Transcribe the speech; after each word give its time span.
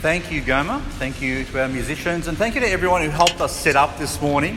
Thank 0.00 0.30
you, 0.30 0.42
Goma. 0.42 0.80
Thank 1.00 1.20
you 1.20 1.42
to 1.42 1.62
our 1.62 1.68
musicians. 1.68 2.28
And 2.28 2.38
thank 2.38 2.54
you 2.54 2.60
to 2.60 2.70
everyone 2.70 3.02
who 3.02 3.10
helped 3.10 3.40
us 3.40 3.54
set 3.54 3.74
up 3.74 3.98
this 3.98 4.22
morning 4.22 4.56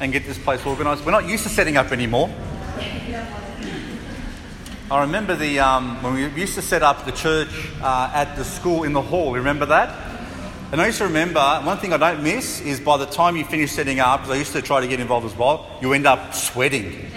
and 0.00 0.14
get 0.14 0.24
this 0.24 0.38
place 0.38 0.64
organised. 0.64 1.04
We're 1.04 1.12
not 1.12 1.28
used 1.28 1.42
to 1.42 1.50
setting 1.50 1.76
up 1.76 1.92
anymore. 1.92 2.30
I 4.90 5.02
remember 5.02 5.36
the, 5.36 5.60
um, 5.60 6.02
when 6.02 6.14
we 6.14 6.40
used 6.40 6.54
to 6.54 6.62
set 6.62 6.82
up 6.82 7.04
the 7.04 7.12
church 7.12 7.50
uh, 7.82 8.10
at 8.14 8.34
the 8.36 8.44
school 8.44 8.84
in 8.84 8.94
the 8.94 9.02
hall. 9.02 9.34
Remember 9.34 9.66
that? 9.66 9.94
And 10.72 10.80
I 10.80 10.86
used 10.86 10.98
to 10.98 11.04
remember, 11.04 11.40
one 11.64 11.76
thing 11.76 11.92
I 11.92 11.98
don't 11.98 12.22
miss 12.22 12.62
is 12.62 12.80
by 12.80 12.96
the 12.96 13.04
time 13.04 13.36
you 13.36 13.44
finish 13.44 13.72
setting 13.72 14.00
up, 14.00 14.20
because 14.20 14.34
I 14.34 14.38
used 14.38 14.52
to 14.52 14.62
try 14.62 14.80
to 14.80 14.88
get 14.88 15.00
involved 15.00 15.26
as 15.26 15.36
well, 15.36 15.66
you 15.82 15.92
end 15.92 16.06
up 16.06 16.32
sweating. 16.32 17.10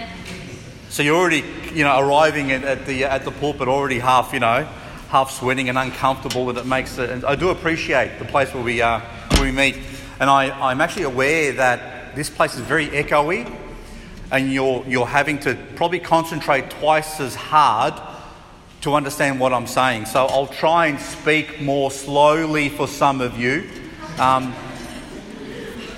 So 0.90 1.02
you're 1.02 1.16
already, 1.16 1.42
you 1.72 1.84
know, 1.84 1.98
arriving 1.98 2.52
at, 2.52 2.64
at 2.64 2.84
the, 2.84 3.04
at 3.04 3.24
the 3.24 3.30
pulpit 3.30 3.66
already 3.66 3.98
half, 3.98 4.34
you 4.34 4.40
know, 4.40 4.68
half 5.12 5.30
sweating 5.30 5.68
and 5.68 5.76
uncomfortable, 5.76 6.48
and 6.48 6.56
it 6.56 6.64
makes 6.64 6.96
it. 6.96 7.10
And 7.10 7.22
I 7.26 7.34
do 7.34 7.50
appreciate 7.50 8.18
the 8.18 8.24
place 8.24 8.54
where 8.54 8.62
we, 8.62 8.80
uh, 8.80 9.00
where 9.32 9.42
we 9.42 9.52
meet, 9.52 9.76
and 10.18 10.30
I, 10.30 10.48
I'm 10.58 10.80
actually 10.80 11.02
aware 11.02 11.52
that 11.52 12.16
this 12.16 12.30
place 12.30 12.54
is 12.54 12.60
very 12.60 12.88
echoey, 12.88 13.46
and 14.30 14.50
you're 14.50 14.82
you're 14.88 15.06
having 15.06 15.38
to 15.40 15.54
probably 15.76 15.98
concentrate 15.98 16.70
twice 16.70 17.20
as 17.20 17.34
hard 17.34 17.92
to 18.80 18.94
understand 18.94 19.38
what 19.38 19.52
I'm 19.52 19.66
saying. 19.66 20.06
So 20.06 20.24
I'll 20.24 20.46
try 20.46 20.86
and 20.86 20.98
speak 20.98 21.60
more 21.60 21.90
slowly 21.90 22.70
for 22.70 22.88
some 22.88 23.20
of 23.20 23.38
you, 23.38 23.68
um, 24.18 24.54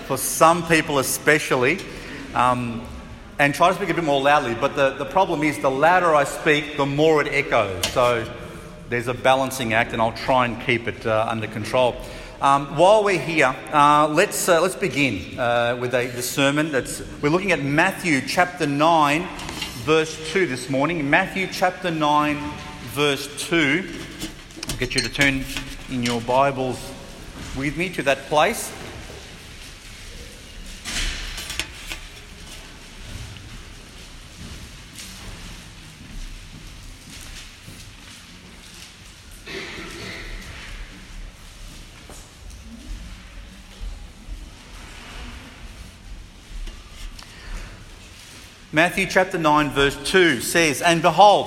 for 0.07 0.17
some 0.19 0.67
people 0.67 0.99
especially. 0.99 1.79
Um, 2.35 2.83
and 3.37 3.53
try 3.53 3.69
to 3.69 3.75
speak 3.75 3.89
a 3.89 3.95
bit 3.95 4.05
more 4.05 4.23
loudly, 4.23 4.55
but 4.55 4.77
the, 4.77 4.91
the 4.91 5.05
problem 5.05 5.43
is 5.43 5.59
the 5.59 5.71
louder 5.71 6.15
I 6.15 6.23
speak, 6.23 6.77
the 6.77 6.87
more 6.87 7.21
it 7.21 7.27
echoes. 7.27 7.85
So 7.89 8.25
there's 8.89 9.09
a 9.09 9.15
balancing 9.15 9.73
act, 9.73 9.93
and 9.93 10.03
I'll 10.03 10.13
try 10.13 10.45
and 10.45 10.61
keep 10.63 10.89
it 10.89 11.07
uh, 11.07 11.27
under 11.29 11.47
control. 11.47 11.97
Um, 12.41 12.77
while 12.77 13.03
we're 13.03 13.19
here, 13.19 13.55
uh, 13.73 14.09
let's, 14.09 14.49
uh, 14.49 14.61
let's 14.61 14.77
begin 14.77 15.39
uh, 15.39 15.79
with 15.81 15.95
a, 15.95 16.09
the 16.09 16.23
sermon. 16.23 16.71
That's, 16.71 17.03
we're 17.23 17.31
looking 17.31 17.53
at 17.53 17.63
Matthew 17.63 18.21
chapter 18.21 18.67
9, 18.67 19.27
verse 19.85 20.33
2 20.33 20.47
this 20.47 20.69
morning. 20.69 21.09
Matthew 21.09 21.49
chapter 21.51 21.91
9, 21.91 22.37
verse 22.93 23.49
2. 23.49 23.89
I'll 24.69 24.77
get 24.77 24.95
you 24.95 25.01
to 25.01 25.09
turn 25.09 25.45
in 25.91 26.03
your 26.03 26.21
Bibles 26.21 26.93
with 27.57 27.77
me 27.77 27.89
to 27.91 28.03
that 28.03 28.19
place. 28.27 28.73
Matthew 48.75 49.07
chapter 49.07 49.39
9, 49.39 49.71
verse 49.71 49.97
2 50.11 50.41
says, 50.41 50.83
And 50.83 51.01
behold, 51.01 51.47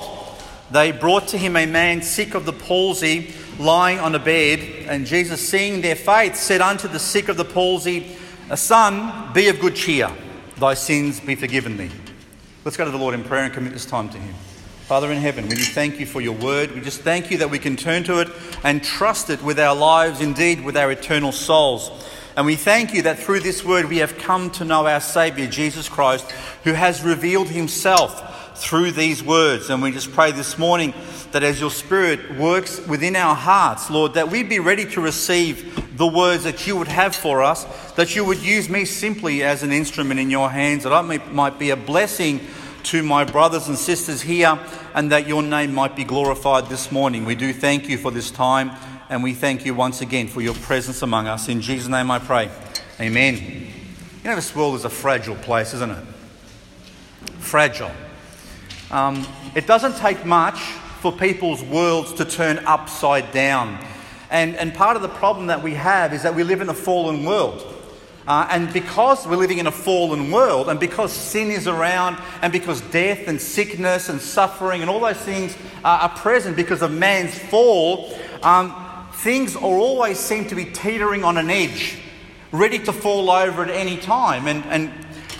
they 0.70 0.92
brought 0.92 1.28
to 1.28 1.36
him 1.36 1.56
a 1.56 1.66
man 1.66 2.00
sick 2.00 2.32
of 2.32 2.46
the 2.46 2.54
palsy, 2.54 3.34
lying 3.58 3.98
on 3.98 4.14
a 4.14 4.18
bed. 4.18 4.60
And 4.88 5.04
Jesus, 5.04 5.46
seeing 5.46 5.82
their 5.82 5.94
faith, 5.94 6.36
said 6.36 6.62
unto 6.62 6.88
the 6.88 6.98
sick 6.98 7.28
of 7.28 7.36
the 7.36 7.44
palsy, 7.44 8.16
Son, 8.54 9.30
be 9.34 9.48
of 9.48 9.60
good 9.60 9.76
cheer, 9.76 10.10
thy 10.56 10.72
sins 10.72 11.20
be 11.20 11.34
forgiven 11.34 11.76
thee. 11.76 11.90
Let's 12.64 12.78
go 12.78 12.86
to 12.86 12.90
the 12.90 12.96
Lord 12.96 13.12
in 13.12 13.22
prayer 13.22 13.44
and 13.44 13.52
commit 13.52 13.74
this 13.74 13.84
time 13.84 14.08
to 14.08 14.16
him. 14.16 14.34
Father 14.86 15.12
in 15.12 15.18
heaven, 15.18 15.50
we 15.50 15.56
thank 15.56 16.00
you 16.00 16.06
for 16.06 16.22
your 16.22 16.32
word. 16.32 16.70
We 16.70 16.80
just 16.80 17.02
thank 17.02 17.30
you 17.30 17.36
that 17.38 17.50
we 17.50 17.58
can 17.58 17.76
turn 17.76 18.04
to 18.04 18.20
it 18.20 18.28
and 18.64 18.82
trust 18.82 19.28
it 19.28 19.42
with 19.42 19.60
our 19.60 19.76
lives, 19.76 20.22
indeed 20.22 20.64
with 20.64 20.78
our 20.78 20.90
eternal 20.90 21.32
souls. 21.32 21.90
And 22.38 22.46
we 22.46 22.54
thank 22.54 22.94
you 22.94 23.02
that 23.02 23.18
through 23.18 23.40
this 23.40 23.64
word 23.64 23.86
we 23.86 23.96
have 23.96 24.16
come 24.16 24.50
to 24.50 24.64
know 24.64 24.86
our 24.86 25.00
Saviour, 25.00 25.48
Jesus 25.48 25.88
Christ, 25.88 26.30
who 26.62 26.72
has 26.72 27.02
revealed 27.02 27.48
himself 27.48 28.56
through 28.56 28.92
these 28.92 29.24
words. 29.24 29.70
And 29.70 29.82
we 29.82 29.90
just 29.90 30.12
pray 30.12 30.30
this 30.30 30.56
morning 30.56 30.94
that 31.32 31.42
as 31.42 31.58
your 31.58 31.72
Spirit 31.72 32.38
works 32.38 32.78
within 32.86 33.16
our 33.16 33.34
hearts, 33.34 33.90
Lord, 33.90 34.14
that 34.14 34.30
we'd 34.30 34.48
be 34.48 34.60
ready 34.60 34.88
to 34.92 35.00
receive 35.00 35.98
the 35.98 36.06
words 36.06 36.44
that 36.44 36.64
you 36.64 36.76
would 36.76 36.86
have 36.86 37.16
for 37.16 37.42
us, 37.42 37.64
that 37.94 38.14
you 38.14 38.24
would 38.24 38.38
use 38.38 38.68
me 38.68 38.84
simply 38.84 39.42
as 39.42 39.64
an 39.64 39.72
instrument 39.72 40.20
in 40.20 40.30
your 40.30 40.48
hands, 40.48 40.84
that 40.84 40.92
I 40.92 41.00
might 41.02 41.58
be 41.58 41.70
a 41.70 41.76
blessing 41.76 42.40
to 42.84 43.02
my 43.02 43.24
brothers 43.24 43.66
and 43.66 43.76
sisters 43.76 44.22
here, 44.22 44.60
and 44.94 45.10
that 45.10 45.26
your 45.26 45.42
name 45.42 45.74
might 45.74 45.96
be 45.96 46.04
glorified 46.04 46.66
this 46.66 46.92
morning. 46.92 47.24
We 47.24 47.34
do 47.34 47.52
thank 47.52 47.88
you 47.88 47.98
for 47.98 48.12
this 48.12 48.30
time 48.30 48.70
and 49.08 49.22
we 49.22 49.32
thank 49.32 49.64
you 49.64 49.74
once 49.74 50.00
again 50.00 50.28
for 50.28 50.40
your 50.40 50.54
presence 50.54 51.02
among 51.02 51.26
us. 51.26 51.48
In 51.48 51.60
Jesus' 51.60 51.88
name 51.88 52.10
I 52.10 52.18
pray. 52.18 52.50
Amen. 53.00 53.36
You 54.22 54.30
know, 54.30 54.36
this 54.36 54.54
world 54.54 54.74
is 54.74 54.84
a 54.84 54.90
fragile 54.90 55.36
place, 55.36 55.72
isn't 55.72 55.90
it? 55.90 56.04
Fragile. 57.38 57.90
Um, 58.90 59.26
it 59.54 59.66
doesn't 59.66 59.96
take 59.96 60.26
much 60.26 60.58
for 61.00 61.12
people's 61.12 61.62
worlds 61.62 62.12
to 62.14 62.24
turn 62.24 62.58
upside 62.66 63.32
down. 63.32 63.82
And, 64.30 64.56
and 64.56 64.74
part 64.74 64.96
of 64.96 65.02
the 65.02 65.08
problem 65.08 65.46
that 65.46 65.62
we 65.62 65.74
have 65.74 66.12
is 66.12 66.22
that 66.22 66.34
we 66.34 66.42
live 66.42 66.60
in 66.60 66.68
a 66.68 66.74
fallen 66.74 67.24
world. 67.24 67.74
Uh, 68.26 68.46
and 68.50 68.70
because 68.74 69.26
we're 69.26 69.36
living 69.36 69.56
in 69.56 69.66
a 69.66 69.72
fallen 69.72 70.30
world, 70.30 70.68
and 70.68 70.78
because 70.78 71.10
sin 71.14 71.50
is 71.50 71.66
around, 71.66 72.18
and 72.42 72.52
because 72.52 72.82
death 72.90 73.26
and 73.26 73.40
sickness 73.40 74.10
and 74.10 74.20
suffering 74.20 74.82
and 74.82 74.90
all 74.90 75.00
those 75.00 75.16
things 75.16 75.56
uh, 75.82 76.00
are 76.02 76.10
present 76.10 76.54
because 76.54 76.82
of 76.82 76.92
man's 76.92 77.38
fall, 77.38 78.12
um, 78.42 78.84
things 79.18 79.56
are 79.56 79.62
always 79.62 80.16
seem 80.16 80.46
to 80.46 80.54
be 80.54 80.64
teetering 80.64 81.24
on 81.24 81.36
an 81.38 81.50
edge, 81.50 81.98
ready 82.52 82.78
to 82.78 82.92
fall 82.92 83.30
over 83.30 83.64
at 83.64 83.70
any 83.70 83.96
time. 83.96 84.46
And, 84.46 84.64
and 84.66 84.92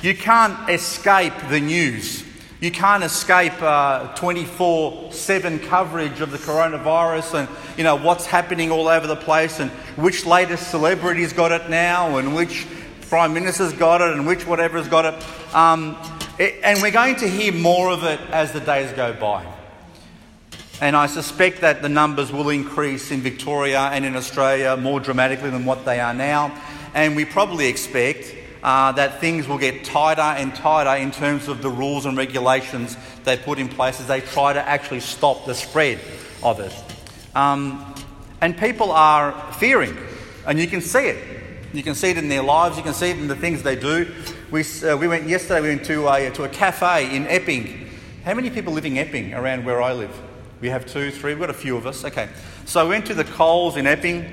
you 0.02 0.16
can't 0.16 0.68
escape 0.68 1.32
the 1.48 1.60
news. 1.60 2.24
You 2.60 2.72
can't 2.72 3.04
escape 3.04 3.52
24 4.16 5.08
uh, 5.08 5.12
7 5.12 5.58
coverage 5.60 6.20
of 6.20 6.32
the 6.32 6.38
coronavirus 6.38 7.34
and 7.38 7.48
you 7.78 7.84
know 7.84 7.94
what's 7.94 8.26
happening 8.26 8.72
all 8.72 8.88
over 8.88 9.06
the 9.06 9.14
place 9.14 9.60
and 9.60 9.70
which 9.96 10.26
latest 10.26 10.68
celebrity's 10.68 11.32
got 11.32 11.52
it 11.52 11.70
now 11.70 12.18
and 12.18 12.34
which 12.34 12.66
prime 13.02 13.32
minister's 13.32 13.72
got 13.72 14.00
it 14.00 14.10
and 14.10 14.26
which 14.26 14.44
whatever's 14.44 14.88
got 14.88 15.04
it. 15.04 15.54
Um, 15.54 15.96
it 16.40 16.56
and 16.64 16.82
we're 16.82 16.90
going 16.90 17.14
to 17.16 17.28
hear 17.28 17.52
more 17.52 17.90
of 17.90 18.02
it 18.02 18.18
as 18.32 18.50
the 18.50 18.60
days 18.60 18.90
go 18.92 19.12
by. 19.12 19.57
And 20.80 20.94
I 20.94 21.06
suspect 21.06 21.60
that 21.62 21.82
the 21.82 21.88
numbers 21.88 22.30
will 22.30 22.50
increase 22.50 23.10
in 23.10 23.20
Victoria 23.20 23.90
and 23.92 24.04
in 24.04 24.14
Australia 24.14 24.76
more 24.76 25.00
dramatically 25.00 25.50
than 25.50 25.64
what 25.64 25.84
they 25.84 25.98
are 25.98 26.14
now. 26.14 26.56
And 26.94 27.16
we 27.16 27.24
probably 27.24 27.66
expect 27.66 28.32
uh, 28.62 28.92
that 28.92 29.20
things 29.20 29.48
will 29.48 29.58
get 29.58 29.84
tighter 29.84 30.20
and 30.20 30.54
tighter 30.54 31.02
in 31.02 31.10
terms 31.10 31.48
of 31.48 31.62
the 31.62 31.70
rules 31.70 32.06
and 32.06 32.16
regulations 32.16 32.96
they 33.24 33.36
put 33.36 33.58
in 33.58 33.68
place 33.68 34.00
as 34.00 34.06
they 34.06 34.20
try 34.20 34.52
to 34.52 34.68
actually 34.68 35.00
stop 35.00 35.46
the 35.46 35.54
spread 35.54 35.98
of 36.42 36.60
it. 36.60 36.74
Um, 37.34 37.94
and 38.40 38.56
people 38.56 38.92
are 38.92 39.32
fearing, 39.54 39.96
and 40.46 40.60
you 40.60 40.68
can 40.68 40.80
see 40.80 41.06
it. 41.06 41.38
You 41.72 41.82
can 41.82 41.94
see 41.94 42.10
it 42.10 42.18
in 42.18 42.28
their 42.28 42.42
lives, 42.42 42.76
you 42.76 42.82
can 42.82 42.94
see 42.94 43.10
it 43.10 43.18
in 43.18 43.28
the 43.28 43.36
things 43.36 43.62
they 43.62 43.76
do. 43.76 44.12
We, 44.50 44.64
uh, 44.82 44.96
we 44.96 45.08
went 45.08 45.28
yesterday, 45.28 45.60
we 45.60 45.68
went 45.68 45.84
to 45.86 46.08
a, 46.08 46.30
to 46.30 46.44
a 46.44 46.48
cafe 46.48 47.14
in 47.14 47.26
Epping. 47.26 47.90
How 48.24 48.34
many 48.34 48.48
people 48.48 48.72
live 48.72 48.86
in 48.86 48.96
Epping 48.96 49.34
around 49.34 49.64
where 49.64 49.82
I 49.82 49.92
live? 49.92 50.27
We 50.60 50.70
have 50.70 50.86
two, 50.86 51.12
three, 51.12 51.34
we've 51.34 51.41
got 51.41 51.50
a 51.50 51.54
few 51.54 51.76
of 51.76 51.86
us. 51.86 52.04
Okay. 52.04 52.28
So 52.64 52.84
we 52.84 52.91
went 52.91 53.06
to 53.06 53.14
the 53.14 53.22
Coles 53.22 53.76
in 53.76 53.86
Epping 53.86 54.26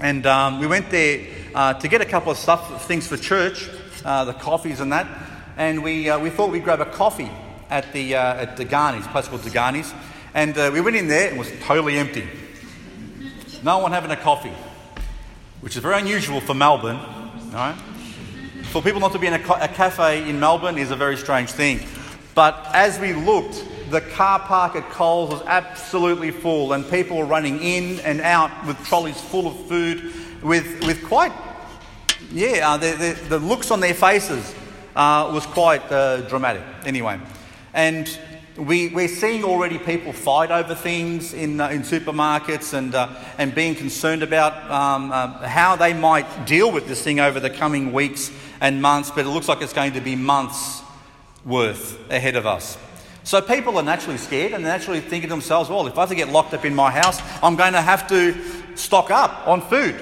and 0.00 0.24
um, 0.24 0.60
we 0.60 0.68
went 0.68 0.90
there 0.90 1.26
uh, 1.56 1.74
to 1.74 1.88
get 1.88 2.00
a 2.00 2.04
couple 2.04 2.30
of 2.30 2.38
stuff, 2.38 2.86
things 2.86 3.08
for 3.08 3.16
church, 3.16 3.68
uh, 4.04 4.24
the 4.24 4.32
coffees 4.32 4.78
and 4.78 4.92
that. 4.92 5.08
And 5.56 5.82
we, 5.82 6.08
uh, 6.08 6.20
we 6.20 6.30
thought 6.30 6.52
we'd 6.52 6.62
grab 6.62 6.80
a 6.80 6.86
coffee 6.86 7.28
at 7.68 7.92
the, 7.92 8.14
uh, 8.14 8.42
at 8.42 8.56
Degani's, 8.56 9.08
place 9.08 9.26
called 9.26 9.40
Degani's. 9.40 9.92
And 10.34 10.56
uh, 10.56 10.70
we 10.72 10.80
went 10.80 10.94
in 10.94 11.08
there 11.08 11.26
and 11.26 11.36
it 11.36 11.38
was 11.38 11.50
totally 11.62 11.98
empty. 11.98 12.28
No 13.64 13.78
one 13.78 13.90
having 13.90 14.12
a 14.12 14.16
coffee, 14.16 14.54
which 15.62 15.74
is 15.74 15.82
very 15.82 15.98
unusual 15.98 16.40
for 16.40 16.54
Melbourne. 16.54 17.00
Right? 17.52 17.74
For 18.66 18.80
people 18.82 19.00
not 19.00 19.10
to 19.12 19.18
be 19.18 19.26
in 19.26 19.34
a, 19.34 19.52
a 19.54 19.66
cafe 19.66 20.30
in 20.30 20.38
Melbourne 20.38 20.78
is 20.78 20.92
a 20.92 20.96
very 20.96 21.16
strange 21.16 21.50
thing. 21.50 21.80
But 22.36 22.68
as 22.72 23.00
we 23.00 23.14
looked, 23.14 23.64
the 23.90 24.00
car 24.00 24.38
park 24.38 24.76
at 24.76 24.88
Coles 24.90 25.30
was 25.30 25.42
absolutely 25.42 26.30
full, 26.30 26.72
and 26.72 26.88
people 26.88 27.16
were 27.16 27.24
running 27.24 27.60
in 27.60 27.98
and 28.00 28.20
out 28.20 28.50
with 28.66 28.78
trolleys 28.84 29.20
full 29.20 29.48
of 29.48 29.66
food, 29.66 30.12
with, 30.42 30.84
with 30.86 31.04
quite, 31.04 31.32
yeah, 32.30 32.70
uh, 32.70 32.76
the, 32.76 32.92
the, 32.92 33.28
the, 33.28 33.38
looks 33.38 33.70
on 33.70 33.80
their 33.80 33.94
faces 33.94 34.54
uh, 34.94 35.30
was 35.34 35.44
quite 35.46 35.82
uh, 35.90 36.20
dramatic. 36.28 36.62
Anyway, 36.84 37.20
and 37.74 38.18
we, 38.56 38.88
we're 38.88 39.08
seeing 39.08 39.42
already 39.42 39.78
people 39.78 40.12
fight 40.12 40.50
over 40.50 40.74
things 40.74 41.34
in, 41.34 41.60
uh, 41.60 41.68
in 41.68 41.82
supermarkets 41.82 42.74
and, 42.74 42.94
uh, 42.94 43.08
and 43.38 43.54
being 43.54 43.74
concerned 43.74 44.22
about 44.22 44.70
um, 44.70 45.10
uh, 45.10 45.48
how 45.48 45.74
they 45.74 45.94
might 45.94 46.46
deal 46.46 46.70
with 46.70 46.86
this 46.86 47.02
thing 47.02 47.18
over 47.18 47.40
the 47.40 47.50
coming 47.50 47.92
weeks 47.92 48.30
and 48.60 48.80
months, 48.80 49.10
but 49.10 49.26
it 49.26 49.30
looks 49.30 49.48
like 49.48 49.62
it's 49.62 49.72
going 49.72 49.94
to 49.94 50.00
be 50.00 50.14
months 50.14 50.82
worth 51.44 51.98
ahead 52.10 52.36
of 52.36 52.46
us. 52.46 52.76
So 53.30 53.40
people 53.40 53.78
are 53.78 53.84
naturally 53.84 54.18
scared 54.18 54.54
and 54.54 54.64
they 54.64 54.68
naturally 54.68 54.98
thinking 54.98 55.28
to 55.28 55.34
themselves, 55.34 55.70
well, 55.70 55.86
if 55.86 55.96
I 55.96 56.00
have 56.00 56.08
to 56.08 56.16
get 56.16 56.30
locked 56.30 56.52
up 56.52 56.64
in 56.64 56.74
my 56.74 56.90
house, 56.90 57.20
I'm 57.44 57.54
going 57.54 57.74
to 57.74 57.80
have 57.80 58.08
to 58.08 58.34
stock 58.76 59.12
up 59.12 59.46
on 59.46 59.60
food 59.60 59.94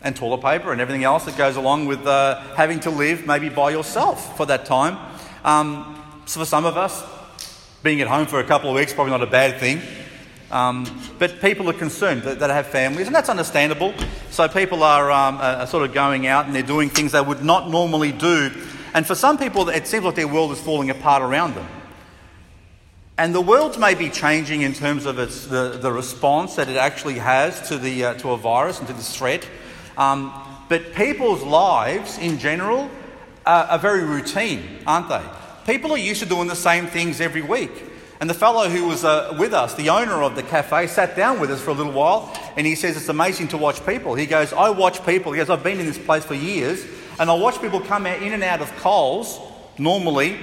and 0.00 0.16
toilet 0.16 0.42
paper 0.42 0.72
and 0.72 0.80
everything 0.80 1.04
else 1.04 1.24
that 1.26 1.38
goes 1.38 1.54
along 1.54 1.86
with 1.86 2.04
uh, 2.04 2.40
having 2.56 2.80
to 2.80 2.90
live 2.90 3.28
maybe 3.28 3.48
by 3.48 3.70
yourself 3.70 4.36
for 4.36 4.44
that 4.46 4.64
time. 4.64 4.98
Um, 5.44 6.02
so 6.26 6.40
for 6.40 6.44
some 6.44 6.64
of 6.64 6.76
us, 6.76 7.04
being 7.84 8.00
at 8.00 8.08
home 8.08 8.26
for 8.26 8.40
a 8.40 8.44
couple 8.44 8.68
of 8.68 8.74
weeks 8.74 8.92
probably 8.92 9.12
not 9.12 9.22
a 9.22 9.30
bad 9.30 9.60
thing. 9.60 9.80
Um, 10.50 10.84
but 11.20 11.40
people 11.40 11.70
are 11.70 11.74
concerned 11.74 12.22
that, 12.22 12.40
that, 12.40 12.50
have 12.50 12.66
families, 12.66 13.06
and 13.06 13.14
that's 13.14 13.28
understandable. 13.28 13.94
So 14.30 14.48
people 14.48 14.82
are, 14.82 15.12
um, 15.12 15.36
are, 15.36 15.68
sort 15.68 15.88
of 15.88 15.94
going 15.94 16.26
out 16.26 16.46
and 16.46 16.56
they're 16.56 16.64
doing 16.64 16.88
things 16.88 17.12
they 17.12 17.20
would 17.20 17.44
not 17.44 17.70
normally 17.70 18.10
do. 18.10 18.50
And 18.94 19.06
for 19.06 19.14
some 19.14 19.38
people, 19.38 19.68
it 19.68 19.86
seems 19.86 20.04
like 20.04 20.16
their 20.16 20.26
world 20.26 20.50
is 20.50 20.60
falling 20.60 20.90
apart 20.90 21.22
around 21.22 21.54
them. 21.54 21.68
And 23.18 23.34
the 23.34 23.40
world 23.40 23.78
may 23.78 23.94
be 23.94 24.08
changing 24.08 24.62
in 24.62 24.72
terms 24.72 25.04
of 25.04 25.18
its, 25.18 25.46
the, 25.46 25.78
the 25.80 25.92
response 25.92 26.56
that 26.56 26.68
it 26.68 26.76
actually 26.76 27.18
has 27.18 27.68
to, 27.68 27.76
the, 27.76 28.04
uh, 28.04 28.14
to 28.14 28.30
a 28.30 28.38
virus 28.38 28.78
and 28.78 28.88
to 28.88 28.94
this 28.94 29.14
threat. 29.14 29.46
Um, 29.98 30.32
but 30.68 30.94
people's 30.94 31.42
lives 31.42 32.16
in 32.16 32.38
general 32.38 32.90
are, 33.44 33.64
are 33.64 33.78
very 33.78 34.02
routine, 34.02 34.78
aren't 34.86 35.10
they? 35.10 35.22
People 35.66 35.92
are 35.92 35.98
used 35.98 36.22
to 36.22 36.28
doing 36.28 36.48
the 36.48 36.56
same 36.56 36.86
things 36.86 37.20
every 37.20 37.42
week. 37.42 37.84
And 38.18 38.30
the 38.30 38.34
fellow 38.34 38.68
who 38.68 38.86
was 38.86 39.04
uh, 39.04 39.36
with 39.38 39.52
us, 39.52 39.74
the 39.74 39.90
owner 39.90 40.22
of 40.22 40.34
the 40.34 40.42
cafe, 40.42 40.86
sat 40.86 41.14
down 41.14 41.38
with 41.38 41.50
us 41.50 41.60
for 41.60 41.70
a 41.70 41.74
little 41.74 41.92
while 41.92 42.32
and 42.56 42.66
he 42.66 42.76
says, 42.76 42.96
It's 42.96 43.08
amazing 43.08 43.48
to 43.48 43.58
watch 43.58 43.84
people. 43.84 44.14
He 44.14 44.26
goes, 44.26 44.52
I 44.52 44.70
watch 44.70 45.04
people. 45.04 45.32
He 45.32 45.38
goes, 45.38 45.50
I've 45.50 45.64
been 45.64 45.80
in 45.80 45.86
this 45.86 45.98
place 45.98 46.24
for 46.24 46.34
years 46.34 46.86
and 47.18 47.28
I 47.28 47.34
watch 47.34 47.60
people 47.60 47.80
come 47.80 48.06
out 48.06 48.22
in 48.22 48.32
and 48.32 48.42
out 48.42 48.62
of 48.62 48.74
Coles 48.76 49.40
normally. 49.76 50.38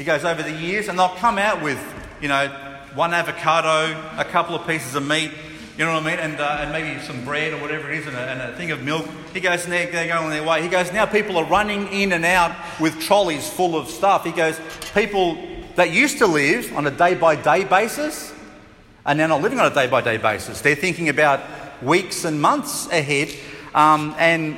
He 0.00 0.06
goes, 0.06 0.24
Over 0.24 0.42
the 0.42 0.50
years, 0.50 0.88
and 0.88 0.98
they'll 0.98 1.10
come 1.10 1.36
out 1.36 1.62
with, 1.62 1.78
you 2.22 2.28
know, 2.28 2.48
one 2.94 3.12
avocado, 3.12 3.94
a 4.16 4.24
couple 4.24 4.54
of 4.54 4.66
pieces 4.66 4.94
of 4.94 5.06
meat, 5.06 5.30
you 5.76 5.84
know 5.84 5.92
what 5.92 6.06
I 6.06 6.10
mean? 6.10 6.18
And, 6.18 6.40
uh, 6.40 6.56
and 6.60 6.72
maybe 6.72 6.98
some 7.02 7.22
bread 7.22 7.52
or 7.52 7.60
whatever 7.60 7.92
it 7.92 7.98
is 7.98 8.06
and 8.06 8.16
a, 8.16 8.20
and 8.20 8.40
a 8.40 8.56
thing 8.56 8.70
of 8.70 8.82
milk. 8.82 9.06
He 9.34 9.40
goes, 9.40 9.64
and 9.64 9.72
they're, 9.74 9.92
they're 9.92 10.08
going 10.08 10.30
their 10.30 10.42
way. 10.42 10.62
He 10.62 10.68
goes, 10.68 10.90
now 10.90 11.04
people 11.04 11.36
are 11.36 11.44
running 11.44 11.86
in 11.88 12.12
and 12.12 12.24
out 12.24 12.56
with 12.80 12.98
trolleys 12.98 13.46
full 13.50 13.76
of 13.76 13.88
stuff. 13.88 14.24
He 14.24 14.32
goes, 14.32 14.58
people 14.94 15.36
that 15.74 15.90
used 15.90 16.16
to 16.16 16.26
live 16.26 16.74
on 16.74 16.86
a 16.86 16.90
day 16.90 17.14
by 17.14 17.36
day 17.36 17.64
basis 17.64 18.32
are 19.04 19.14
now 19.14 19.26
not 19.26 19.42
living 19.42 19.60
on 19.60 19.70
a 19.70 19.74
day 19.74 19.86
by 19.86 20.00
day 20.00 20.16
basis. 20.16 20.62
They're 20.62 20.76
thinking 20.76 21.10
about 21.10 21.42
weeks 21.82 22.24
and 22.24 22.40
months 22.40 22.86
ahead. 22.86 23.28
Um, 23.74 24.14
and 24.18 24.56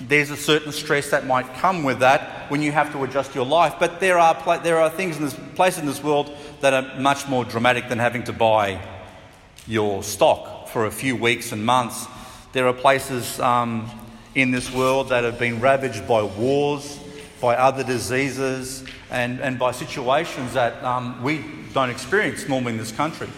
there's 0.00 0.30
a 0.30 0.36
certain 0.36 0.72
stress 0.72 1.10
that 1.10 1.26
might 1.26 1.54
come 1.54 1.82
with 1.82 2.00
that 2.00 2.50
when 2.50 2.62
you 2.62 2.70
have 2.70 2.92
to 2.92 3.02
adjust 3.02 3.34
your 3.34 3.44
life. 3.44 3.74
But 3.80 4.00
there 4.00 4.18
are, 4.18 4.34
pla- 4.34 4.58
there 4.58 4.80
are 4.80 4.90
things 4.90 5.16
in 5.16 5.24
this 5.24 5.34
places 5.54 5.80
in 5.80 5.86
this 5.86 6.02
world 6.02 6.30
that 6.60 6.72
are 6.72 7.00
much 7.00 7.26
more 7.26 7.44
dramatic 7.44 7.88
than 7.88 7.98
having 7.98 8.24
to 8.24 8.32
buy 8.32 8.80
your 9.66 10.02
stock 10.02 10.68
for 10.68 10.86
a 10.86 10.90
few 10.90 11.16
weeks 11.16 11.52
and 11.52 11.64
months. 11.64 12.06
There 12.52 12.66
are 12.68 12.72
places 12.72 13.40
um, 13.40 13.90
in 14.34 14.50
this 14.52 14.72
world 14.72 15.08
that 15.08 15.24
have 15.24 15.38
been 15.38 15.60
ravaged 15.60 16.06
by 16.06 16.22
wars, 16.22 16.98
by 17.40 17.56
other 17.56 17.82
diseases, 17.82 18.84
and, 19.10 19.40
and 19.40 19.58
by 19.58 19.72
situations 19.72 20.54
that 20.54 20.82
um, 20.84 21.22
we 21.22 21.44
don't 21.74 21.90
experience 21.90 22.48
normally 22.48 22.72
in 22.72 22.78
this 22.78 22.92
country. 22.92 23.28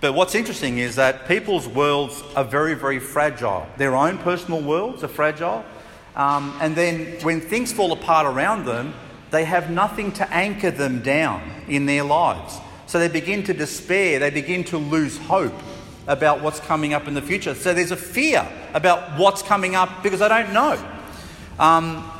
But 0.00 0.14
what's 0.14 0.34
interesting 0.34 0.78
is 0.78 0.96
that 0.96 1.28
people's 1.28 1.68
worlds 1.68 2.22
are 2.34 2.44
very, 2.44 2.74
very 2.74 2.98
fragile. 2.98 3.66
Their 3.76 3.94
own 3.94 4.18
personal 4.18 4.60
worlds 4.60 5.04
are 5.04 5.08
fragile. 5.08 5.64
Um, 6.14 6.56
and 6.60 6.76
then 6.76 7.18
when 7.22 7.40
things 7.40 7.72
fall 7.72 7.92
apart 7.92 8.26
around 8.26 8.66
them, 8.66 8.94
they 9.30 9.44
have 9.44 9.70
nothing 9.70 10.12
to 10.12 10.30
anchor 10.32 10.70
them 10.70 11.00
down 11.02 11.42
in 11.68 11.86
their 11.86 12.04
lives. 12.04 12.58
So 12.86 12.98
they 12.98 13.08
begin 13.08 13.42
to 13.44 13.54
despair, 13.54 14.18
they 14.18 14.30
begin 14.30 14.64
to 14.64 14.78
lose 14.78 15.16
hope 15.16 15.54
about 16.06 16.42
what's 16.42 16.60
coming 16.60 16.92
up 16.92 17.08
in 17.08 17.14
the 17.14 17.22
future. 17.22 17.54
So 17.54 17.72
there's 17.72 17.90
a 17.90 17.96
fear 17.96 18.46
about 18.74 19.18
what's 19.18 19.42
coming 19.42 19.74
up 19.74 20.02
because 20.02 20.20
I 20.20 20.28
don't 20.28 20.52
know. 20.52 20.78
Um, 21.58 22.10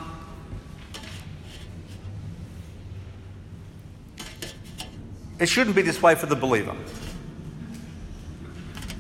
it 5.39 5.47
shouldn't 5.47 5.77
be 5.77 5.83
this 5.83 6.01
way 6.01 6.15
for 6.15 6.27
the 6.27 6.37
believer. 6.37 6.75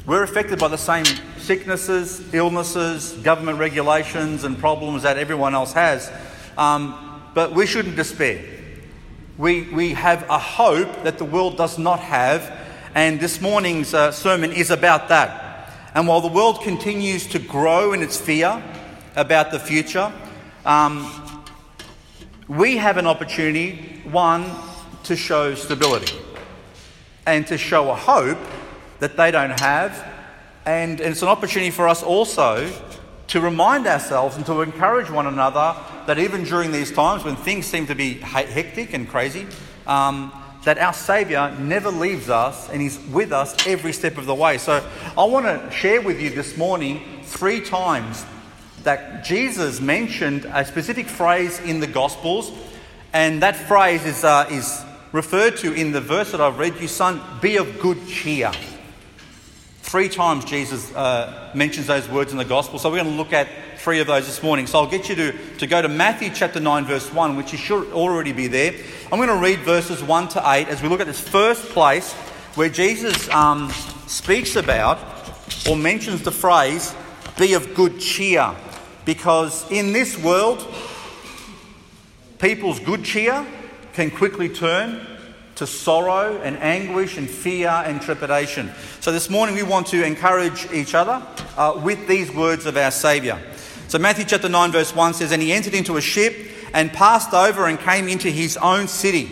We're 0.04 0.24
affected 0.24 0.58
by 0.58 0.68
the 0.68 0.76
same 0.76 1.04
sicknesses, 1.42 2.32
illnesses, 2.32 3.12
government 3.24 3.58
regulations, 3.58 4.44
and 4.44 4.58
problems 4.58 5.02
that 5.02 5.18
everyone 5.18 5.54
else 5.54 5.72
has. 5.72 6.10
Um, 6.56 7.30
but 7.34 7.52
we 7.52 7.66
shouldn't 7.66 7.96
despair. 7.96 8.44
We, 9.38 9.62
we 9.62 9.94
have 9.94 10.28
a 10.28 10.38
hope 10.38 11.04
that 11.04 11.18
the 11.18 11.24
world 11.24 11.56
does 11.56 11.78
not 11.78 12.00
have 12.00 12.62
and 12.94 13.18
this 13.18 13.40
morning's 13.40 13.94
uh, 13.94 14.12
sermon 14.12 14.52
is 14.52 14.70
about 14.70 15.08
that. 15.08 15.70
And 15.94 16.06
while 16.06 16.20
the 16.20 16.28
world 16.28 16.60
continues 16.60 17.26
to 17.28 17.38
grow 17.38 17.94
in 17.94 18.02
its 18.02 18.20
fear 18.20 18.62
about 19.16 19.50
the 19.50 19.58
future, 19.58 20.12
um, 20.66 21.10
we 22.48 22.76
have 22.76 22.98
an 22.98 23.06
opportunity, 23.06 24.02
one, 24.04 24.44
to 25.04 25.16
show 25.16 25.54
stability 25.54 26.18
and 27.24 27.46
to 27.46 27.56
show 27.56 27.90
a 27.90 27.94
hope 27.94 28.38
that 28.98 29.16
they 29.16 29.30
don't 29.30 29.58
have. 29.58 30.11
And, 30.64 31.00
and 31.00 31.12
it's 31.12 31.22
an 31.22 31.28
opportunity 31.28 31.70
for 31.70 31.88
us 31.88 32.02
also 32.02 32.70
to 33.28 33.40
remind 33.40 33.86
ourselves 33.86 34.36
and 34.36 34.46
to 34.46 34.60
encourage 34.60 35.10
one 35.10 35.26
another 35.26 35.74
that 36.06 36.18
even 36.18 36.44
during 36.44 36.70
these 36.70 36.92
times 36.92 37.24
when 37.24 37.34
things 37.34 37.66
seem 37.66 37.86
to 37.86 37.94
be 37.94 38.14
hectic 38.14 38.92
and 38.92 39.08
crazy, 39.08 39.46
um, 39.86 40.32
that 40.64 40.78
our 40.78 40.92
Saviour 40.92 41.50
never 41.58 41.90
leaves 41.90 42.28
us 42.28 42.68
and 42.70 42.80
He's 42.80 42.98
with 43.06 43.32
us 43.32 43.66
every 43.66 43.92
step 43.92 44.18
of 44.18 44.26
the 44.26 44.34
way. 44.34 44.58
So 44.58 44.86
I 45.18 45.24
want 45.24 45.46
to 45.46 45.70
share 45.72 46.00
with 46.00 46.20
you 46.20 46.30
this 46.30 46.56
morning 46.56 47.22
three 47.24 47.60
times 47.60 48.24
that 48.84 49.24
Jesus 49.24 49.80
mentioned 49.80 50.44
a 50.52 50.64
specific 50.64 51.08
phrase 51.08 51.58
in 51.60 51.80
the 51.80 51.86
Gospels, 51.86 52.52
and 53.12 53.42
that 53.42 53.56
phrase 53.56 54.04
is, 54.04 54.24
uh, 54.24 54.46
is 54.50 54.84
referred 55.12 55.56
to 55.58 55.72
in 55.72 55.92
the 55.92 56.00
verse 56.00 56.32
that 56.32 56.40
I've 56.40 56.58
read 56.58 56.80
you, 56.80 56.88
son, 56.88 57.20
be 57.40 57.56
of 57.56 57.80
good 57.80 58.06
cheer. 58.06 58.52
Three 59.92 60.08
times 60.08 60.46
Jesus 60.46 60.90
uh, 60.94 61.50
mentions 61.52 61.86
those 61.86 62.08
words 62.08 62.32
in 62.32 62.38
the 62.38 62.46
Gospel. 62.46 62.78
So 62.78 62.88
we're 62.88 63.02
going 63.02 63.10
to 63.10 63.18
look 63.18 63.34
at 63.34 63.46
three 63.76 64.00
of 64.00 64.06
those 64.06 64.24
this 64.24 64.42
morning. 64.42 64.66
So 64.66 64.78
I'll 64.78 64.86
get 64.86 65.10
you 65.10 65.14
to, 65.16 65.56
to 65.58 65.66
go 65.66 65.82
to 65.82 65.88
Matthew 65.90 66.30
chapter 66.30 66.60
9, 66.60 66.86
verse 66.86 67.12
1, 67.12 67.36
which 67.36 67.52
you 67.52 67.58
should 67.58 67.92
already 67.92 68.32
be 68.32 68.46
there. 68.46 68.72
I'm 69.12 69.18
going 69.18 69.28
to 69.28 69.36
read 69.36 69.58
verses 69.58 70.02
1 70.02 70.28
to 70.28 70.42
8 70.50 70.68
as 70.68 70.82
we 70.82 70.88
look 70.88 71.00
at 71.00 71.06
this 71.06 71.20
first 71.20 71.68
place 71.72 72.14
where 72.54 72.70
Jesus 72.70 73.28
um, 73.28 73.68
speaks 74.06 74.56
about 74.56 74.98
or 75.68 75.76
mentions 75.76 76.22
the 76.22 76.32
phrase, 76.32 76.94
be 77.38 77.52
of 77.52 77.74
good 77.74 78.00
cheer. 78.00 78.56
Because 79.04 79.70
in 79.70 79.92
this 79.92 80.16
world, 80.16 80.66
people's 82.38 82.80
good 82.80 83.04
cheer 83.04 83.46
can 83.92 84.10
quickly 84.10 84.48
turn 84.48 85.06
to 85.62 85.66
sorrow 85.68 86.40
and 86.42 86.56
anguish 86.56 87.16
and 87.16 87.30
fear 87.30 87.68
and 87.68 88.02
trepidation. 88.02 88.68
So 88.98 89.12
this 89.12 89.30
morning 89.30 89.54
we 89.54 89.62
want 89.62 89.86
to 89.88 90.04
encourage 90.04 90.68
each 90.72 90.92
other 90.92 91.24
uh, 91.56 91.80
with 91.80 92.08
these 92.08 92.34
words 92.34 92.66
of 92.66 92.76
our 92.76 92.90
Saviour. 92.90 93.38
So 93.86 93.96
Matthew 94.00 94.24
chapter 94.24 94.48
9, 94.48 94.72
verse 94.72 94.92
1 94.92 95.14
says, 95.14 95.30
And 95.30 95.40
he 95.40 95.52
entered 95.52 95.74
into 95.74 95.96
a 95.96 96.00
ship 96.00 96.34
and 96.74 96.92
passed 96.92 97.32
over 97.32 97.68
and 97.68 97.78
came 97.78 98.08
into 98.08 98.28
his 98.28 98.56
own 98.56 98.88
city. 98.88 99.30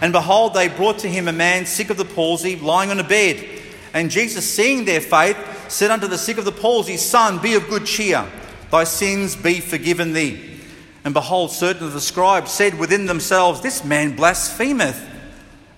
And 0.00 0.12
behold, 0.12 0.54
they 0.54 0.68
brought 0.68 1.00
to 1.00 1.08
him 1.08 1.26
a 1.26 1.32
man 1.32 1.66
sick 1.66 1.90
of 1.90 1.96
the 1.96 2.04
palsy, 2.04 2.54
lying 2.54 2.92
on 2.92 3.00
a 3.00 3.04
bed. 3.04 3.44
And 3.92 4.12
Jesus, 4.12 4.48
seeing 4.48 4.84
their 4.84 5.00
faith, 5.00 5.36
said 5.68 5.90
unto 5.90 6.06
the 6.06 6.18
sick 6.18 6.38
of 6.38 6.44
the 6.44 6.52
palsy, 6.52 6.96
Son, 6.96 7.42
be 7.42 7.54
of 7.54 7.68
good 7.68 7.84
cheer, 7.84 8.24
thy 8.70 8.84
sins 8.84 9.34
be 9.34 9.58
forgiven 9.58 10.12
thee. 10.12 10.60
And 11.02 11.12
behold, 11.12 11.50
certain 11.50 11.84
of 11.84 11.94
the 11.94 12.00
scribes 12.00 12.52
said 12.52 12.78
within 12.78 13.06
themselves, 13.06 13.60
This 13.60 13.84
man 13.84 14.14
blasphemeth. 14.14 15.13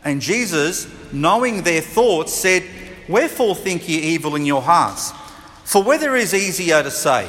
And 0.07 0.23
Jesus, 0.23 0.87
knowing 1.13 1.63
their 1.63 1.81
thoughts, 1.81 2.33
said, 2.33 2.63
Wherefore 3.09 3.57
think 3.57 3.89
ye 3.89 3.99
evil 3.99 4.37
in 4.37 4.47
your 4.47 4.63
hearts? 4.63 5.13
For 5.65 5.83
whether 5.83 6.15
is 6.15 6.33
easier 6.33 6.81
to 6.85 6.93
say, 6.93 7.29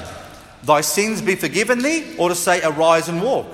Thy 0.62 0.82
sins 0.82 1.24
be 1.24 1.34
forgiven 1.34 1.80
thee, 1.80 2.16
or 2.20 2.30
to 2.30 2.36
say, 2.36 2.62
Arise 2.62 3.10
and 3.10 3.24
walk. 3.24 3.48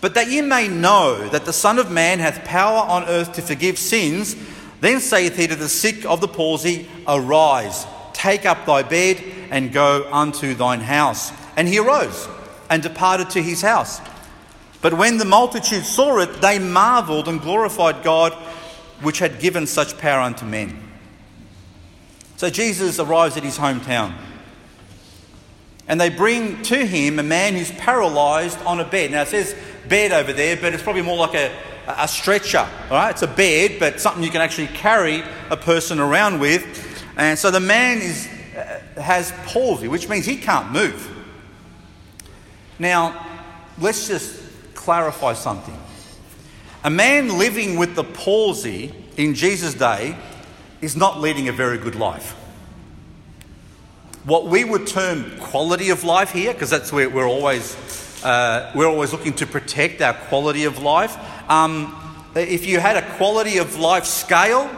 But 0.00 0.14
that 0.14 0.30
ye 0.30 0.40
may 0.40 0.68
know 0.68 1.28
that 1.30 1.46
the 1.46 1.52
Son 1.52 1.80
of 1.80 1.90
Man 1.90 2.20
hath 2.20 2.44
power 2.44 2.78
on 2.88 3.06
earth 3.06 3.32
to 3.32 3.42
forgive 3.42 3.76
sins, 3.76 4.36
then 4.80 5.00
saith 5.00 5.36
he 5.36 5.48
to 5.48 5.56
the 5.56 5.68
sick 5.68 6.06
of 6.06 6.20
the 6.20 6.28
palsy, 6.28 6.88
Arise, 7.08 7.88
take 8.12 8.46
up 8.46 8.66
thy 8.66 8.84
bed, 8.84 9.20
and 9.50 9.72
go 9.72 10.08
unto 10.12 10.54
thine 10.54 10.80
house. 10.80 11.32
And 11.56 11.66
he 11.66 11.80
arose 11.80 12.28
and 12.70 12.84
departed 12.84 13.30
to 13.30 13.42
his 13.42 13.62
house. 13.62 14.00
But 14.80 14.94
when 14.94 15.18
the 15.18 15.24
multitude 15.24 15.84
saw 15.84 16.18
it, 16.18 16.40
they 16.40 16.58
marvelled 16.58 17.28
and 17.28 17.40
glorified 17.40 18.04
God, 18.04 18.32
which 19.02 19.18
had 19.18 19.40
given 19.40 19.66
such 19.66 19.98
power 19.98 20.20
unto 20.20 20.44
men. 20.44 20.76
So 22.36 22.50
Jesus 22.50 23.00
arrives 23.00 23.36
at 23.36 23.42
his 23.42 23.58
hometown 23.58 24.14
and 25.88 25.98
they 25.98 26.10
bring 26.10 26.62
to 26.62 26.86
him 26.86 27.18
a 27.18 27.22
man 27.22 27.54
who's 27.54 27.72
paralyzed 27.72 28.60
on 28.62 28.78
a 28.78 28.84
bed. 28.84 29.10
Now 29.10 29.22
it 29.22 29.28
says 29.28 29.56
bed 29.88 30.12
over 30.12 30.32
there, 30.32 30.56
but 30.56 30.74
it's 30.74 30.82
probably 30.82 31.02
more 31.02 31.16
like 31.16 31.34
a, 31.34 31.50
a 31.86 32.06
stretcher, 32.06 32.58
all 32.90 32.96
right? 32.96 33.10
It's 33.10 33.22
a 33.22 33.26
bed, 33.26 33.76
but 33.80 33.98
something 33.98 34.22
you 34.22 34.30
can 34.30 34.42
actually 34.42 34.66
carry 34.68 35.22
a 35.50 35.56
person 35.56 35.98
around 35.98 36.40
with. 36.40 37.04
And 37.16 37.38
so 37.38 37.50
the 37.50 37.58
man 37.58 37.98
is 37.98 38.28
uh, 38.54 39.00
has 39.00 39.32
palsy, 39.46 39.88
which 39.88 40.08
means 40.08 40.26
he 40.26 40.36
can't 40.36 40.70
move. 40.70 41.10
Now, 42.78 43.26
let's 43.78 44.06
just 44.08 44.42
clarify 44.78 45.32
something. 45.32 45.76
A 46.84 46.90
man 46.90 47.36
living 47.36 47.76
with 47.76 47.96
the 47.96 48.04
palsy 48.04 48.94
in 49.16 49.34
Jesus' 49.34 49.74
day 49.74 50.16
is 50.80 50.96
not 50.96 51.20
leading 51.20 51.48
a 51.48 51.52
very 51.52 51.78
good 51.78 51.96
life. 51.96 52.32
What 54.24 54.46
we 54.46 54.62
would 54.62 54.86
term 54.86 55.38
quality 55.40 55.90
of 55.90 56.04
life 56.04 56.30
here, 56.30 56.52
because 56.52 56.70
that's 56.70 56.92
where 56.92 57.10
we're 57.10 57.26
always, 57.26 57.76
uh, 58.24 58.70
we're 58.74 58.86
always 58.86 59.12
looking 59.12 59.32
to 59.34 59.46
protect 59.46 60.00
our 60.00 60.14
quality 60.14 60.64
of 60.64 60.80
life. 60.80 61.16
Um, 61.50 61.94
if 62.36 62.64
you 62.64 62.78
had 62.78 62.96
a 62.96 63.16
quality 63.16 63.58
of 63.58 63.78
life 63.78 64.04
scale, 64.04 64.70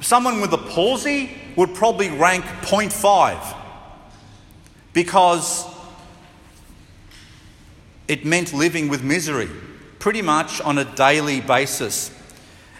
someone 0.00 0.40
with 0.40 0.52
a 0.52 0.58
palsy 0.58 1.36
would 1.56 1.74
probably 1.74 2.10
rank 2.10 2.44
0.5 2.62 3.56
because 4.92 5.73
it 8.08 8.24
meant 8.24 8.52
living 8.52 8.88
with 8.88 9.02
misery 9.02 9.48
pretty 10.04 10.20
much 10.20 10.60
on 10.60 10.76
a 10.76 10.84
daily 10.96 11.40
basis. 11.40 12.10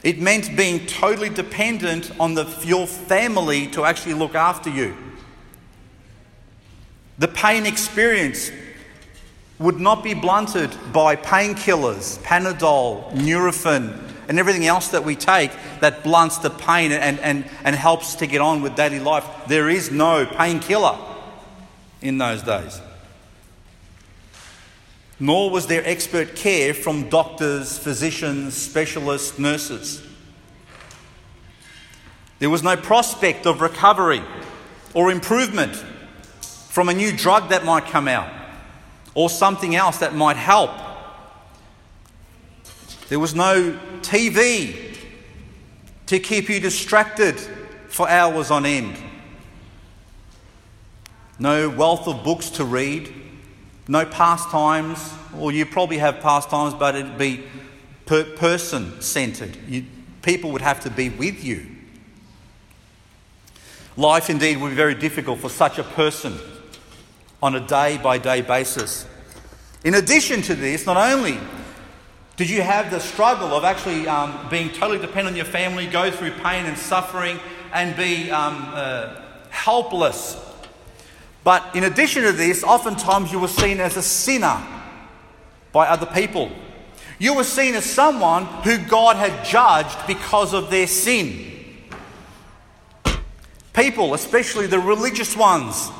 It 0.03 0.21
meant 0.21 0.55
being 0.55 0.85
totally 0.87 1.31
dependent 1.31 2.13
on 2.21 2.35
the, 2.35 2.45
your 2.67 2.87
family 2.87 3.67
to 3.69 3.87
actually 3.87 4.13
look 4.13 4.35
after 4.35 4.69
you. 4.69 4.95
The 7.17 7.29
pain 7.29 7.65
experience 7.65 8.51
would 9.59 9.81
not 9.81 10.05
be 10.05 10.13
blunted 10.13 10.77
by 10.93 11.17
painkillers, 11.17 12.19
Panadol, 12.19 13.11
Nurofen, 13.13 13.99
and 14.29 14.39
everything 14.39 14.67
else 14.67 14.89
that 14.89 15.05
we 15.05 15.17
take 15.17 15.51
that 15.81 16.05
blunts 16.05 16.37
the 16.37 16.51
pain 16.51 16.93
and, 16.93 17.19
and, 17.21 17.47
and 17.65 17.75
helps 17.75 18.17
to 18.17 18.27
get 18.27 18.43
on 18.43 18.61
with 18.61 18.77
daily 18.77 19.01
life. 19.01 19.25
There 19.49 19.71
is 19.71 19.91
no 19.91 20.27
painkiller 20.27 20.99
in 22.03 22.19
those 22.19 22.43
days. 22.43 22.83
Nor 25.21 25.51
was 25.51 25.67
there 25.67 25.83
expert 25.85 26.35
care 26.35 26.75
from 26.75 27.09
doctors, 27.09 27.79
physicians, 27.79 28.55
specialists, 28.55 29.39
nurses. 29.39 30.03
There 32.41 32.51
was 32.51 32.63
no 32.63 32.77
prospect 32.77 33.47
of 33.47 33.61
recovery 33.61 34.23
or 34.93 35.11
improvement 35.11 35.77
from 36.69 36.89
a 36.89 36.95
new 36.95 37.17
drug 37.17 37.51
that 37.51 37.65
might 37.65 37.87
come 37.87 38.09
out 38.09 38.29
or 39.15 39.31
something 39.31 39.77
else 39.77 39.99
that 39.99 40.15
might 40.15 40.37
help. 40.37 40.73
There 43.09 43.21
was 43.21 43.35
no 43.35 43.79
TV 44.01 44.97
to 46.07 46.19
keep 46.19 46.49
you 46.49 46.59
distracted 46.59 47.39
for 47.89 48.09
hours 48.09 48.51
on 48.51 48.67
end. 48.67 48.97
No 51.39 51.69
wealth 51.69 52.09
of 52.09 52.25
books 52.25 52.51
to 52.51 52.65
read, 52.65 53.13
no 53.89 54.05
pastimes, 54.07 55.13
or 55.39 55.53
you 55.53 55.67
probably 55.67 55.99
have 55.99 56.21
pastimes, 56.21 56.75
but 56.75 56.95
it'd 56.95 57.19
be 57.19 57.45
per 58.07 58.25
person 58.25 59.01
centered. 59.01 59.57
People 60.23 60.51
would 60.53 60.63
have 60.63 60.81
to 60.81 60.91
be 60.91 61.11
with 61.11 61.45
you. 61.45 61.67
Life 63.97 64.31
indeed 64.31 64.57
would 64.61 64.71
be 64.71 64.75
very 64.75 64.95
difficult 64.95 65.39
for 65.39 65.49
such 65.49 65.79
a 65.79 65.85
person 65.85 66.39
on 67.43 67.55
a 67.55 67.61
day 67.61 67.99
by 67.99 68.19
day 68.19 68.41
basis. 68.41 69.07
In 69.85 69.95
addition 69.95 70.41
to 70.43 70.55
this, 70.55 70.87
not 70.87 70.97
only 70.97 71.39
did 72.37 72.51
you 72.51 72.63
have 72.63 72.91
the 72.91 72.99
struggle 72.99 73.53
of 73.53 73.65
actually 73.65 74.09
um, 74.09 74.49
being 74.49 74.71
totally 74.71 74.99
dependent 74.99 75.29
on 75.29 75.37
your 75.37 75.45
family, 75.45 75.87
go 75.87 76.11
through 76.11 76.33
pain 76.33 76.67
and 76.67 76.77
suffering, 76.77 77.39
and 77.73 77.95
be 77.97 78.31
um, 78.31 78.71
uh, 78.73 79.21
helpless? 79.51 80.35
But 81.45 81.77
in 81.77 81.85
addition 81.85 82.23
to 82.23 82.33
this, 82.33 82.65
oftentimes 82.65 83.31
you 83.31 83.39
were 83.39 83.49
seen 83.49 83.79
as 83.79 83.97
a 83.99 84.03
sinner 84.03 84.61
by 85.73 85.87
other 85.87 86.07
people. 86.07 86.51
You 87.19 87.35
were 87.35 87.45
seen 87.45 87.75
as 87.75 87.85
someone 87.85 88.47
who 88.65 88.79
God 88.79 89.17
had 89.17 89.45
judged 89.45 90.07
because 90.07 90.55
of 90.55 90.71
their 90.71 90.87
sin. 90.87 91.53
People, 93.75 94.15
especially 94.15 94.67
the 94.67 94.79
religious 94.79 95.37
ones, 95.37 95.91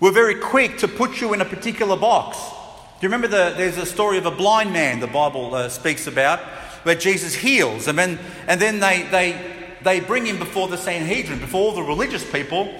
were 0.00 0.12
very 0.12 0.36
quick 0.36 0.78
to 0.78 0.88
put 0.88 1.20
you 1.20 1.34
in 1.34 1.40
a 1.40 1.44
particular 1.44 1.96
box. 1.96 2.38
Do 2.38 3.06
you 3.06 3.08
remember 3.08 3.28
the, 3.28 3.54
there's 3.56 3.78
a 3.78 3.86
story 3.86 4.18
of 4.18 4.26
a 4.26 4.30
blind 4.30 4.72
man 4.72 5.00
the 5.00 5.06
Bible 5.06 5.54
uh, 5.54 5.68
speaks 5.68 6.06
about 6.06 6.40
where 6.84 6.94
Jesus 6.94 7.34
heals, 7.34 7.88
and 7.88 7.98
then, 7.98 8.18
and 8.46 8.60
then 8.60 8.78
they, 8.78 9.02
they, 9.10 9.54
they 9.82 10.00
bring 10.00 10.24
him 10.24 10.38
before 10.38 10.68
the 10.68 10.76
Sanhedrin, 10.78 11.40
before 11.40 11.60
all 11.60 11.74
the 11.74 11.82
religious 11.82 12.28
people, 12.30 12.72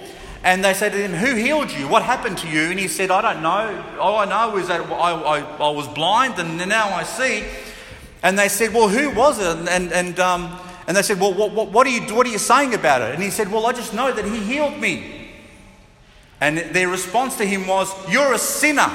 and 0.43 0.63
they 0.63 0.73
said 0.73 0.91
to 0.91 0.97
him, 0.97 1.13
Who 1.13 1.35
healed 1.35 1.71
you? 1.71 1.87
What 1.87 2.03
happened 2.03 2.37
to 2.39 2.47
you? 2.47 2.63
And 2.63 2.79
he 2.79 2.87
said, 2.87 3.11
I 3.11 3.21
don't 3.21 3.41
know. 3.41 3.97
All 3.99 4.17
I 4.17 4.25
know 4.25 4.57
is 4.57 4.67
that 4.67 4.81
I, 4.81 5.11
I, 5.11 5.39
I 5.39 5.69
was 5.69 5.87
blind 5.87 6.39
and 6.39 6.57
now 6.69 6.89
I 6.89 7.03
see. 7.03 7.43
And 8.23 8.37
they 8.37 8.47
said, 8.47 8.73
Well, 8.73 8.89
who 8.89 9.09
was 9.11 9.39
it? 9.39 9.69
And, 9.69 9.91
and, 9.91 10.19
um, 10.19 10.59
and 10.87 10.95
they 10.95 11.01
said, 11.01 11.19
Well, 11.19 11.33
what, 11.33 11.51
what, 11.51 11.71
what, 11.71 11.87
are 11.87 11.89
you, 11.89 12.01
what 12.15 12.25
are 12.27 12.31
you 12.31 12.37
saying 12.37 12.73
about 12.73 13.01
it? 13.01 13.13
And 13.13 13.23
he 13.23 13.29
said, 13.29 13.51
Well, 13.51 13.65
I 13.65 13.73
just 13.73 13.93
know 13.93 14.11
that 14.11 14.25
he 14.25 14.39
healed 14.39 14.77
me. 14.79 15.29
And 16.39 16.57
their 16.57 16.87
response 16.87 17.35
to 17.37 17.45
him 17.45 17.67
was, 17.67 17.91
You're 18.09 18.33
a 18.33 18.39
sinner. 18.39 18.91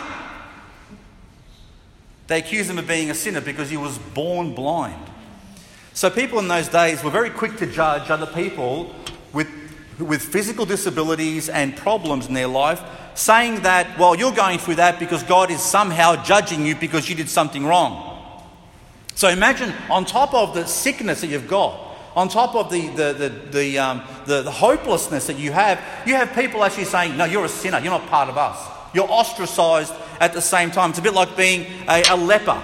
They 2.28 2.38
accused 2.38 2.70
him 2.70 2.78
of 2.78 2.86
being 2.86 3.10
a 3.10 3.14
sinner 3.14 3.40
because 3.40 3.68
he 3.68 3.76
was 3.76 3.98
born 3.98 4.54
blind. 4.54 5.10
So 5.92 6.08
people 6.08 6.38
in 6.38 6.48
those 6.48 6.68
days 6.68 7.04
were 7.04 7.10
very 7.10 7.28
quick 7.28 7.58
to 7.58 7.66
judge 7.66 8.08
other 8.10 8.26
people 8.26 8.94
with, 9.32 9.48
with 9.98 10.22
physical 10.22 10.64
disabilities 10.64 11.48
and 11.48 11.76
problems 11.76 12.26
in 12.26 12.34
their 12.34 12.46
life, 12.46 12.82
saying 13.14 13.62
that, 13.62 13.98
well, 13.98 14.14
you're 14.14 14.32
going 14.32 14.58
through 14.58 14.76
that 14.76 14.98
because 14.98 15.22
God 15.22 15.50
is 15.50 15.60
somehow 15.60 16.22
judging 16.24 16.64
you 16.64 16.74
because 16.74 17.08
you 17.08 17.14
did 17.14 17.28
something 17.28 17.64
wrong. 17.64 18.08
So 19.14 19.28
imagine 19.28 19.72
on 19.90 20.04
top 20.04 20.34
of 20.34 20.54
the 20.54 20.66
sickness 20.66 21.20
that 21.20 21.26
you've 21.26 21.48
got, 21.48 21.90
on 22.16 22.28
top 22.28 22.54
of 22.54 22.70
the, 22.70 22.88
the, 22.88 23.12
the, 23.12 23.28
the, 23.28 23.78
um, 23.78 24.02
the, 24.26 24.42
the 24.42 24.50
hopelessness 24.50 25.26
that 25.26 25.38
you 25.38 25.52
have, 25.52 25.80
you 26.06 26.14
have 26.14 26.34
people 26.34 26.62
actually 26.64 26.84
saying, 26.84 27.16
no, 27.16 27.24
you're 27.24 27.44
a 27.44 27.48
sinner, 27.48 27.78
you're 27.78 27.90
not 27.90 28.06
part 28.08 28.28
of 28.28 28.36
us. 28.36 28.58
You're 28.94 29.08
ostracized 29.08 29.94
at 30.20 30.34
the 30.34 30.42
same 30.42 30.70
time. 30.70 30.90
It's 30.90 30.98
a 30.98 31.02
bit 31.02 31.14
like 31.14 31.36
being 31.36 31.66
a, 31.88 32.02
a 32.10 32.16
leper. 32.16 32.62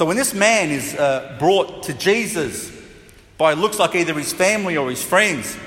So 0.00 0.06
when 0.06 0.16
this 0.16 0.32
man 0.32 0.70
is 0.70 0.94
uh, 0.94 1.36
brought 1.38 1.82
to 1.82 1.92
Jesus 1.92 2.72
by 3.36 3.52
looks 3.52 3.78
like 3.78 3.94
either 3.94 4.14
his 4.14 4.32
family 4.32 4.78
or 4.78 4.88
his 4.88 5.04
friends, 5.04 5.58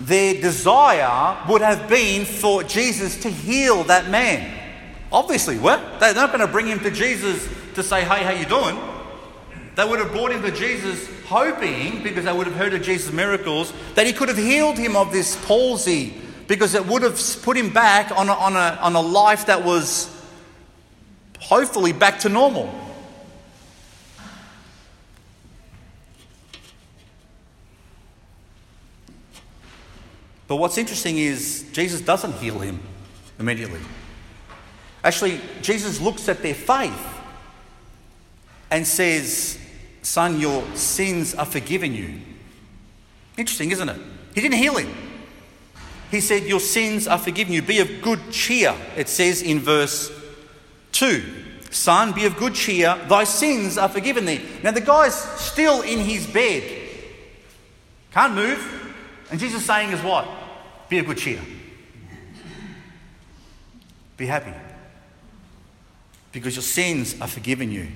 their 0.00 0.40
desire 0.40 1.36
would 1.46 1.60
have 1.60 1.90
been 1.90 2.24
for 2.24 2.62
Jesus 2.64 3.20
to 3.20 3.28
heal 3.28 3.84
that 3.84 4.08
man. 4.08 4.50
Obviously, 5.12 5.58
what? 5.58 6.00
They're 6.00 6.14
not 6.14 6.28
going 6.28 6.40
to 6.40 6.50
bring 6.50 6.66
him 6.66 6.80
to 6.80 6.90
Jesus 6.90 7.46
to 7.74 7.82
say, 7.82 8.00
"Hey, 8.00 8.24
how 8.24 8.30
you 8.30 8.46
doing?" 8.46 8.80
They 9.76 9.84
would 9.84 9.98
have 9.98 10.12
brought 10.12 10.32
him 10.32 10.40
to 10.40 10.50
Jesus 10.50 11.06
hoping, 11.26 12.02
because 12.02 12.24
they 12.24 12.32
would 12.32 12.46
have 12.46 12.56
heard 12.56 12.72
of 12.72 12.80
Jesus' 12.80 13.12
miracles, 13.12 13.74
that 13.94 14.06
he 14.06 14.14
could 14.14 14.30
have 14.30 14.38
healed 14.38 14.78
him 14.78 14.96
of 14.96 15.12
this 15.12 15.36
palsy, 15.44 16.14
because 16.48 16.74
it 16.74 16.86
would 16.86 17.02
have 17.02 17.20
put 17.42 17.58
him 17.58 17.68
back 17.68 18.10
on 18.10 18.30
a, 18.30 18.32
on 18.32 18.56
a, 18.56 18.78
on 18.80 18.96
a 18.96 19.02
life 19.02 19.44
that 19.44 19.62
was 19.62 20.16
hopefully 21.40 21.92
back 21.92 22.20
to 22.20 22.28
normal. 22.28 22.72
But 30.46 30.56
what's 30.56 30.78
interesting 30.78 31.18
is 31.18 31.68
Jesus 31.72 32.00
doesn't 32.00 32.34
heal 32.34 32.58
him 32.58 32.80
immediately. 33.38 33.80
Actually, 35.02 35.40
Jesus 35.62 36.00
looks 36.00 36.28
at 36.28 36.42
their 36.42 36.54
faith 36.54 37.20
and 38.70 38.86
says, 38.86 39.58
Son, 40.02 40.40
your 40.40 40.64
sins 40.74 41.34
are 41.34 41.46
forgiven 41.46 41.94
you. 41.94 42.20
Interesting, 43.36 43.70
isn't 43.70 43.88
it? 43.88 44.00
He 44.34 44.40
didn't 44.40 44.58
heal 44.58 44.76
him. 44.76 44.92
He 46.10 46.20
said, 46.20 46.42
Your 46.42 46.60
sins 46.60 47.06
are 47.06 47.18
forgiven 47.18 47.52
you. 47.52 47.62
Be 47.62 47.78
of 47.78 48.02
good 48.02 48.30
cheer, 48.30 48.74
it 48.96 49.08
says 49.08 49.42
in 49.42 49.60
verse 49.60 50.10
2. 50.92 51.22
Son, 51.70 52.12
be 52.12 52.26
of 52.26 52.36
good 52.36 52.54
cheer. 52.54 52.96
Thy 53.08 53.24
sins 53.24 53.78
are 53.78 53.88
forgiven 53.88 54.24
thee. 54.24 54.44
Now, 54.62 54.72
the 54.72 54.80
guy's 54.80 55.14
still 55.14 55.82
in 55.82 56.00
his 56.00 56.26
bed, 56.26 56.62
can't 58.12 58.34
move. 58.34 58.78
And 59.30 59.38
Jesus 59.38 59.64
saying 59.64 59.92
is 59.92 60.02
what? 60.02 60.28
Be 60.88 60.98
of 60.98 61.06
good 61.06 61.18
cheer. 61.18 61.40
Be 64.16 64.26
happy. 64.26 64.52
Because 66.32 66.56
your 66.56 66.62
sins 66.62 67.16
are 67.20 67.28
forgiven 67.28 67.70
you. 67.70 67.86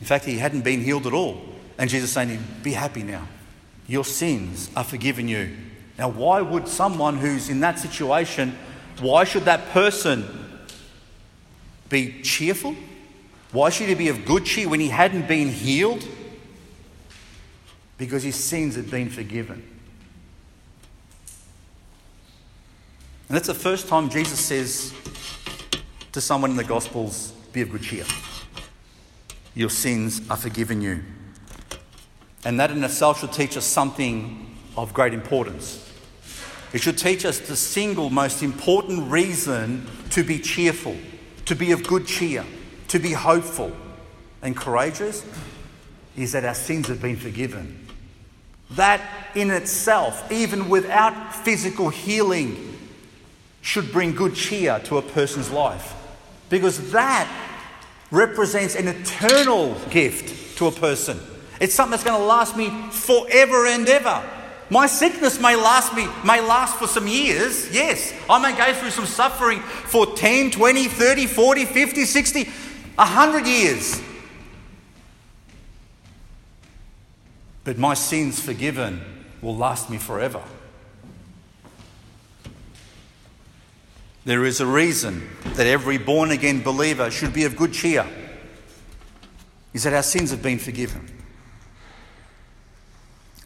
In 0.00 0.06
fact, 0.06 0.24
he 0.24 0.38
hadn't 0.38 0.62
been 0.62 0.82
healed 0.82 1.06
at 1.06 1.12
all. 1.12 1.42
And 1.76 1.90
Jesus 1.90 2.12
saying 2.12 2.28
to 2.28 2.34
him, 2.34 2.44
Be 2.62 2.72
happy 2.72 3.02
now. 3.02 3.26
Your 3.88 4.04
sins 4.04 4.70
are 4.76 4.84
forgiven 4.84 5.28
you. 5.28 5.56
Now, 5.98 6.10
why 6.10 6.40
would 6.40 6.68
someone 6.68 7.16
who's 7.16 7.48
in 7.48 7.60
that 7.60 7.78
situation, 7.78 8.56
why 9.00 9.24
should 9.24 9.44
that 9.44 9.68
person 9.70 10.24
be 11.88 12.22
cheerful? 12.22 12.74
Why 13.52 13.70
should 13.70 13.88
he 13.88 13.94
be 13.94 14.08
of 14.08 14.24
good 14.24 14.44
cheer 14.44 14.68
when 14.68 14.80
he 14.80 14.88
hadn't 14.88 15.26
been 15.26 15.48
healed? 15.48 16.06
Because 17.96 18.22
his 18.22 18.36
sins 18.36 18.76
had 18.76 18.90
been 18.90 19.08
forgiven. 19.08 19.62
And 23.28 23.36
that's 23.36 23.46
the 23.46 23.54
first 23.54 23.88
time 23.88 24.08
Jesus 24.08 24.40
says 24.40 24.92
to 26.12 26.20
someone 26.20 26.50
in 26.50 26.56
the 26.56 26.64
Gospels, 26.64 27.32
Be 27.52 27.62
of 27.62 27.70
good 27.70 27.82
cheer. 27.82 28.04
Your 29.54 29.70
sins 29.70 30.22
are 30.30 30.36
forgiven 30.36 30.80
you. 30.80 31.02
And 32.44 32.58
that 32.60 32.70
in 32.70 32.82
itself 32.84 33.20
should 33.20 33.32
teach 33.32 33.56
us 33.56 33.64
something 33.64 34.56
of 34.76 34.94
great 34.94 35.12
importance. 35.12 35.87
It 36.72 36.80
should 36.80 36.98
teach 36.98 37.24
us 37.24 37.38
the 37.38 37.56
single 37.56 38.10
most 38.10 38.42
important 38.42 39.10
reason 39.10 39.86
to 40.10 40.22
be 40.22 40.38
cheerful, 40.38 40.96
to 41.46 41.54
be 41.54 41.72
of 41.72 41.86
good 41.86 42.06
cheer, 42.06 42.44
to 42.88 42.98
be 42.98 43.12
hopeful 43.12 43.72
and 44.42 44.56
courageous 44.56 45.24
is 46.16 46.32
that 46.32 46.44
our 46.44 46.54
sins 46.54 46.88
have 46.88 47.00
been 47.00 47.16
forgiven. 47.16 47.86
That 48.72 49.00
in 49.34 49.50
itself, 49.50 50.30
even 50.30 50.68
without 50.68 51.34
physical 51.34 51.88
healing, 51.88 52.76
should 53.60 53.92
bring 53.92 54.14
good 54.14 54.34
cheer 54.34 54.80
to 54.84 54.98
a 54.98 55.02
person's 55.02 55.50
life. 55.50 55.94
Because 56.48 56.90
that 56.92 57.30
represents 58.10 58.74
an 58.74 58.88
eternal 58.88 59.74
gift 59.90 60.58
to 60.58 60.66
a 60.66 60.72
person. 60.72 61.20
It's 61.60 61.74
something 61.74 61.92
that's 61.92 62.04
going 62.04 62.18
to 62.18 62.26
last 62.26 62.56
me 62.56 62.70
forever 62.90 63.66
and 63.66 63.88
ever. 63.88 64.22
My 64.70 64.86
sickness 64.86 65.40
may 65.40 65.56
last 65.56 65.94
me, 65.94 66.06
may 66.24 66.40
last 66.40 66.76
for 66.76 66.86
some 66.86 67.06
years. 67.06 67.72
Yes, 67.72 68.12
I 68.28 68.38
may 68.38 68.56
go 68.56 68.74
through 68.74 68.90
some 68.90 69.06
suffering 69.06 69.60
for 69.60 70.14
10, 70.14 70.50
20, 70.50 70.88
30, 70.88 71.26
40, 71.26 71.64
50, 71.64 72.04
60, 72.04 72.44
100 72.44 73.46
years. 73.46 74.02
But 77.64 77.78
my 77.78 77.94
sins 77.94 78.40
forgiven 78.40 79.00
will 79.40 79.56
last 79.56 79.88
me 79.88 79.96
forever. 79.96 80.42
There 84.26 84.44
is 84.44 84.60
a 84.60 84.66
reason 84.66 85.26
that 85.54 85.66
every 85.66 85.96
born 85.96 86.30
again 86.30 86.62
believer 86.62 87.10
should 87.10 87.32
be 87.32 87.44
of 87.44 87.56
good 87.56 87.72
cheer. 87.72 88.06
Is 89.72 89.84
that 89.84 89.94
our 89.94 90.02
sins 90.02 90.30
have 90.30 90.42
been 90.42 90.58
forgiven 90.58 91.17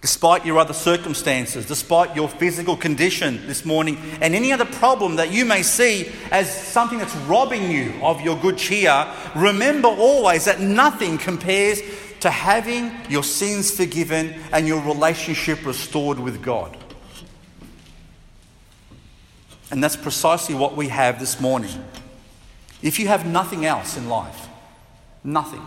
despite 0.03 0.45
your 0.45 0.59
other 0.59 0.75
circumstances, 0.75 1.65
despite 1.65 2.15
your 2.15 2.29
physical 2.29 2.77
condition 2.77 3.47
this 3.47 3.65
morning, 3.65 3.97
and 4.21 4.35
any 4.35 4.53
other 4.53 4.65
problem 4.65 5.17
that 5.17 5.33
you 5.33 5.45
may 5.45 5.63
see 5.63 6.11
as 6.33 6.53
something 6.53 6.99
that's 6.99 7.15
robbing 7.19 7.71
you 7.71 7.95
of 8.03 8.21
your 8.21 8.37
good 8.39 8.59
cheer, 8.59 9.07
remember 9.37 9.89
always 9.89 10.45
that 10.45 10.61
nothing 10.61 11.17
compares 11.19 11.81
to 12.19 12.31
having 12.31 12.93
your 13.09 13.23
sins 13.23 13.71
forgiven 13.71 14.35
and 14.53 14.67
your 14.67 14.83
relationship 14.83 15.65
restored 15.65 16.19
with 16.19 16.43
God. 16.43 16.77
And 19.71 19.83
that's 19.83 19.97
precisely 19.97 20.55
what 20.57 20.77
we 20.77 20.89
have 20.89 21.21
this 21.21 21.41
morning. 21.41 21.83
If 22.83 22.99
you 22.99 23.07
have 23.07 23.25
nothing 23.25 23.65
else 23.65 23.97
in 23.97 24.09
life, 24.09 24.49
nothing, 25.23 25.63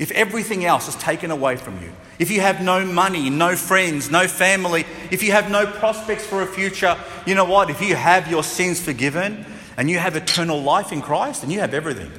if 0.00 0.10
everything 0.12 0.64
else 0.64 0.88
is 0.88 0.94
taken 0.96 1.30
away 1.30 1.56
from 1.56 1.80
you, 1.82 1.92
if 2.18 2.30
you 2.30 2.40
have 2.40 2.62
no 2.62 2.86
money, 2.86 3.28
no 3.28 3.54
friends, 3.54 4.10
no 4.10 4.26
family, 4.26 4.86
if 5.10 5.22
you 5.22 5.32
have 5.32 5.50
no 5.50 5.66
prospects 5.66 6.24
for 6.26 6.40
a 6.40 6.46
future, 6.46 6.96
you 7.26 7.34
know 7.34 7.44
what? 7.44 7.68
If 7.68 7.82
you 7.82 7.94
have 7.94 8.26
your 8.30 8.42
sins 8.42 8.80
forgiven 8.80 9.44
and 9.76 9.90
you 9.90 9.98
have 9.98 10.16
eternal 10.16 10.62
life 10.62 10.90
in 10.90 11.02
Christ, 11.02 11.42
then 11.42 11.50
you 11.50 11.60
have 11.60 11.74
everything. 11.74 12.10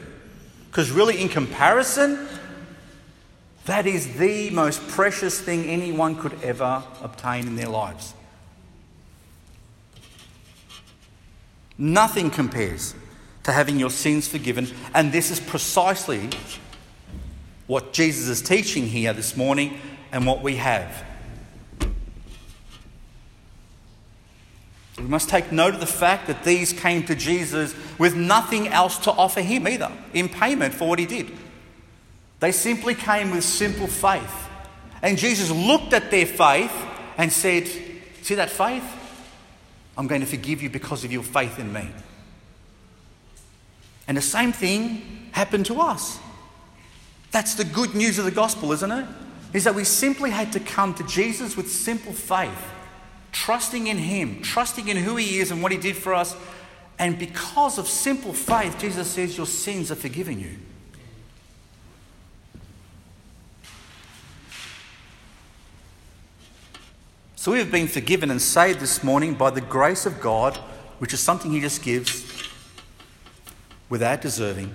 Because 0.68 0.92
really, 0.92 1.20
in 1.20 1.28
comparison, 1.28 2.28
that 3.66 3.88
is 3.88 4.16
the 4.16 4.52
most 4.52 4.88
precious 4.90 5.42
thing 5.42 5.66
anyone 5.66 6.16
could 6.16 6.40
ever 6.44 6.84
obtain 7.02 7.48
in 7.48 7.56
their 7.56 7.68
lives. 7.68 8.14
Nothing 11.80 12.30
compares 12.30 12.94
to 13.42 13.52
having 13.52 13.80
your 13.80 13.90
sins 13.90 14.28
forgiven, 14.28 14.68
and 14.94 15.12
this 15.12 15.32
is 15.32 15.40
precisely 15.40 16.30
what 17.72 17.94
Jesus 17.94 18.28
is 18.28 18.42
teaching 18.42 18.86
here 18.86 19.14
this 19.14 19.38
morning 19.38 19.80
and 20.12 20.26
what 20.26 20.44
we 20.44 20.58
have. 20.58 21.06
We 24.98 25.06
must 25.06 25.30
take 25.30 25.54
note 25.54 25.76
of 25.76 25.80
the 25.80 25.86
fact 25.86 26.28
that 26.28 26.44
these 26.44 26.74
came 26.74 27.06
to 27.06 27.16
Jesus 27.16 27.74
with 27.98 28.14
nothing 28.14 28.68
else 28.68 28.98
to 28.98 29.12
offer 29.12 29.40
him 29.40 29.70
either, 29.70 29.90
in 30.14 30.28
payment 30.28 30.74
for 30.74 30.90
what 30.90 31.00
he 31.00 31.06
did. 31.06 31.32
They 32.42 32.52
simply 32.52 32.94
came 32.94 33.32
with 33.32 33.46
simple 33.46 33.88
faith. 33.88 34.50
And 35.02 35.18
Jesus 35.18 35.50
looked 35.50 35.94
at 35.94 36.12
their 36.12 36.26
faith 36.26 36.74
and 37.16 37.32
said, 37.32 37.70
See 38.22 38.36
that 38.36 38.50
faith? 38.50 38.84
I'm 39.98 40.08
going 40.08 40.20
to 40.20 40.28
forgive 40.28 40.62
you 40.62 40.70
because 40.70 41.06
of 41.06 41.14
your 41.14 41.24
faith 41.24 41.58
in 41.58 41.72
me. 41.72 41.88
And 44.10 44.18
the 44.18 44.22
same 44.22 44.52
thing 44.52 45.30
happened 45.32 45.68
to 45.68 45.80
us. 45.80 46.20
That's 47.32 47.56
the 47.56 47.64
good 47.64 47.96
news 47.96 48.20
of 48.20 48.26
the 48.26 48.32
gospel, 48.32 48.72
isn't 48.72 48.92
it? 48.92 49.06
is 49.54 49.66
that 49.66 49.76
we 49.76 49.84
simply 49.84 50.30
had 50.30 50.52
to 50.54 50.60
come 50.60 50.94
to 50.94 51.04
Jesus 51.04 51.58
with 51.58 51.70
simple 51.70 52.14
faith, 52.14 52.70
trusting 53.32 53.88
in 53.88 53.98
Him, 53.98 54.42
trusting 54.42 54.88
in 54.88 54.98
who 54.98 55.18
He 55.18 55.40
is 55.40 55.52
and 55.52 55.62
what 55.62 55.72
He 55.72 55.78
did 55.78 55.96
for 55.96 56.14
us. 56.14 56.36
And 56.98 57.20
because 57.20 57.78
of 57.78 57.88
simple 57.88 58.34
faith, 58.34 58.78
Jesus 58.80 59.10
says, 59.10 59.36
Your 59.36 59.46
sins 59.46 59.92
are 59.92 59.96
forgiven 59.96 60.40
you. 60.40 60.58
So 67.36 67.52
we 67.52 67.58
have 67.58 67.72
been 67.72 67.88
forgiven 67.88 68.30
and 68.30 68.42
saved 68.42 68.80
this 68.80 69.04
morning 69.04 69.34
by 69.34 69.50
the 69.50 69.62
grace 69.62 70.06
of 70.06 70.22
God, 70.22 70.58
which 71.00 71.12
is 71.12 71.20
something 71.20 71.52
He 71.52 71.60
just 71.60 71.82
gives 71.82 72.48
without 73.90 74.22
deserving, 74.22 74.72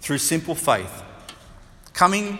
through 0.00 0.18
simple 0.18 0.54
faith. 0.54 1.02
Coming 1.96 2.38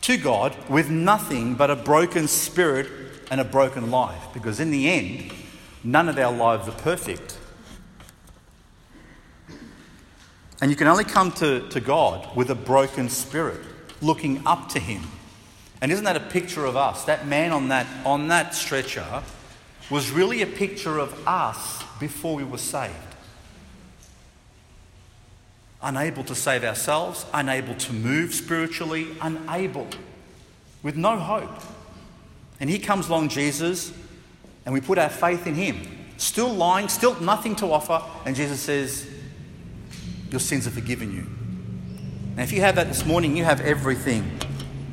to 0.00 0.16
God 0.16 0.56
with 0.70 0.88
nothing 0.88 1.54
but 1.54 1.70
a 1.70 1.76
broken 1.76 2.26
spirit 2.26 2.88
and 3.30 3.38
a 3.38 3.44
broken 3.44 3.90
life. 3.90 4.28
Because 4.32 4.58
in 4.58 4.70
the 4.70 4.88
end, 4.88 5.34
none 5.84 6.08
of 6.08 6.16
our 6.16 6.32
lives 6.32 6.66
are 6.66 6.78
perfect. 6.78 7.36
And 10.62 10.70
you 10.70 10.78
can 10.78 10.86
only 10.86 11.04
come 11.04 11.30
to, 11.32 11.68
to 11.68 11.78
God 11.78 12.34
with 12.34 12.48
a 12.50 12.54
broken 12.54 13.10
spirit, 13.10 13.60
looking 14.00 14.40
up 14.46 14.70
to 14.70 14.80
Him. 14.80 15.02
And 15.82 15.92
isn't 15.92 16.06
that 16.06 16.16
a 16.16 16.20
picture 16.20 16.64
of 16.64 16.74
us? 16.74 17.04
That 17.04 17.26
man 17.26 17.52
on 17.52 17.68
that, 17.68 17.86
on 18.06 18.28
that 18.28 18.54
stretcher 18.54 19.22
was 19.90 20.10
really 20.10 20.40
a 20.40 20.46
picture 20.46 20.98
of 20.98 21.28
us 21.28 21.82
before 22.00 22.34
we 22.34 22.44
were 22.44 22.56
saved 22.56 23.09
unable 25.82 26.24
to 26.24 26.34
save 26.34 26.64
ourselves, 26.64 27.24
unable 27.32 27.74
to 27.74 27.92
move 27.92 28.34
spiritually, 28.34 29.08
unable, 29.20 29.88
with 30.82 30.96
no 30.96 31.18
hope. 31.18 31.50
And 32.58 32.68
here 32.68 32.78
comes 32.78 33.08
along 33.08 33.30
Jesus, 33.30 33.92
and 34.64 34.74
we 34.74 34.80
put 34.80 34.98
our 34.98 35.08
faith 35.08 35.46
in 35.46 35.54
him. 35.54 35.80
Still 36.18 36.52
lying, 36.52 36.88
still 36.88 37.18
nothing 37.20 37.56
to 37.56 37.72
offer, 37.72 38.02
and 38.26 38.36
Jesus 38.36 38.60
says, 38.60 39.08
Your 40.30 40.40
sins 40.40 40.66
are 40.66 40.70
forgiven 40.70 41.12
you. 41.12 41.26
And 42.32 42.40
if 42.40 42.52
you 42.52 42.60
have 42.60 42.76
that 42.76 42.88
this 42.88 43.06
morning, 43.06 43.36
you 43.36 43.44
have 43.44 43.60
everything, 43.62 44.38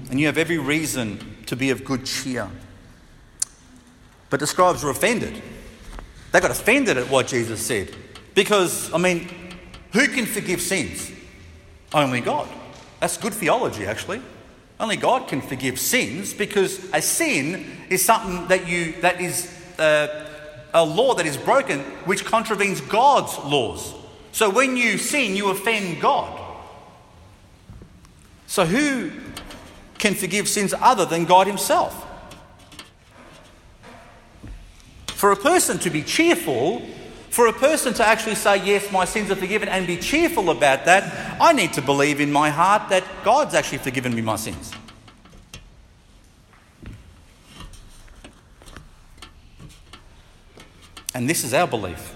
and 0.09 0.19
you 0.19 0.27
have 0.27 0.37
every 0.37 0.57
reason 0.57 1.19
to 1.47 1.55
be 1.55 1.69
of 1.69 1.83
good 1.83 2.05
cheer. 2.05 2.49
But 4.29 4.39
the 4.39 4.47
scribes 4.47 4.83
were 4.83 4.89
offended. 4.89 5.41
They 6.31 6.39
got 6.39 6.51
offended 6.51 6.97
at 6.97 7.09
what 7.09 7.27
Jesus 7.27 7.65
said. 7.65 7.95
Because, 8.33 8.93
I 8.93 8.97
mean, 8.97 9.29
who 9.97 10.07
can 10.07 10.27
forgive 10.27 10.61
sins? 10.61 11.11
Only 11.91 12.21
God. 12.21 12.47
That's 12.99 13.17
good 13.17 13.33
theology, 13.33 13.87
actually. 13.87 14.21
Only 14.79 14.95
God 14.95 15.27
can 15.27 15.41
forgive 15.41 15.79
sins 15.79 16.35
because 16.35 16.87
a 16.93 17.01
sin 17.01 17.65
is 17.89 18.05
something 18.05 18.47
that 18.49 18.67
you 18.67 18.93
that 19.01 19.19
is 19.19 19.51
uh, 19.79 20.29
a 20.71 20.85
law 20.85 21.15
that 21.15 21.25
is 21.25 21.35
broken, 21.35 21.79
which 22.05 22.25
contravenes 22.25 22.79
God's 22.79 23.35
laws. 23.39 23.95
So 24.33 24.51
when 24.51 24.77
you 24.77 24.99
sin, 24.99 25.35
you 25.35 25.49
offend 25.49 25.99
God. 25.99 26.43
So 28.45 28.67
who 28.67 29.09
can 29.97 30.13
forgive 30.13 30.47
sins 30.47 30.75
other 30.79 31.05
than 31.05 31.25
God 31.25 31.47
Himself? 31.47 32.05
For 35.07 35.31
a 35.31 35.35
person 35.35 35.79
to 35.79 35.89
be 35.89 36.03
cheerful 36.03 36.87
for 37.29 37.47
a 37.47 37.53
person 37.53 37.93
to 37.95 38.05
actually 38.05 38.35
say, 38.35 38.65
Yes, 38.65 38.91
my 38.91 39.05
sins 39.05 39.31
are 39.31 39.35
forgiven, 39.35 39.69
and 39.69 39.85
be 39.85 39.97
cheerful 39.97 40.49
about 40.49 40.85
that, 40.85 41.37
I 41.41 41.53
need 41.53 41.73
to 41.73 41.81
believe 41.81 42.19
in 42.19 42.31
my 42.31 42.49
heart 42.49 42.89
that 42.89 43.03
God's 43.23 43.53
actually 43.53 43.79
forgiven 43.79 44.15
me 44.15 44.21
my 44.21 44.35
sins. 44.35 44.71
And 51.13 51.29
this 51.29 51.43
is 51.43 51.53
our 51.53 51.67
belief. 51.67 52.15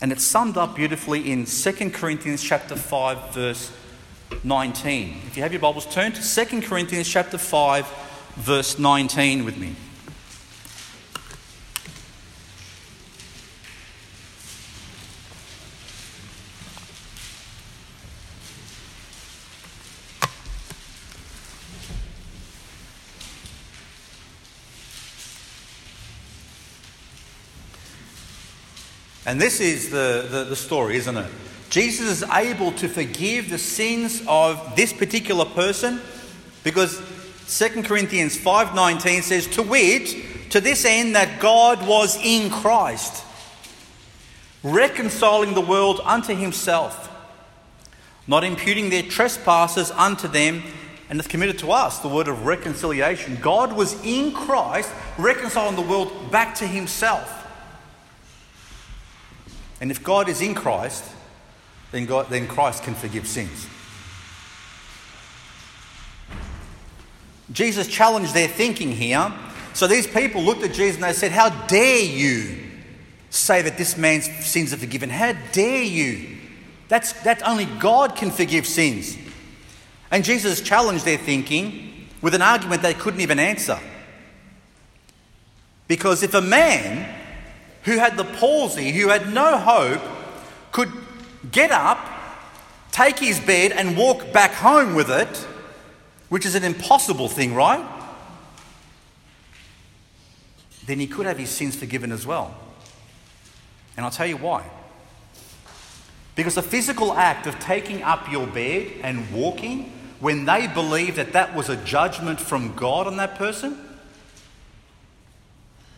And 0.00 0.10
it's 0.10 0.24
summed 0.24 0.56
up 0.56 0.74
beautifully 0.74 1.30
in 1.30 1.44
2 1.44 1.90
Corinthians 1.90 2.42
chapter 2.42 2.74
5 2.74 3.32
verse 3.32 3.72
19. 4.44 5.20
If 5.26 5.36
you 5.36 5.42
have 5.42 5.52
your 5.52 5.60
Bibles, 5.60 5.86
turn 5.86 6.12
to 6.12 6.46
2 6.46 6.62
Corinthians 6.62 7.08
chapter 7.08 7.38
5, 7.38 7.86
verse 8.36 8.78
19 8.78 9.44
with 9.44 9.56
me. 9.56 9.76
And 29.24 29.40
this 29.40 29.60
is 29.60 29.90
the, 29.90 30.26
the, 30.28 30.44
the, 30.44 30.56
story, 30.56 30.96
isn't 30.96 31.16
it? 31.16 31.30
Jesus 31.70 32.22
is 32.22 32.30
able 32.30 32.72
to 32.72 32.88
forgive 32.88 33.50
the 33.50 33.58
sins 33.58 34.22
of 34.26 34.74
this 34.74 34.92
particular 34.92 35.44
person 35.44 36.00
because 36.64 37.00
2 37.48 37.82
Corinthians 37.84 38.36
5.19 38.36 39.22
says, 39.22 39.46
To 39.48 39.62
wit, 39.62 40.50
to 40.50 40.60
this 40.60 40.84
end 40.84 41.14
that 41.14 41.40
God 41.40 41.86
was 41.86 42.18
in 42.22 42.50
Christ, 42.50 43.24
reconciling 44.62 45.54
the 45.54 45.60
world 45.60 46.00
unto 46.04 46.34
himself, 46.34 47.08
not 48.26 48.44
imputing 48.44 48.90
their 48.90 49.02
trespasses 49.02 49.90
unto 49.92 50.28
them, 50.28 50.62
and 51.08 51.20
hath 51.20 51.28
committed 51.28 51.58
to 51.58 51.70
us 51.72 51.98
the 51.98 52.08
word 52.08 52.26
of 52.26 52.46
reconciliation. 52.46 53.36
God 53.40 53.74
was 53.74 54.02
in 54.04 54.32
Christ, 54.32 54.90
reconciling 55.18 55.76
the 55.76 55.82
world 55.82 56.30
back 56.30 56.54
to 56.56 56.66
himself. 56.66 57.41
And 59.82 59.90
if 59.90 60.04
God 60.04 60.28
is 60.28 60.40
in 60.40 60.54
Christ, 60.54 61.04
then, 61.90 62.06
God, 62.06 62.28
then 62.30 62.46
Christ 62.46 62.84
can 62.84 62.94
forgive 62.94 63.26
sins. 63.26 63.66
Jesus 67.50 67.88
challenged 67.88 68.32
their 68.32 68.46
thinking 68.46 68.92
here. 68.92 69.32
So 69.74 69.88
these 69.88 70.06
people 70.06 70.40
looked 70.40 70.62
at 70.62 70.72
Jesus 70.72 70.94
and 70.94 71.04
they 71.04 71.12
said, 71.12 71.32
How 71.32 71.48
dare 71.66 72.00
you 72.00 72.58
say 73.28 73.60
that 73.62 73.76
this 73.76 73.96
man's 73.96 74.30
sins 74.46 74.72
are 74.72 74.76
forgiven? 74.76 75.10
How 75.10 75.32
dare 75.50 75.82
you? 75.82 76.38
That's, 76.86 77.12
that 77.24 77.42
only 77.42 77.64
God 77.64 78.14
can 78.14 78.30
forgive 78.30 78.68
sins. 78.68 79.18
And 80.12 80.24
Jesus 80.24 80.60
challenged 80.60 81.04
their 81.04 81.18
thinking 81.18 82.06
with 82.20 82.34
an 82.34 82.42
argument 82.42 82.82
they 82.82 82.94
couldn't 82.94 83.20
even 83.20 83.40
answer. 83.40 83.80
Because 85.88 86.22
if 86.22 86.34
a 86.34 86.40
man 86.40 87.21
who 87.84 87.98
had 87.98 88.16
the 88.16 88.24
palsy, 88.24 88.92
who 88.92 89.08
had 89.08 89.32
no 89.32 89.58
hope, 89.58 90.02
could 90.70 90.90
get 91.50 91.70
up, 91.70 91.98
take 92.92 93.18
his 93.18 93.40
bed, 93.40 93.72
and 93.72 93.96
walk 93.96 94.32
back 94.32 94.52
home 94.52 94.94
with 94.94 95.10
it, 95.10 95.36
which 96.28 96.46
is 96.46 96.54
an 96.54 96.64
impossible 96.64 97.28
thing, 97.28 97.54
right? 97.54 97.84
Then 100.86 100.98
he 100.98 101.06
could 101.06 101.26
have 101.26 101.38
his 101.38 101.50
sins 101.50 101.76
forgiven 101.76 102.12
as 102.12 102.26
well. 102.26 102.54
And 103.96 104.04
I'll 104.04 104.12
tell 104.12 104.26
you 104.26 104.36
why. 104.36 104.68
Because 106.34 106.54
the 106.54 106.62
physical 106.62 107.12
act 107.12 107.46
of 107.46 107.58
taking 107.58 108.02
up 108.02 108.30
your 108.30 108.46
bed 108.46 108.90
and 109.02 109.30
walking, 109.32 109.92
when 110.18 110.44
they 110.44 110.66
believed 110.66 111.16
that 111.16 111.32
that 111.32 111.54
was 111.54 111.68
a 111.68 111.76
judgment 111.76 112.40
from 112.40 112.74
God 112.74 113.06
on 113.06 113.16
that 113.18 113.34
person, 113.34 113.76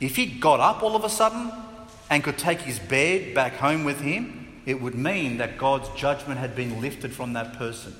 if 0.00 0.16
he 0.16 0.26
got 0.26 0.60
up 0.60 0.82
all 0.82 0.96
of 0.96 1.04
a 1.04 1.08
sudden 1.08 1.52
and 2.10 2.22
could 2.22 2.38
take 2.38 2.60
his 2.60 2.78
bed 2.78 3.34
back 3.34 3.54
home 3.54 3.84
with 3.84 4.00
him, 4.00 4.62
it 4.66 4.80
would 4.80 4.94
mean 4.94 5.38
that 5.38 5.58
God's 5.58 5.88
judgment 5.98 6.38
had 6.38 6.54
been 6.56 6.80
lifted 6.80 7.12
from 7.12 7.34
that 7.34 7.54
person. 7.54 7.94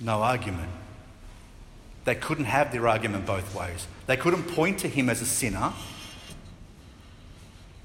No 0.00 0.22
argument. 0.22 0.70
They 2.04 2.14
couldn't 2.14 2.44
have 2.44 2.72
their 2.72 2.86
argument 2.86 3.26
both 3.26 3.54
ways. 3.54 3.86
They 4.06 4.16
couldn't 4.16 4.44
point 4.44 4.78
to 4.80 4.88
him 4.88 5.08
as 5.08 5.22
a 5.22 5.26
sinner. 5.26 5.72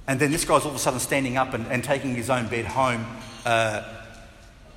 And 0.07 0.19
then 0.19 0.31
this 0.31 0.43
guy's 0.43 0.63
all 0.63 0.69
of 0.69 0.75
a 0.75 0.79
sudden 0.79 0.99
standing 0.99 1.37
up 1.37 1.53
and, 1.53 1.65
and 1.67 1.83
taking 1.83 2.15
his 2.15 2.29
own 2.29 2.47
bed 2.47 2.65
home, 2.65 3.05
uh, 3.45 3.83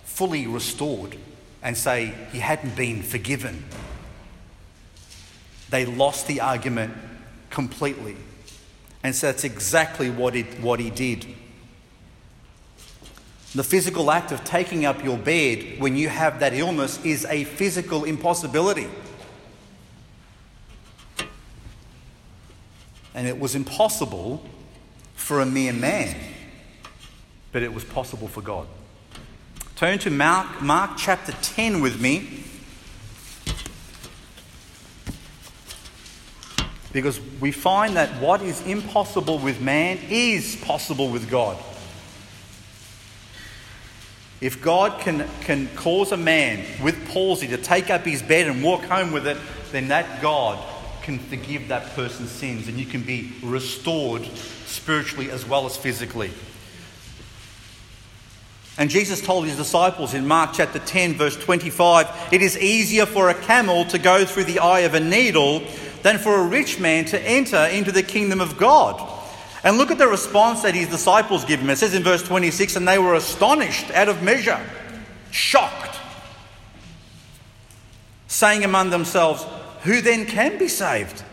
fully 0.04 0.46
restored, 0.46 1.16
and 1.62 1.76
say 1.76 2.14
he 2.30 2.38
hadn't 2.38 2.76
been 2.76 3.02
forgiven. 3.02 3.64
They 5.70 5.84
lost 5.86 6.28
the 6.28 6.40
argument 6.40 6.94
completely. 7.54 8.16
And 9.04 9.14
so 9.14 9.28
that's 9.28 9.44
exactly 9.44 10.10
what, 10.10 10.34
it, 10.34 10.60
what 10.60 10.80
he 10.80 10.90
did. 10.90 11.24
The 13.54 13.62
physical 13.62 14.10
act 14.10 14.32
of 14.32 14.42
taking 14.42 14.84
up 14.84 15.04
your 15.04 15.16
bed 15.16 15.78
when 15.78 15.94
you 15.94 16.08
have 16.08 16.40
that 16.40 16.52
illness 16.52 17.02
is 17.04 17.24
a 17.26 17.44
physical 17.44 18.02
impossibility. 18.02 18.88
And 23.14 23.28
it 23.28 23.38
was 23.38 23.54
impossible 23.54 24.42
for 25.14 25.40
a 25.40 25.46
mere 25.46 25.72
man, 25.72 26.16
but 27.52 27.62
it 27.62 27.72
was 27.72 27.84
possible 27.84 28.26
for 28.26 28.42
God. 28.42 28.66
Turn 29.76 30.00
to 30.00 30.10
Mark, 30.10 30.60
Mark 30.60 30.92
chapter 30.96 31.30
10 31.40 31.80
with 31.80 32.00
me. 32.00 32.42
Because 36.94 37.20
we 37.40 37.50
find 37.50 37.96
that 37.96 38.08
what 38.22 38.40
is 38.40 38.64
impossible 38.64 39.40
with 39.40 39.60
man 39.60 39.98
is 40.08 40.54
possible 40.56 41.10
with 41.10 41.28
God. 41.28 41.58
If 44.40 44.62
God 44.62 45.00
can, 45.00 45.28
can 45.40 45.66
cause 45.74 46.12
a 46.12 46.16
man 46.16 46.64
with 46.82 47.08
palsy 47.08 47.48
to 47.48 47.56
take 47.56 47.90
up 47.90 48.02
his 48.02 48.22
bed 48.22 48.46
and 48.46 48.62
walk 48.62 48.84
home 48.84 49.10
with 49.10 49.26
it, 49.26 49.36
then 49.72 49.88
that 49.88 50.22
God 50.22 50.64
can 51.02 51.18
forgive 51.18 51.68
that 51.68 51.94
person's 51.96 52.30
sins 52.30 52.68
and 52.68 52.78
you 52.78 52.86
can 52.86 53.02
be 53.02 53.32
restored 53.42 54.24
spiritually 54.66 55.32
as 55.32 55.44
well 55.44 55.66
as 55.66 55.76
physically. 55.76 56.30
And 58.78 58.88
Jesus 58.88 59.20
told 59.20 59.46
his 59.46 59.56
disciples 59.56 60.14
in 60.14 60.26
Mark 60.26 60.50
chapter 60.54 60.78
10, 60.78 61.14
verse 61.14 61.36
25, 61.36 62.32
it 62.32 62.42
is 62.42 62.58
easier 62.58 63.06
for 63.06 63.30
a 63.30 63.34
camel 63.34 63.84
to 63.86 63.98
go 63.98 64.24
through 64.24 64.44
the 64.44 64.60
eye 64.60 64.80
of 64.80 64.94
a 64.94 65.00
needle 65.00 65.62
than 66.04 66.18
for 66.18 66.38
a 66.38 66.46
rich 66.46 66.78
man 66.78 67.06
to 67.06 67.18
enter 67.22 67.56
into 67.56 67.90
the 67.90 68.02
kingdom 68.02 68.38
of 68.38 68.58
God. 68.58 69.10
And 69.64 69.78
look 69.78 69.90
at 69.90 69.96
the 69.96 70.06
response 70.06 70.60
that 70.60 70.74
his 70.74 70.86
disciples 70.88 71.46
give 71.46 71.60
him. 71.60 71.70
It 71.70 71.76
says 71.76 71.94
in 71.94 72.02
verse 72.02 72.22
26 72.22 72.76
and 72.76 72.86
they 72.86 72.98
were 72.98 73.14
astonished 73.14 73.90
out 73.92 74.10
of 74.10 74.22
measure, 74.22 74.60
shocked, 75.30 75.98
saying 78.26 78.64
among 78.64 78.90
themselves, 78.90 79.46
Who 79.84 80.02
then 80.02 80.26
can 80.26 80.58
be 80.58 80.68
saved? 80.68 81.24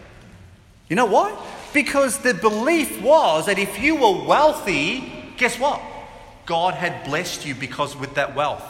You 0.87 0.95
know 0.95 1.05
why? 1.05 1.37
Because 1.73 2.19
the 2.19 2.33
belief 2.33 3.01
was 3.01 3.47
that 3.47 3.59
if 3.59 3.77
you 3.77 3.95
were 3.95 4.25
wealthy, 4.25 5.33
guess 5.35 5.59
what? 5.59 5.81
God 6.45 6.75
had 6.75 7.03
blessed 7.03 7.45
you 7.45 7.55
because 7.55 7.97
with 7.97 8.15
that 8.15 8.35
wealth. 8.35 8.63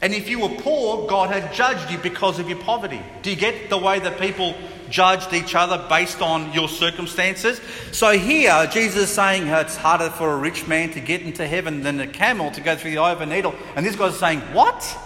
And 0.00 0.14
if 0.14 0.28
you 0.28 0.38
were 0.40 0.60
poor, 0.60 1.08
God 1.08 1.30
had 1.30 1.52
judged 1.52 1.90
you 1.90 1.98
because 1.98 2.38
of 2.38 2.48
your 2.48 2.58
poverty. 2.58 3.00
Do 3.22 3.30
you 3.30 3.36
get 3.36 3.68
the 3.68 3.78
way 3.78 3.98
that 3.98 4.20
people 4.20 4.54
judged 4.90 5.32
each 5.32 5.56
other 5.56 5.84
based 5.88 6.22
on 6.22 6.52
your 6.52 6.68
circumstances? 6.68 7.60
So 7.90 8.16
here, 8.16 8.68
Jesus 8.72 9.08
is 9.08 9.10
saying 9.10 9.48
it's 9.48 9.76
harder 9.76 10.10
for 10.10 10.32
a 10.32 10.36
rich 10.36 10.68
man 10.68 10.92
to 10.92 11.00
get 11.00 11.22
into 11.22 11.46
heaven 11.46 11.82
than 11.82 11.98
a 11.98 12.06
camel 12.06 12.52
to 12.52 12.60
go 12.60 12.76
through 12.76 12.92
the 12.92 12.98
eye 12.98 13.10
of 13.10 13.20
a 13.20 13.26
needle. 13.26 13.54
And 13.74 13.84
this 13.84 13.96
guy's 13.96 14.16
saying, 14.16 14.40
What? 14.52 14.96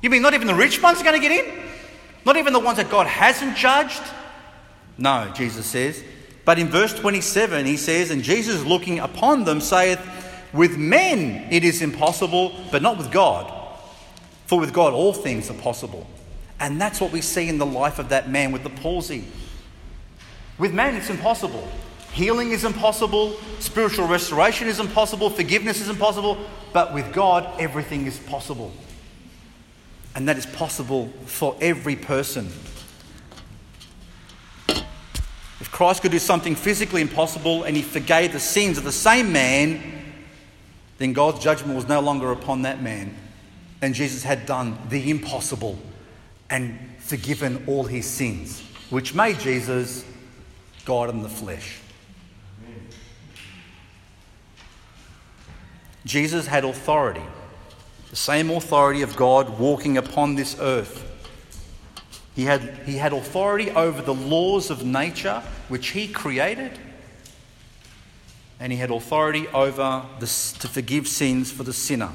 You 0.00 0.08
mean 0.08 0.22
not 0.22 0.34
even 0.34 0.46
the 0.46 0.54
rich 0.54 0.82
ones 0.82 1.00
are 1.00 1.04
going 1.04 1.20
to 1.20 1.28
get 1.28 1.44
in? 1.44 1.64
Not 2.24 2.36
even 2.36 2.52
the 2.52 2.60
ones 2.60 2.78
that 2.78 2.90
God 2.90 3.06
hasn't 3.06 3.56
judged? 3.56 4.02
No, 4.96 5.30
Jesus 5.34 5.66
says. 5.66 6.02
But 6.46 6.58
in 6.58 6.68
verse 6.68 6.94
27, 6.94 7.66
he 7.66 7.76
says, 7.76 8.10
And 8.10 8.22
Jesus 8.22 8.64
looking 8.64 8.98
upon 8.98 9.44
them 9.44 9.60
saith, 9.60 10.00
With 10.54 10.78
men 10.78 11.52
it 11.52 11.64
is 11.64 11.82
impossible, 11.82 12.54
but 12.72 12.80
not 12.80 12.96
with 12.96 13.12
God. 13.12 13.52
For 14.46 14.60
with 14.60 14.72
God, 14.72 14.94
all 14.94 15.12
things 15.12 15.50
are 15.50 15.54
possible. 15.54 16.06
And 16.58 16.80
that's 16.80 17.00
what 17.00 17.12
we 17.12 17.20
see 17.20 17.48
in 17.48 17.58
the 17.58 17.66
life 17.66 17.98
of 17.98 18.08
that 18.08 18.30
man 18.30 18.52
with 18.52 18.62
the 18.62 18.70
palsy. 18.70 19.24
With 20.58 20.72
man, 20.72 20.94
it's 20.94 21.10
impossible. 21.10 21.68
Healing 22.12 22.52
is 22.52 22.64
impossible, 22.64 23.36
spiritual 23.58 24.08
restoration 24.08 24.68
is 24.68 24.80
impossible, 24.80 25.28
forgiveness 25.28 25.82
is 25.82 25.90
impossible, 25.90 26.38
but 26.72 26.94
with 26.94 27.12
God, 27.12 27.60
everything 27.60 28.06
is 28.06 28.18
possible. 28.18 28.72
And 30.14 30.26
that 30.28 30.38
is 30.38 30.46
possible 30.46 31.08
for 31.26 31.54
every 31.60 31.94
person. 31.94 32.46
If 35.60 35.70
Christ 35.70 36.00
could 36.00 36.12
do 36.12 36.18
something 36.18 36.54
physically 36.54 37.02
impossible 37.02 37.64
and 37.64 37.76
he 37.76 37.82
forgave 37.82 38.32
the 38.32 38.40
sins 38.40 38.78
of 38.78 38.84
the 38.84 38.92
same 38.92 39.30
man, 39.30 40.14
then 40.96 41.12
God's 41.12 41.40
judgment 41.40 41.76
was 41.76 41.86
no 41.86 42.00
longer 42.00 42.32
upon 42.32 42.62
that 42.62 42.80
man 42.80 43.14
and 43.82 43.94
Jesus 43.94 44.22
had 44.22 44.46
done 44.46 44.78
the 44.88 45.10
impossible 45.10 45.78
and 46.48 46.78
forgiven 46.98 47.64
all 47.66 47.84
his 47.84 48.06
sins, 48.06 48.62
which 48.90 49.14
made 49.14 49.38
Jesus 49.40 50.04
God 50.84 51.10
in 51.10 51.22
the 51.22 51.28
flesh. 51.28 51.80
Jesus 56.04 56.46
had 56.46 56.64
authority, 56.64 57.24
the 58.10 58.16
same 58.16 58.50
authority 58.50 59.02
of 59.02 59.16
God 59.16 59.58
walking 59.58 59.96
upon 59.96 60.36
this 60.36 60.56
earth. 60.60 61.02
He 62.36 62.44
had, 62.44 62.60
he 62.86 62.96
had 62.96 63.12
authority 63.12 63.70
over 63.72 64.00
the 64.02 64.14
laws 64.14 64.70
of 64.70 64.84
nature 64.84 65.42
which 65.68 65.88
he 65.88 66.06
created, 66.06 66.78
and 68.60 68.72
he 68.72 68.78
had 68.78 68.90
authority 68.90 69.48
over 69.48 70.04
the, 70.20 70.26
to 70.60 70.68
forgive 70.68 71.08
sins 71.08 71.50
for 71.50 71.64
the 71.64 71.72
sinner. 71.72 72.12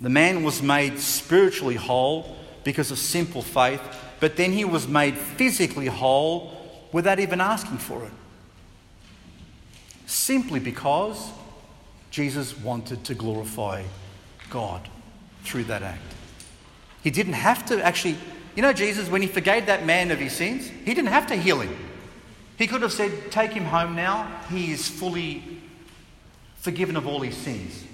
The 0.00 0.08
man 0.08 0.42
was 0.42 0.62
made 0.62 0.98
spiritually 0.98 1.74
whole 1.74 2.36
because 2.64 2.90
of 2.90 2.98
simple 2.98 3.42
faith, 3.42 3.82
but 4.18 4.36
then 4.36 4.52
he 4.52 4.64
was 4.64 4.88
made 4.88 5.16
physically 5.16 5.86
whole 5.86 6.52
without 6.92 7.20
even 7.20 7.40
asking 7.40 7.78
for 7.78 8.04
it. 8.04 8.12
Simply 10.06 10.58
because 10.58 11.30
Jesus 12.10 12.58
wanted 12.58 13.04
to 13.04 13.14
glorify 13.14 13.84
God 14.48 14.88
through 15.44 15.64
that 15.64 15.82
act. 15.82 16.02
He 17.02 17.10
didn't 17.10 17.34
have 17.34 17.64
to 17.66 17.84
actually, 17.84 18.16
you 18.56 18.62
know, 18.62 18.72
Jesus, 18.72 19.08
when 19.08 19.22
he 19.22 19.28
forgave 19.28 19.66
that 19.66 19.86
man 19.86 20.10
of 20.10 20.18
his 20.18 20.32
sins, 20.32 20.68
he 20.68 20.94
didn't 20.94 21.06
have 21.06 21.26
to 21.28 21.36
heal 21.36 21.60
him. 21.60 21.76
He 22.58 22.66
could 22.66 22.82
have 22.82 22.92
said, 22.92 23.30
Take 23.30 23.52
him 23.52 23.64
home 23.64 23.94
now. 23.94 24.40
He 24.50 24.72
is 24.72 24.86
fully 24.86 25.42
forgiven 26.56 26.96
of 26.96 27.06
all 27.06 27.20
his 27.20 27.36
sins. 27.36 27.84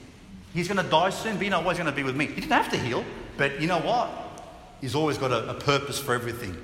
He's 0.57 0.69
going 0.69 0.83
to 0.83 0.91
die 0.91 1.11
soon, 1.11 1.37
but 1.37 1.45
you 1.45 1.51
know 1.51 1.61
what? 1.61 1.77
He's 1.77 1.83
going 1.85 1.93
to 1.93 1.97
be 1.97 2.03
with 2.03 2.17
me. 2.17 2.29
He 2.29 2.41
didn't 2.41 2.53
have 2.53 2.71
to 2.71 2.79
heal, 2.79 3.05
but 3.37 3.61
you 3.61 3.67
know 3.67 3.79
what? 3.79 4.09
He's 4.81 4.95
always 4.95 5.19
got 5.19 5.31
a, 5.31 5.51
a 5.51 5.55
purpose 5.55 5.99
for 5.99 6.15
everything. 6.15 6.57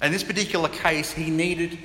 In 0.00 0.10
this 0.10 0.24
particular 0.24 0.70
case, 0.70 1.12
he 1.12 1.28
needed 1.28 1.78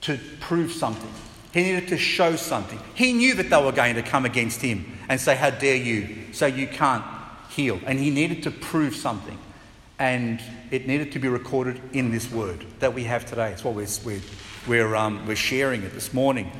to 0.00 0.18
prove 0.40 0.72
something. 0.72 1.10
He 1.52 1.62
needed 1.62 1.86
to 1.90 1.96
show 1.96 2.34
something. 2.34 2.80
He 2.94 3.12
knew 3.12 3.34
that 3.34 3.48
they 3.48 3.62
were 3.62 3.70
going 3.70 3.94
to 3.94 4.02
come 4.02 4.24
against 4.24 4.60
him 4.60 4.98
and 5.08 5.20
say, 5.20 5.36
How 5.36 5.50
dare 5.50 5.76
you? 5.76 6.32
So 6.32 6.46
you 6.46 6.66
can't 6.66 7.04
heal. 7.50 7.78
And 7.86 8.00
he 8.00 8.10
needed 8.10 8.42
to 8.42 8.50
prove 8.50 8.96
something. 8.96 9.38
And 10.00 10.42
it 10.72 10.88
needed 10.88 11.12
to 11.12 11.20
be 11.20 11.28
recorded 11.28 11.80
in 11.92 12.10
this 12.10 12.28
word 12.28 12.66
that 12.80 12.92
we 12.92 13.04
have 13.04 13.24
today. 13.24 13.52
It's 13.52 13.62
what 13.62 13.74
we're, 13.74 13.86
we're, 14.04 14.20
we're, 14.66 14.96
um, 14.96 15.24
we're 15.28 15.36
sharing 15.36 15.84
it 15.84 15.94
this 15.94 16.12
morning. 16.12 16.50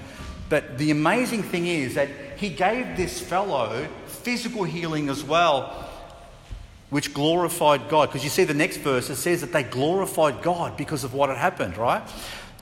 But 0.48 0.78
the 0.78 0.92
amazing 0.92 1.42
thing 1.42 1.66
is 1.66 1.96
that 1.96 2.08
he 2.36 2.48
gave 2.48 2.96
this 2.96 3.20
fellow 3.20 3.88
physical 4.06 4.64
healing 4.64 5.08
as 5.08 5.22
well, 5.22 5.88
which 6.90 7.12
glorified 7.14 7.88
God. 7.88 8.08
Because 8.08 8.24
you 8.24 8.30
see 8.30 8.44
the 8.44 8.54
next 8.54 8.78
verse, 8.78 9.10
it 9.10 9.16
says 9.16 9.40
that 9.40 9.52
they 9.52 9.62
glorified 9.62 10.42
God 10.42 10.76
because 10.76 11.04
of 11.04 11.14
what 11.14 11.28
had 11.28 11.38
happened, 11.38 11.76
right? 11.76 12.02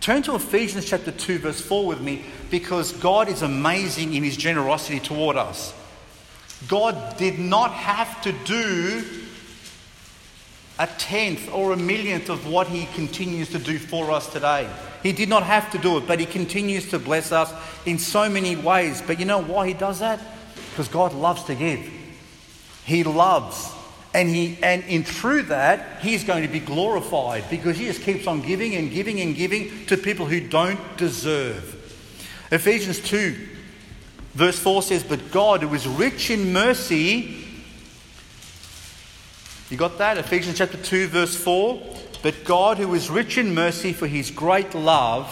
Turn 0.01 0.23
to 0.23 0.35
Ephesians 0.35 0.85
chapter 0.85 1.13
2, 1.13 1.39
verse 1.39 1.61
4 1.61 1.87
with 1.87 2.01
me, 2.01 2.25
because 2.51 2.93
God 2.93 3.29
is 3.29 3.43
amazing 3.43 4.15
in 4.15 4.25
his 4.25 4.37
generosity 4.37 4.99
toward 4.99 5.37
us. 5.37 5.73
God 6.67 7.17
did 7.17 7.39
not 7.39 7.73
have 7.73 8.21
to 8.23 8.33
do 8.33 9.22
a 10.83 10.87
tenth 10.99 11.49
or 11.53 11.73
a 11.73 11.77
millionth 11.77 12.29
of 12.29 12.47
what 12.47 12.67
he 12.67 12.87
continues 12.95 13.51
to 13.51 13.59
do 13.59 13.79
for 13.79 14.11
us 14.11 14.33
today. 14.33 14.69
He 15.05 15.13
did 15.13 15.29
not 15.29 15.45
have 15.45 15.71
to 15.73 15.79
do 15.79 15.97
it, 15.99 16.09
but 16.09 16.19
he 16.19 16.27
continues 16.27 16.91
to 16.91 16.99
bless 16.99 17.31
us 17.31 17.53
in 17.87 17.99
so 17.99 18.29
many 18.29 18.57
ways. 18.57 19.01
But 19.07 19.21
you 19.21 19.25
know 19.25 19.43
why 19.43 19.69
he 19.69 19.75
does 19.75 20.01
that? 20.01 20.21
Because 20.71 20.89
God 20.89 21.15
loves 21.15 21.45
to 21.45 21.55
give. 21.55 21.89
He 22.85 23.05
loves 23.05 23.73
and, 24.15 24.29
he, 24.29 24.59
and 24.63 24.85
in 24.85 25.05
through 25.05 25.45
that, 25.45 26.01
he's 26.03 26.25
going 26.25 26.43
to 26.43 26.49
be 26.49 26.61
glorified 26.61 27.45
because 27.49 27.79
he 27.79 27.87
just 27.87 28.03
keeps 28.03 28.27
on 28.27 28.43
giving 28.43 28.75
and 28.75 28.91
giving 28.91 29.21
and 29.21 29.35
giving 29.35 29.87
to 29.87 29.97
people 29.97 30.27
who 30.27 30.41
don't 30.41 30.81
deserve. 30.97 31.79
Ephesians 32.51 33.01
2, 33.01 33.49
verse 34.35 34.59
4 34.59 34.83
says, 34.83 35.05
But 35.05 35.31
God, 35.31 35.63
who 35.63 35.73
is 35.75 35.87
rich 35.87 36.31
in 36.31 36.53
mercy, 36.53 37.42
you 39.73 39.79
got 39.79 39.97
that? 39.97 40.19
Ephesians 40.19 40.59
chapter 40.59 40.77
2, 40.77 41.09
verse 41.09 41.35
4. 41.35 41.83
But 42.23 42.45
God, 42.45 42.77
who 42.77 42.93
is 42.93 43.09
rich 43.09 43.39
in 43.39 43.55
mercy 43.55 43.95
for 43.95 44.07
his 44.07 44.31
great 44.31 44.75
love, 44.75 45.27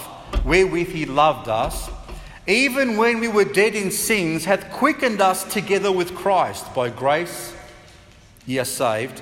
wherewith 0.47 0.89
he 0.89 1.05
loved 1.05 1.47
us, 1.47 1.91
even 2.47 2.97
when 2.97 3.21
we 3.21 3.29
were 3.29 3.45
dead 3.45 3.75
in 3.75 3.91
sins, 3.91 4.47
hath 4.47 4.73
quickened 4.73 5.21
us 5.21 5.45
together 5.45 5.93
with 5.93 6.15
Christ 6.15 6.75
by 6.75 6.89
grace 6.89 7.55
ye 8.47 8.59
are 8.59 8.65
saved, 8.65 9.21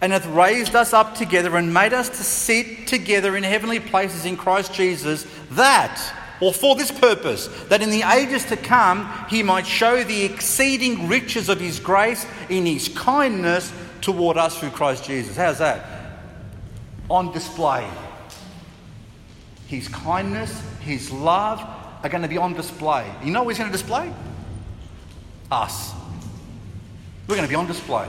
and 0.00 0.10
hath 0.10 0.26
raised 0.26 0.74
us 0.74 0.92
up 0.92 1.14
together 1.14 1.56
and 1.56 1.72
made 1.72 1.92
us 1.92 2.08
to 2.08 2.24
sit 2.24 2.88
together 2.88 3.36
in 3.36 3.44
heavenly 3.44 3.78
places 3.78 4.24
in 4.24 4.36
Christ 4.36 4.74
Jesus, 4.74 5.24
that, 5.52 6.02
or 6.40 6.52
for 6.52 6.74
this 6.74 6.90
purpose, 6.90 7.46
that 7.68 7.80
in 7.80 7.90
the 7.90 8.02
ages 8.02 8.44
to 8.46 8.56
come 8.56 9.08
he 9.30 9.44
might 9.44 9.68
show 9.68 10.02
the 10.02 10.24
exceeding 10.24 11.06
riches 11.06 11.48
of 11.48 11.60
his 11.60 11.78
grace 11.78 12.26
in 12.48 12.66
his 12.66 12.88
kindness 12.88 13.72
toward 14.00 14.36
us 14.36 14.58
through 14.58 14.70
Christ 14.70 15.04
Jesus. 15.04 15.36
How's 15.36 15.58
that? 15.58 15.84
On 17.08 17.32
display. 17.32 17.88
His 19.66 19.88
kindness, 19.88 20.62
his 20.80 21.10
love 21.10 21.60
are 22.02 22.08
going 22.08 22.22
to 22.22 22.28
be 22.28 22.38
on 22.38 22.54
display. 22.54 23.10
You 23.22 23.30
know 23.30 23.42
what 23.42 23.50
he's 23.50 23.58
going 23.58 23.70
to 23.70 23.76
display? 23.76 24.12
Us. 25.50 25.92
We're 27.26 27.36
going 27.36 27.46
to 27.46 27.50
be 27.50 27.56
on 27.56 27.66
display 27.66 28.08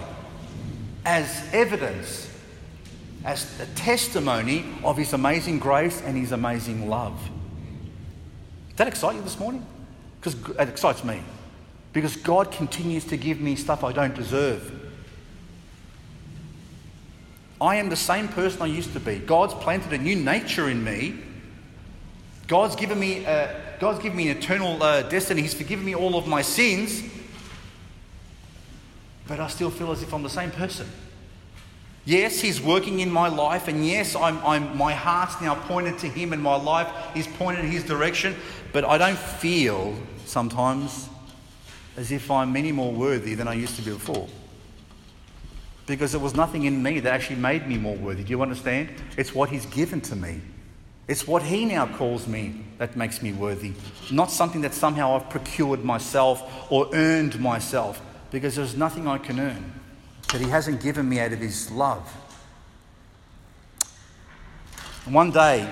as 1.06 1.48
evidence, 1.54 2.30
as 3.26 3.60
a 3.60 3.66
testimony 3.68 4.66
of 4.84 4.98
His 4.98 5.14
amazing 5.14 5.60
grace 5.60 6.02
and 6.02 6.18
His 6.18 6.32
amazing 6.32 6.90
love. 6.90 7.20
Does 8.70 8.78
that 8.78 8.88
excite 8.88 9.16
you 9.16 9.22
this 9.22 9.40
morning? 9.40 9.66
Because 10.20 10.36
it 10.58 10.70
excites 10.70 11.04
me. 11.04 11.22
Because 11.94 12.16
God 12.16 12.52
continues 12.52 13.06
to 13.06 13.18
give 13.18 13.42
me 13.42 13.56
stuff 13.56 13.84
I 13.84 13.92
don't 13.92 14.14
deserve. 14.14 14.79
I 17.62 17.76
am 17.76 17.90
the 17.90 17.96
same 17.96 18.28
person 18.28 18.62
I 18.62 18.68
used 18.68 18.94
to 18.94 19.00
be. 19.00 19.20
God's 19.20 19.54
planted 19.54 19.94
a 19.94 19.98
new 19.98 20.16
nature 20.16 20.70
in 20.70 20.84
me. 20.84 21.16
God's 22.48 22.76
given 22.76 23.00
me, 23.00 23.26
uh, 23.26 23.50
God's 23.80 24.00
given 24.00 24.18
me 24.18 24.30
an 24.30 24.38
eternal 24.38 24.82
uh, 24.82 25.04
destiny. 25.04 25.42
He's 25.42 25.54
forgiven 25.54 25.86
me 25.86 25.96
all 25.96 26.16
of 26.16 26.28
my 26.28 26.42
sins 26.42 27.04
but 29.30 29.40
I 29.40 29.48
still 29.48 29.70
feel 29.70 29.92
as 29.92 30.02
if 30.02 30.12
I'm 30.12 30.24
the 30.24 30.30
same 30.30 30.50
person. 30.50 30.90
Yes, 32.04 32.42
He's 32.42 32.60
working 32.60 33.00
in 33.00 33.12
my 33.12 33.28
life, 33.28 33.68
and 33.68 33.86
yes, 33.86 34.16
I'm, 34.16 34.40
I'm, 34.40 34.76
my 34.76 34.92
heart's 34.94 35.40
now 35.40 35.54
pointed 35.54 36.00
to 36.00 36.08
Him, 36.08 36.34
and 36.34 36.42
my 36.42 36.56
life 36.56 36.88
is 37.16 37.28
pointed 37.28 37.64
in 37.64 37.72
His 37.72 37.84
direction, 37.84 38.36
but 38.74 38.84
I 38.84 38.98
don't 38.98 39.18
feel 39.18 39.96
sometimes 40.26 41.10
as 41.96 42.12
if 42.12 42.32
I'm 42.32 42.56
any 42.56 42.72
more 42.72 42.92
worthy 42.92 43.36
than 43.36 43.48
I 43.48 43.54
used 43.54 43.76
to 43.76 43.84
be 43.84 43.92
before. 43.92 44.28
Because 45.90 46.12
there 46.12 46.22
was 46.22 46.36
nothing 46.36 46.66
in 46.66 46.84
me 46.84 47.00
that 47.00 47.12
actually 47.12 47.38
made 47.38 47.68
me 47.68 47.76
more 47.76 47.96
worthy. 47.96 48.24
Do 48.24 48.30
you 48.30 48.44
understand? 48.44 48.90
It's 49.18 49.34
what 49.34 49.50
He's 49.50 49.66
given 49.66 50.02
to 50.02 50.16
me. 50.16 50.40
It's 51.08 51.28
what 51.28 51.42
He 51.42 51.66
now 51.66 51.88
calls 51.88 52.28
me 52.28 52.64
that 52.78 52.96
makes 52.96 53.24
me 53.24 53.34
worthy, 53.34 53.74
not 54.12 54.30
something 54.30 54.62
that 54.62 54.76
somehow 54.76 55.16
I've 55.16 55.32
procured 55.32 55.84
myself 55.84 56.72
or 56.72 56.88
earned 56.94 57.40
myself 57.40 58.00
because 58.30 58.56
there's 58.56 58.76
nothing 58.76 59.08
I 59.08 59.18
can 59.18 59.40
earn 59.40 59.74
that 60.32 60.40
He 60.40 60.48
hasn't 60.48 60.80
given 60.80 61.10
me 61.10 61.20
out 61.20 61.34
of 61.34 61.40
His 61.40 61.72
love. 61.72 62.08
And 65.08 65.16
One 65.16 65.32
day, 65.32 65.68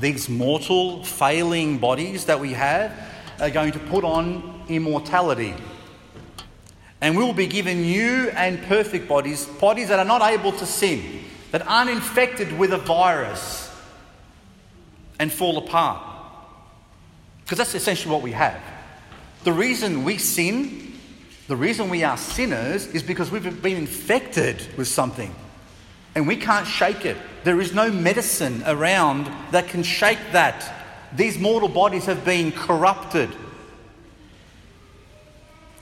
these 0.00 0.30
mortal, 0.30 1.04
failing 1.04 1.76
bodies 1.76 2.24
that 2.24 2.40
we 2.40 2.54
have 2.54 2.98
are 3.40 3.50
going 3.50 3.72
to 3.72 3.78
put 3.78 4.04
on 4.04 4.64
immortality. 4.70 5.54
And 7.00 7.16
we 7.16 7.22
will 7.22 7.32
be 7.32 7.46
given 7.46 7.82
new 7.82 8.28
and 8.30 8.62
perfect 8.64 9.08
bodies, 9.08 9.46
bodies 9.46 9.88
that 9.88 9.98
are 9.98 10.04
not 10.04 10.22
able 10.22 10.52
to 10.52 10.66
sin, 10.66 11.24
that 11.52 11.66
aren't 11.66 11.90
infected 11.90 12.58
with 12.58 12.72
a 12.72 12.78
virus 12.78 13.70
and 15.18 15.32
fall 15.32 15.58
apart. 15.58 16.02
Because 17.44 17.58
that's 17.58 17.74
essentially 17.74 18.12
what 18.12 18.22
we 18.22 18.32
have. 18.32 18.60
The 19.44 19.52
reason 19.52 20.04
we 20.04 20.18
sin 20.18 20.88
the 21.48 21.56
reason 21.56 21.88
we 21.88 22.04
are 22.04 22.18
sinners 22.18 22.86
is 22.88 23.02
because 23.02 23.30
we've 23.30 23.62
been 23.62 23.78
infected 23.78 24.66
with 24.76 24.86
something 24.86 25.34
and 26.14 26.28
we 26.28 26.36
can't 26.36 26.66
shake 26.66 27.06
it. 27.06 27.16
There 27.42 27.58
is 27.58 27.72
no 27.72 27.90
medicine 27.90 28.62
around 28.66 29.30
that 29.50 29.68
can 29.68 29.82
shake 29.82 30.18
that. 30.32 30.74
These 31.16 31.38
mortal 31.38 31.70
bodies 31.70 32.04
have 32.04 32.22
been 32.22 32.52
corrupted. 32.52 33.30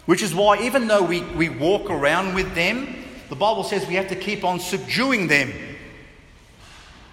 Which 0.06 0.22
is 0.22 0.34
why, 0.34 0.62
even 0.62 0.86
though 0.86 1.02
we, 1.02 1.22
we 1.22 1.48
walk 1.48 1.90
around 1.90 2.34
with 2.34 2.54
them, 2.54 3.04
the 3.28 3.36
Bible 3.36 3.64
says 3.64 3.86
we 3.86 3.94
have 3.94 4.08
to 4.08 4.16
keep 4.16 4.44
on 4.44 4.60
subduing 4.60 5.26
them. 5.26 5.52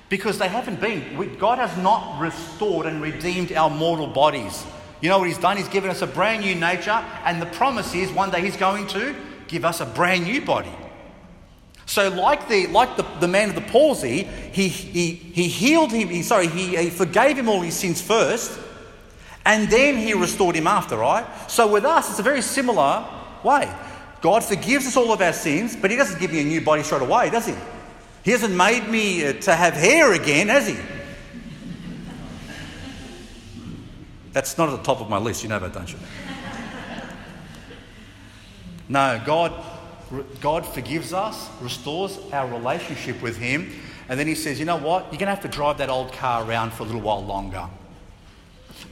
Because 0.10 0.38
they 0.38 0.48
haven't 0.48 0.80
been. 0.80 1.38
God 1.40 1.58
has 1.58 1.76
not 1.78 2.20
restored 2.20 2.86
and 2.86 3.02
redeemed 3.02 3.52
our 3.52 3.70
mortal 3.70 4.08
bodies. 4.08 4.64
You 5.02 5.10
know 5.10 5.18
what 5.18 5.28
he's 5.28 5.40
done? 5.40 5.58
He's 5.58 5.68
given 5.68 5.90
us 5.90 6.04
a 6.04 6.08
brand 6.08 6.44
new 6.44 6.54
nature, 6.56 7.04
and 7.26 7.42
the 7.42 7.48
promise 7.48 7.94
is 7.96 8.12
one 8.12 8.30
day 8.30 8.42
he's 8.42 8.58
going 8.58 8.88
to 8.88 9.16
give 9.48 9.66
us 9.66 9.82
a 9.82 9.86
brand 9.86 10.24
new 10.24 10.46
body. 10.46 10.72
So, 11.86 12.10
like 12.10 12.48
the, 12.48 12.68
like 12.68 12.96
the, 12.96 13.06
the 13.20 13.28
man 13.28 13.50
of 13.50 13.56
the 13.56 13.62
palsy, 13.62 14.24
he, 14.24 14.68
he, 14.68 15.12
he 15.14 15.48
healed 15.48 15.92
him, 15.92 16.08
he, 16.10 16.24
sorry, 16.24 16.48
he, 16.48 16.78
he 16.78 16.90
forgave 16.90 17.38
him 17.38 17.50
all 17.50 17.62
his 17.62 17.76
sins 17.76 18.02
first, 18.02 18.58
And 19.46 19.70
then 19.70 19.98
he 19.98 20.14
restored 20.14 20.56
him 20.56 20.68
after, 20.68 20.98
right? 20.98 21.26
So 21.50 21.72
with 21.72 21.86
us, 21.86 22.10
it's 22.10 22.20
a 22.20 22.24
very 22.24 22.42
similar 22.42 23.06
way. 23.44 23.74
God 24.22 24.44
forgives 24.44 24.88
us 24.88 24.96
all 24.96 25.12
of 25.12 25.22
our 25.22 25.34
sins, 25.34 25.76
but 25.76 25.92
he 25.92 25.98
doesn't 25.98 26.20
give 26.20 26.32
me 26.32 26.40
a 26.40 26.46
new 26.46 26.62
body 26.62 26.84
straight 26.84 27.02
away, 27.02 27.30
does 27.30 27.46
he? 27.46 27.56
He 28.24 28.32
hasn't 28.32 28.56
made 28.56 28.88
me 28.88 29.26
uh, 29.26 29.34
to 29.34 29.54
have 29.54 29.74
hair 29.74 30.14
again, 30.14 30.48
has 30.48 30.68
he? 30.68 30.78
That's 34.32 34.58
not 34.58 34.70
at 34.70 34.78
the 34.78 34.84
top 34.84 35.02
of 35.02 35.10
my 35.10 35.18
list, 35.18 35.44
you 35.44 35.50
know 35.50 35.60
that, 35.60 35.74
don't 35.74 35.92
you? 35.92 36.00
No, 38.90 39.22
God, 39.26 39.54
God 40.42 40.66
forgives 40.66 41.14
us, 41.14 41.50
restores 41.62 42.20
our 42.32 42.48
relationship 42.48 43.22
with 43.22 43.38
Him, 43.38 43.72
and 44.10 44.20
then 44.20 44.28
He 44.28 44.36
says, 44.36 44.60
you 44.60 44.66
know 44.66 44.78
what? 44.78 45.06
You're 45.06 45.20
going 45.20 45.28
to 45.28 45.36
have 45.36 45.42
to 45.42 45.48
drive 45.48 45.78
that 45.78 45.90
old 45.90 46.12
car 46.14 46.48
around 46.48 46.74
for 46.74 46.84
a 46.84 46.86
little 46.86 47.02
while 47.02 47.24
longer. 47.24 47.68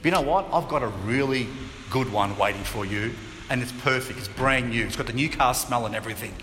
But 0.02 0.06
you 0.06 0.10
know 0.10 0.22
what? 0.22 0.48
I've 0.52 0.68
got 0.68 0.82
a 0.82 0.88
really 0.88 1.46
good 1.88 2.12
one 2.12 2.36
waiting 2.36 2.64
for 2.64 2.84
you, 2.84 3.12
and 3.48 3.62
it's 3.62 3.70
perfect. 3.70 4.18
It's 4.18 4.26
brand 4.26 4.70
new. 4.70 4.84
It's 4.84 4.96
got 4.96 5.06
the 5.06 5.12
new 5.12 5.28
car 5.28 5.54
smell 5.54 5.86
and 5.86 5.94
everything. 5.94 6.34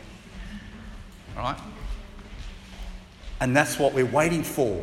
All 1.36 1.44
right? 1.44 1.60
And 3.42 3.56
that's 3.56 3.78
what 3.78 3.94
we're 3.94 4.06
waiting 4.06 4.44
for. 4.44 4.82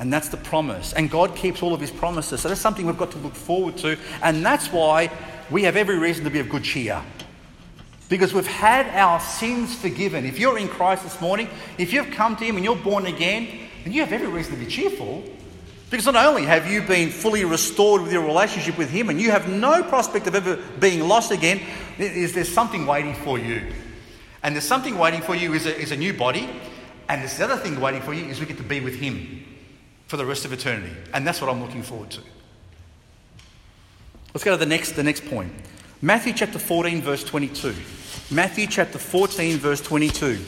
And 0.00 0.12
that's 0.12 0.30
the 0.30 0.36
promise. 0.36 0.92
And 0.94 1.08
God 1.08 1.36
keeps 1.36 1.62
all 1.62 1.72
of 1.72 1.80
His 1.80 1.92
promises. 1.92 2.40
So 2.40 2.48
that's 2.48 2.60
something 2.60 2.86
we've 2.86 2.98
got 2.98 3.12
to 3.12 3.18
look 3.18 3.34
forward 3.34 3.76
to. 3.78 3.96
And 4.20 4.44
that's 4.44 4.72
why 4.72 5.08
we 5.48 5.62
have 5.62 5.76
every 5.76 5.98
reason 5.98 6.24
to 6.24 6.30
be 6.30 6.40
of 6.40 6.48
good 6.48 6.64
cheer. 6.64 7.00
Because 8.08 8.34
we've 8.34 8.46
had 8.46 8.86
our 8.98 9.20
sins 9.20 9.74
forgiven. 9.76 10.26
If 10.26 10.40
you're 10.40 10.58
in 10.58 10.68
Christ 10.68 11.04
this 11.04 11.20
morning, 11.20 11.48
if 11.78 11.92
you've 11.92 12.10
come 12.10 12.34
to 12.36 12.44
Him 12.44 12.56
and 12.56 12.64
you're 12.64 12.74
born 12.74 13.06
again, 13.06 13.48
then 13.84 13.92
you 13.92 14.00
have 14.00 14.12
every 14.12 14.26
reason 14.28 14.54
to 14.54 14.58
be 14.58 14.66
cheerful. 14.66 15.22
Because 15.92 16.06
not 16.06 16.16
only 16.16 16.46
have 16.46 16.66
you 16.66 16.80
been 16.80 17.10
fully 17.10 17.44
restored 17.44 18.00
with 18.00 18.10
your 18.14 18.24
relationship 18.24 18.78
with 18.78 18.88
Him 18.88 19.10
and 19.10 19.20
you 19.20 19.30
have 19.30 19.50
no 19.50 19.82
prospect 19.82 20.26
of 20.26 20.34
ever 20.34 20.56
being 20.80 21.06
lost 21.06 21.30
again, 21.30 21.60
is 21.98 22.32
there 22.32 22.44
something 22.44 22.86
waiting 22.86 23.14
for 23.14 23.38
you. 23.38 23.70
And 24.42 24.54
there's 24.54 24.64
something 24.64 24.96
waiting 24.96 25.20
for 25.20 25.34
you 25.34 25.52
is 25.52 25.66
a, 25.66 25.78
is 25.78 25.92
a 25.92 25.96
new 25.96 26.14
body. 26.14 26.48
And 27.10 27.20
there's 27.20 27.36
the 27.36 27.44
other 27.44 27.58
thing 27.58 27.78
waiting 27.78 28.00
for 28.00 28.14
you 28.14 28.24
is 28.24 28.40
we 28.40 28.46
get 28.46 28.56
to 28.56 28.62
be 28.62 28.80
with 28.80 28.94
Him 28.94 29.44
for 30.06 30.16
the 30.16 30.24
rest 30.24 30.46
of 30.46 30.52
eternity. 30.54 30.96
And 31.12 31.26
that's 31.26 31.42
what 31.42 31.50
I'm 31.50 31.60
looking 31.62 31.82
forward 31.82 32.10
to. 32.12 32.22
Let's 34.32 34.44
go 34.44 34.52
to 34.52 34.56
the 34.56 34.64
next, 34.64 34.92
the 34.92 35.02
next 35.02 35.26
point. 35.26 35.52
Matthew 36.00 36.32
chapter 36.32 36.58
14, 36.58 37.02
verse 37.02 37.22
22. 37.22 37.74
Matthew 38.30 38.66
chapter 38.66 38.98
14, 38.98 39.58
verse 39.58 39.82
22. 39.82 40.38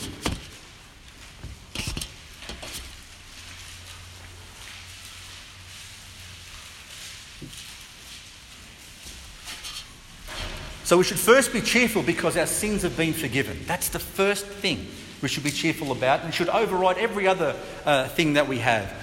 So 10.94 10.98
we 10.98 11.02
should 11.02 11.18
first 11.18 11.52
be 11.52 11.60
cheerful 11.60 12.04
because 12.04 12.36
our 12.36 12.46
sins 12.46 12.82
have 12.82 12.96
been 12.96 13.14
forgiven. 13.14 13.58
That's 13.66 13.88
the 13.88 13.98
first 13.98 14.46
thing 14.46 14.86
we 15.22 15.28
should 15.28 15.42
be 15.42 15.50
cheerful 15.50 15.90
about 15.90 16.20
and 16.20 16.32
should 16.32 16.48
override 16.48 16.98
every 16.98 17.26
other 17.26 17.56
uh, 17.84 18.06
thing 18.06 18.34
that 18.34 18.46
we 18.46 18.58
have. 18.58 18.94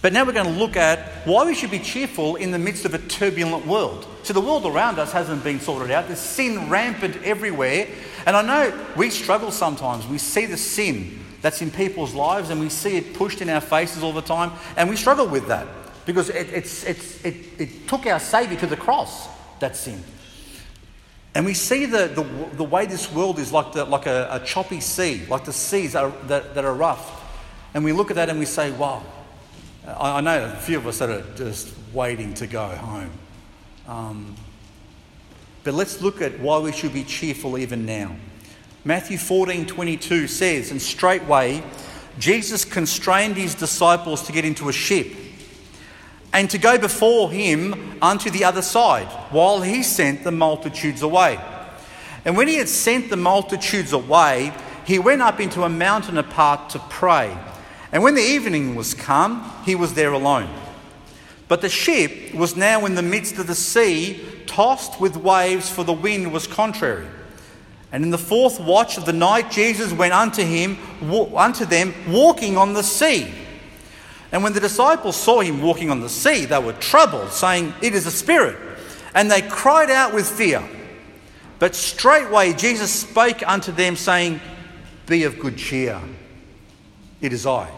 But 0.00 0.14
now 0.14 0.24
we're 0.24 0.32
going 0.32 0.50
to 0.50 0.58
look 0.58 0.74
at 0.74 1.26
why 1.26 1.44
we 1.44 1.54
should 1.54 1.70
be 1.70 1.80
cheerful 1.80 2.36
in 2.36 2.50
the 2.50 2.58
midst 2.58 2.86
of 2.86 2.94
a 2.94 2.98
turbulent 2.98 3.66
world. 3.66 4.06
So 4.22 4.32
the 4.32 4.40
world 4.40 4.64
around 4.64 4.98
us 4.98 5.12
hasn't 5.12 5.44
been 5.44 5.60
sorted 5.60 5.90
out. 5.90 6.06
There's 6.06 6.18
sin 6.18 6.70
rampant 6.70 7.22
everywhere. 7.24 7.88
And 8.24 8.34
I 8.34 8.40
know 8.40 8.86
we 8.96 9.10
struggle 9.10 9.50
sometimes. 9.50 10.06
We 10.06 10.16
see 10.16 10.46
the 10.46 10.56
sin 10.56 11.22
that's 11.42 11.60
in 11.60 11.70
people's 11.70 12.14
lives 12.14 12.48
and 12.48 12.58
we 12.58 12.70
see 12.70 12.96
it 12.96 13.12
pushed 13.12 13.42
in 13.42 13.50
our 13.50 13.60
faces 13.60 14.02
all 14.02 14.14
the 14.14 14.22
time. 14.22 14.50
And 14.78 14.88
we 14.88 14.96
struggle 14.96 15.28
with 15.28 15.48
that 15.48 15.66
because 16.06 16.30
it, 16.30 16.48
it's, 16.54 16.84
it's, 16.84 17.22
it, 17.22 17.36
it 17.58 17.86
took 17.86 18.06
our 18.06 18.18
Saviour 18.18 18.58
to 18.60 18.66
the 18.66 18.78
cross, 18.78 19.28
that 19.60 19.76
sin. 19.76 20.02
And 21.36 21.44
we 21.44 21.52
see 21.52 21.84
the, 21.84 22.06
the, 22.06 22.22
the 22.56 22.64
way 22.64 22.86
this 22.86 23.12
world 23.12 23.38
is 23.38 23.52
like, 23.52 23.74
the, 23.74 23.84
like 23.84 24.06
a, 24.06 24.26
a 24.32 24.40
choppy 24.40 24.80
sea, 24.80 25.20
like 25.28 25.44
the 25.44 25.52
seas 25.52 25.94
are, 25.94 26.08
that, 26.28 26.54
that 26.54 26.64
are 26.64 26.72
rough. 26.72 27.22
And 27.74 27.84
we 27.84 27.92
look 27.92 28.10
at 28.10 28.16
that 28.16 28.30
and 28.30 28.38
we 28.38 28.46
say, 28.46 28.70
wow, 28.70 29.04
I, 29.86 30.16
I 30.16 30.20
know 30.22 30.46
a 30.46 30.56
few 30.56 30.78
of 30.78 30.86
us 30.86 31.00
that 31.00 31.10
are 31.10 31.22
just 31.34 31.74
waiting 31.92 32.32
to 32.32 32.46
go 32.46 32.66
home. 32.66 33.10
Um, 33.86 34.34
but 35.62 35.74
let's 35.74 36.00
look 36.00 36.22
at 36.22 36.40
why 36.40 36.58
we 36.58 36.72
should 36.72 36.94
be 36.94 37.04
cheerful 37.04 37.58
even 37.58 37.84
now. 37.84 38.16
Matthew 38.86 39.18
14 39.18 39.66
22 39.66 40.28
says, 40.28 40.70
And 40.70 40.80
straightway 40.80 41.62
Jesus 42.18 42.64
constrained 42.64 43.36
his 43.36 43.54
disciples 43.54 44.22
to 44.22 44.32
get 44.32 44.46
into 44.46 44.70
a 44.70 44.72
ship 44.72 45.08
and 46.32 46.50
to 46.50 46.58
go 46.58 46.78
before 46.78 47.30
him 47.30 47.98
unto 48.02 48.30
the 48.30 48.44
other 48.44 48.62
side, 48.62 49.06
while 49.30 49.62
he 49.62 49.82
sent 49.82 50.24
the 50.24 50.32
multitudes 50.32 51.02
away. 51.02 51.38
And 52.24 52.36
when 52.36 52.48
he 52.48 52.56
had 52.56 52.68
sent 52.68 53.08
the 53.08 53.16
multitudes 53.16 53.92
away, 53.92 54.52
he 54.84 54.98
went 54.98 55.22
up 55.22 55.40
into 55.40 55.62
a 55.62 55.68
mountain 55.68 56.18
apart 56.18 56.70
to 56.70 56.78
pray. 56.78 57.36
And 57.92 58.02
when 58.02 58.14
the 58.14 58.22
evening 58.22 58.74
was 58.74 58.94
come, 58.94 59.50
he 59.64 59.74
was 59.74 59.94
there 59.94 60.12
alone. 60.12 60.48
But 61.48 61.60
the 61.60 61.68
ship 61.68 62.34
was 62.34 62.56
now 62.56 62.84
in 62.84 62.96
the 62.96 63.02
midst 63.02 63.38
of 63.38 63.46
the 63.46 63.54
sea, 63.54 64.20
tossed 64.46 65.00
with 65.00 65.16
waves, 65.16 65.70
for 65.70 65.84
the 65.84 65.92
wind 65.92 66.32
was 66.32 66.46
contrary. 66.46 67.06
And 67.92 68.04
in 68.04 68.10
the 68.10 68.18
fourth 68.18 68.58
watch 68.60 68.98
of 68.98 69.06
the 69.06 69.12
night, 69.12 69.50
Jesus 69.50 69.92
went 69.92 70.12
unto 70.12 70.42
him, 70.42 70.76
unto 71.34 71.64
them, 71.64 71.94
walking 72.08 72.56
on 72.56 72.74
the 72.74 72.82
sea. 72.82 73.32
And 74.32 74.42
when 74.42 74.52
the 74.52 74.60
disciples 74.60 75.16
saw 75.16 75.40
him 75.40 75.62
walking 75.62 75.90
on 75.90 76.00
the 76.00 76.08
sea, 76.08 76.44
they 76.44 76.58
were 76.58 76.72
troubled, 76.74 77.30
saying, 77.30 77.72
It 77.80 77.94
is 77.94 78.06
a 78.06 78.10
spirit. 78.10 78.56
And 79.14 79.30
they 79.30 79.42
cried 79.42 79.90
out 79.90 80.12
with 80.12 80.28
fear. 80.28 80.62
But 81.58 81.74
straightway 81.74 82.52
Jesus 82.52 82.90
spake 82.90 83.46
unto 83.48 83.72
them, 83.72 83.96
saying, 83.96 84.40
Be 85.06 85.24
of 85.24 85.38
good 85.38 85.56
cheer. 85.56 86.00
It 87.20 87.32
is 87.32 87.46
I. 87.46 87.70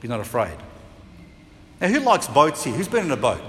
Be 0.00 0.08
not 0.08 0.20
afraid. 0.20 0.56
Now, 1.80 1.88
who 1.88 2.00
likes 2.00 2.26
boats 2.28 2.64
here? 2.64 2.74
Who's 2.74 2.88
been 2.88 3.04
in 3.04 3.10
a 3.10 3.16
boat? 3.16 3.42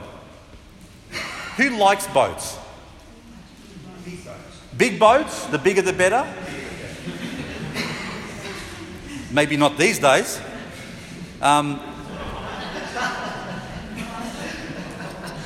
Who 1.57 1.69
likes 1.77 2.07
boats? 2.07 2.57
Big 4.77 4.99
boats? 4.99 5.45
The 5.47 5.57
bigger 5.57 5.81
the 5.81 5.93
better? 5.93 6.27
Maybe 9.31 9.57
not 9.57 9.77
these 9.77 9.99
days. 9.99 10.41
Um, 11.41 11.79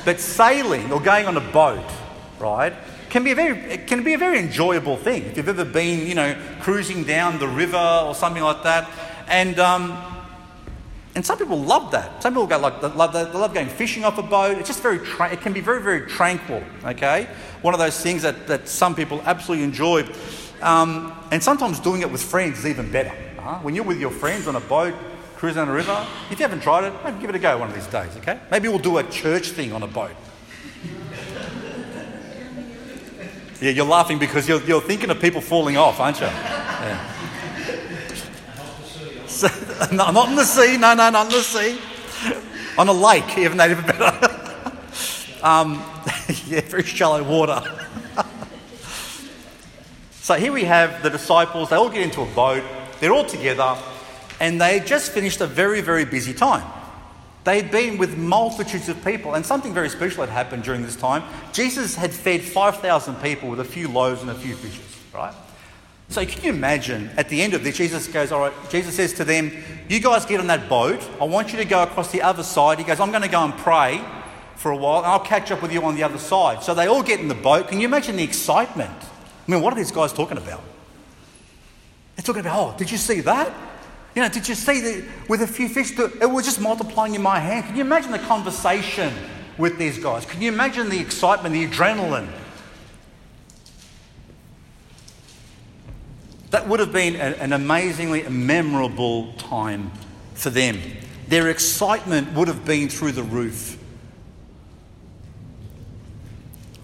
but 0.04 0.18
sailing 0.20 0.90
or 0.90 1.00
going 1.00 1.26
on 1.26 1.36
a 1.36 1.52
boat, 1.52 1.84
right, 2.38 2.72
can 3.10 3.24
be 3.24 3.32
a 3.32 3.34
very 3.34 3.78
can 3.78 4.02
be 4.02 4.14
a 4.14 4.18
very 4.18 4.38
enjoyable 4.38 4.96
thing. 4.96 5.24
If 5.24 5.36
you've 5.36 5.48
ever 5.48 5.64
been, 5.64 6.06
you 6.06 6.14
know, 6.14 6.36
cruising 6.60 7.04
down 7.04 7.38
the 7.38 7.48
river 7.48 7.76
or 7.76 8.14
something 8.14 8.42
like 8.42 8.62
that, 8.62 8.88
and 9.28 9.58
um, 9.58 9.98
and 11.14 11.24
some 11.24 11.36
people 11.36 11.60
love 11.60 11.90
that. 11.90 12.22
Some 12.22 12.32
people 12.32 12.46
go 12.46 12.58
like 12.58 12.80
they 12.80 12.88
love, 12.88 13.12
they 13.12 13.24
love 13.24 13.52
going 13.52 13.68
fishing 13.68 14.04
off 14.04 14.16
a 14.16 14.22
boat. 14.22 14.56
It's 14.56 14.68
just 14.68 14.82
very 14.82 14.98
tra- 14.98 15.30
it 15.30 15.42
can 15.42 15.52
be 15.52 15.60
very 15.60 15.82
very 15.82 16.08
tranquil. 16.08 16.62
Okay, 16.84 17.28
one 17.60 17.74
of 17.74 17.80
those 17.80 18.00
things 18.00 18.22
that, 18.22 18.46
that 18.46 18.66
some 18.66 18.94
people 18.94 19.20
absolutely 19.26 19.64
enjoy, 19.64 20.08
um, 20.62 21.12
and 21.30 21.42
sometimes 21.42 21.80
doing 21.80 22.00
it 22.00 22.10
with 22.10 22.22
friends 22.22 22.60
is 22.60 22.66
even 22.66 22.90
better. 22.90 23.12
Uh-huh? 23.38 23.58
When 23.58 23.74
you're 23.74 23.84
with 23.84 24.00
your 24.00 24.10
friends 24.10 24.48
on 24.48 24.56
a 24.56 24.60
boat 24.60 24.94
cruising 25.42 25.62
on 25.62 25.68
a 25.68 25.72
river, 25.72 26.06
if 26.30 26.38
you 26.38 26.44
haven't 26.44 26.60
tried 26.60 26.84
it, 26.84 26.92
maybe 27.02 27.20
give 27.20 27.28
it 27.28 27.34
a 27.34 27.38
go 27.40 27.58
one 27.58 27.68
of 27.68 27.74
these 27.74 27.88
days. 27.88 28.16
Okay, 28.18 28.38
maybe 28.52 28.68
we'll 28.68 28.78
do 28.78 28.98
a 28.98 29.02
church 29.02 29.48
thing 29.48 29.72
on 29.72 29.82
a 29.82 29.88
boat. 29.88 30.12
yeah, 33.60 33.70
you're 33.70 33.84
laughing 33.84 34.20
because 34.20 34.48
you're, 34.48 34.62
you're 34.62 34.80
thinking 34.80 35.10
of 35.10 35.20
people 35.20 35.40
falling 35.40 35.76
off, 35.76 35.98
aren't 35.98 36.20
you? 36.20 36.26
Yeah. 36.26 37.12
So, 39.26 39.48
no, 39.92 40.12
not 40.12 40.28
in 40.28 40.36
the 40.36 40.44
sea. 40.44 40.76
No, 40.76 40.94
no, 40.94 41.10
not 41.10 41.26
in 41.26 41.32
the 41.32 41.42
sea. 41.42 41.76
On 42.78 42.86
a 42.86 42.92
lake, 42.92 43.36
even 43.36 43.58
they 43.58 43.68
even 43.68 43.84
better. 43.84 44.12
um, 45.42 45.72
yeah, 46.46 46.60
very 46.60 46.84
shallow 46.84 47.24
water. 47.24 47.60
so 50.12 50.34
here 50.34 50.52
we 50.52 50.62
have 50.66 51.02
the 51.02 51.10
disciples. 51.10 51.70
They 51.70 51.74
all 51.74 51.90
get 51.90 52.02
into 52.02 52.20
a 52.20 52.26
boat. 52.26 52.62
They're 53.00 53.12
all 53.12 53.24
together, 53.24 53.76
and 54.42 54.60
they 54.60 54.80
had 54.80 54.88
just 54.88 55.12
finished 55.12 55.40
a 55.40 55.46
very, 55.46 55.80
very 55.80 56.04
busy 56.04 56.34
time. 56.34 56.68
They 57.44 57.60
had 57.60 57.70
been 57.70 57.96
with 57.96 58.18
multitudes 58.18 58.88
of 58.88 59.02
people, 59.04 59.34
and 59.34 59.46
something 59.46 59.72
very 59.72 59.88
special 59.88 60.26
had 60.26 60.30
happened 60.30 60.64
during 60.64 60.82
this 60.82 60.96
time. 60.96 61.22
Jesus 61.52 61.94
had 61.94 62.12
fed 62.12 62.42
5,000 62.42 63.14
people 63.22 63.48
with 63.48 63.60
a 63.60 63.64
few 63.64 63.86
loaves 63.86 64.20
and 64.20 64.32
a 64.32 64.34
few 64.34 64.56
fishes, 64.56 64.98
right? 65.14 65.32
So 66.08 66.26
can 66.26 66.42
you 66.42 66.50
imagine 66.50 67.08
at 67.16 67.28
the 67.28 67.40
end 67.40 67.54
of 67.54 67.62
this, 67.62 67.76
Jesus 67.76 68.08
goes, 68.08 68.32
All 68.32 68.40
right, 68.40 68.52
Jesus 68.68 68.96
says 68.96 69.12
to 69.12 69.24
them, 69.24 69.52
You 69.88 70.00
guys 70.00 70.26
get 70.26 70.40
on 70.40 70.48
that 70.48 70.68
boat. 70.68 71.08
I 71.20 71.24
want 71.24 71.52
you 71.52 71.58
to 71.58 71.64
go 71.64 71.84
across 71.84 72.10
the 72.10 72.22
other 72.22 72.42
side. 72.42 72.78
He 72.78 72.84
goes, 72.84 72.98
I'm 72.98 73.10
going 73.10 73.22
to 73.22 73.28
go 73.28 73.44
and 73.44 73.56
pray 73.58 74.04
for 74.56 74.72
a 74.72 74.76
while, 74.76 74.98
and 74.98 75.06
I'll 75.06 75.20
catch 75.20 75.52
up 75.52 75.62
with 75.62 75.72
you 75.72 75.84
on 75.84 75.94
the 75.94 76.02
other 76.02 76.18
side. 76.18 76.64
So 76.64 76.74
they 76.74 76.88
all 76.88 77.04
get 77.04 77.20
in 77.20 77.28
the 77.28 77.36
boat. 77.36 77.68
Can 77.68 77.78
you 77.78 77.86
imagine 77.86 78.16
the 78.16 78.24
excitement? 78.24 78.90
I 78.90 79.50
mean, 79.50 79.62
what 79.62 79.72
are 79.72 79.76
these 79.76 79.92
guys 79.92 80.12
talking 80.12 80.36
about? 80.36 80.64
They're 82.16 82.24
talking 82.24 82.40
about, 82.40 82.58
Oh, 82.58 82.76
did 82.76 82.90
you 82.90 82.98
see 82.98 83.20
that? 83.20 83.54
You 84.14 84.22
know, 84.22 84.28
did 84.28 84.46
you 84.48 84.54
see 84.54 84.80
that 84.80 85.04
with 85.28 85.40
a 85.40 85.46
few 85.46 85.68
fish, 85.68 85.98
it 85.98 86.30
was 86.30 86.44
just 86.44 86.60
multiplying 86.60 87.14
in 87.14 87.22
my 87.22 87.38
hand? 87.38 87.64
Can 87.66 87.76
you 87.76 87.80
imagine 87.82 88.12
the 88.12 88.18
conversation 88.18 89.12
with 89.56 89.78
these 89.78 89.98
guys? 89.98 90.26
Can 90.26 90.42
you 90.42 90.52
imagine 90.52 90.90
the 90.90 91.00
excitement, 91.00 91.54
the 91.54 91.66
adrenaline? 91.66 92.28
That 96.50 96.68
would 96.68 96.80
have 96.80 96.92
been 96.92 97.16
an 97.16 97.54
amazingly 97.54 98.28
memorable 98.28 99.32
time 99.34 99.90
for 100.34 100.50
them. 100.50 100.78
Their 101.28 101.48
excitement 101.48 102.34
would 102.34 102.48
have 102.48 102.66
been 102.66 102.90
through 102.90 103.12
the 103.12 103.22
roof. 103.22 103.78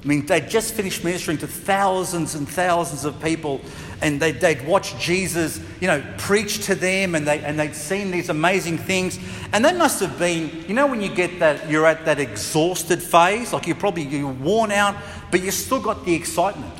I 0.04 0.06
mean, 0.06 0.26
they'd 0.26 0.48
just 0.48 0.74
finished 0.74 1.02
ministering 1.02 1.38
to 1.38 1.48
thousands 1.48 2.36
and 2.36 2.48
thousands 2.48 3.04
of 3.04 3.20
people, 3.20 3.60
and 4.00 4.20
they'd, 4.20 4.40
they'd 4.40 4.64
watched 4.64 4.98
Jesus, 5.00 5.60
you 5.80 5.88
know, 5.88 6.04
preach 6.18 6.66
to 6.66 6.76
them, 6.76 7.16
and, 7.16 7.26
they, 7.26 7.40
and 7.40 7.58
they'd 7.58 7.74
seen 7.74 8.12
these 8.12 8.28
amazing 8.28 8.78
things. 8.78 9.18
And 9.52 9.64
they 9.64 9.72
must 9.72 9.98
have 9.98 10.16
been, 10.16 10.64
you 10.68 10.74
know, 10.74 10.86
when 10.86 11.02
you 11.02 11.12
get 11.12 11.40
that, 11.40 11.68
you're 11.68 11.84
at 11.84 12.04
that 12.04 12.20
exhausted 12.20 13.02
phase, 13.02 13.52
like 13.52 13.66
you're 13.66 13.74
probably 13.74 14.04
you're 14.04 14.32
worn 14.32 14.70
out, 14.70 14.94
but 15.32 15.42
you've 15.42 15.54
still 15.54 15.80
got 15.80 16.04
the 16.04 16.14
excitement. 16.14 16.72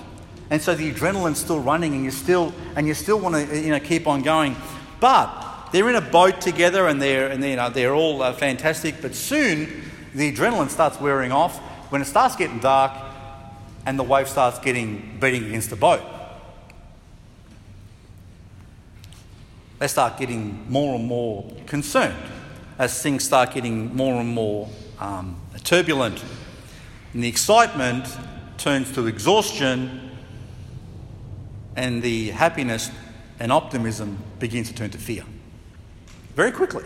And 0.50 0.62
so 0.62 0.76
the 0.76 0.92
adrenaline's 0.92 1.38
still 1.38 1.60
running, 1.60 1.94
and 1.94 2.04
you 2.04 2.12
still, 2.12 2.54
and 2.76 2.86
you 2.86 2.94
still 2.94 3.18
want 3.18 3.34
to, 3.34 3.60
you 3.60 3.70
know, 3.70 3.80
keep 3.80 4.06
on 4.06 4.22
going. 4.22 4.54
But 5.00 5.70
they're 5.72 5.88
in 5.88 5.96
a 5.96 6.00
boat 6.00 6.40
together, 6.40 6.86
and 6.86 7.02
they're, 7.02 7.26
and 7.28 7.42
they're, 7.42 7.50
you 7.50 7.56
know, 7.56 7.68
they're 7.68 7.94
all 7.94 8.22
uh, 8.22 8.32
fantastic. 8.32 9.02
But 9.02 9.16
soon, 9.16 9.82
the 10.14 10.32
adrenaline 10.32 10.70
starts 10.70 11.00
wearing 11.00 11.32
off. 11.32 11.58
When 11.90 12.00
it 12.00 12.04
starts 12.04 12.36
getting 12.36 12.60
dark, 12.60 12.92
and 13.88 13.98
the 13.98 14.02
wave 14.02 14.28
starts 14.28 14.58
getting 14.58 15.16
beating 15.18 15.46
against 15.46 15.70
the 15.70 15.76
boat. 15.76 16.02
They 19.78 19.88
start 19.88 20.18
getting 20.18 20.70
more 20.70 20.96
and 20.96 21.06
more 21.06 21.50
concerned 21.64 22.22
as 22.78 23.02
things 23.02 23.24
start 23.24 23.54
getting 23.54 23.96
more 23.96 24.20
and 24.20 24.28
more 24.28 24.68
um, 24.98 25.40
turbulent. 25.64 26.22
And 27.14 27.24
the 27.24 27.28
excitement 27.28 28.14
turns 28.58 28.92
to 28.92 29.06
exhaustion, 29.06 30.10
and 31.74 32.02
the 32.02 32.28
happiness 32.32 32.90
and 33.40 33.50
optimism 33.50 34.18
begins 34.38 34.68
to 34.68 34.74
turn 34.74 34.90
to 34.90 34.98
fear. 34.98 35.24
Very 36.36 36.52
quickly. 36.52 36.84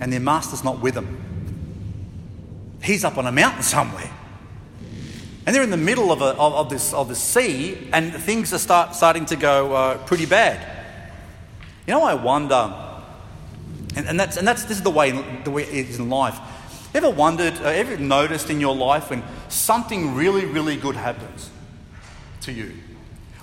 And 0.00 0.10
their 0.10 0.20
master's 0.20 0.64
not 0.64 0.80
with 0.80 0.94
them. 0.94 1.25
He's 2.86 3.04
up 3.04 3.18
on 3.18 3.26
a 3.26 3.32
mountain 3.32 3.64
somewhere. 3.64 4.08
And 5.44 5.54
they're 5.54 5.64
in 5.64 5.70
the 5.70 5.76
middle 5.76 6.12
of, 6.12 6.22
a, 6.22 6.36
of, 6.36 6.54
of 6.54 6.70
this, 6.70 6.92
of 6.92 7.08
the 7.08 7.16
sea, 7.16 7.88
and 7.92 8.14
things 8.14 8.54
are 8.54 8.58
start, 8.58 8.94
starting 8.94 9.26
to 9.26 9.36
go 9.36 9.74
uh, 9.74 9.98
pretty 10.06 10.24
bad. 10.24 10.60
You 11.84 11.94
know, 11.94 12.04
I 12.04 12.14
wonder, 12.14 12.72
and, 13.96 14.06
and, 14.06 14.20
that's, 14.20 14.36
and 14.36 14.46
that's, 14.46 14.62
this 14.66 14.76
is 14.76 14.84
the 14.84 14.90
way, 14.90 15.10
the 15.42 15.50
way 15.50 15.64
it 15.64 15.88
is 15.88 15.98
in 15.98 16.08
life. 16.08 16.38
Ever 16.94 17.10
wondered, 17.10 17.54
uh, 17.54 17.64
ever 17.64 17.96
noticed 17.96 18.50
in 18.50 18.60
your 18.60 18.76
life 18.76 19.10
when 19.10 19.24
something 19.48 20.14
really, 20.14 20.46
really 20.46 20.76
good 20.76 20.94
happens 20.94 21.50
to 22.42 22.52
you? 22.52 22.72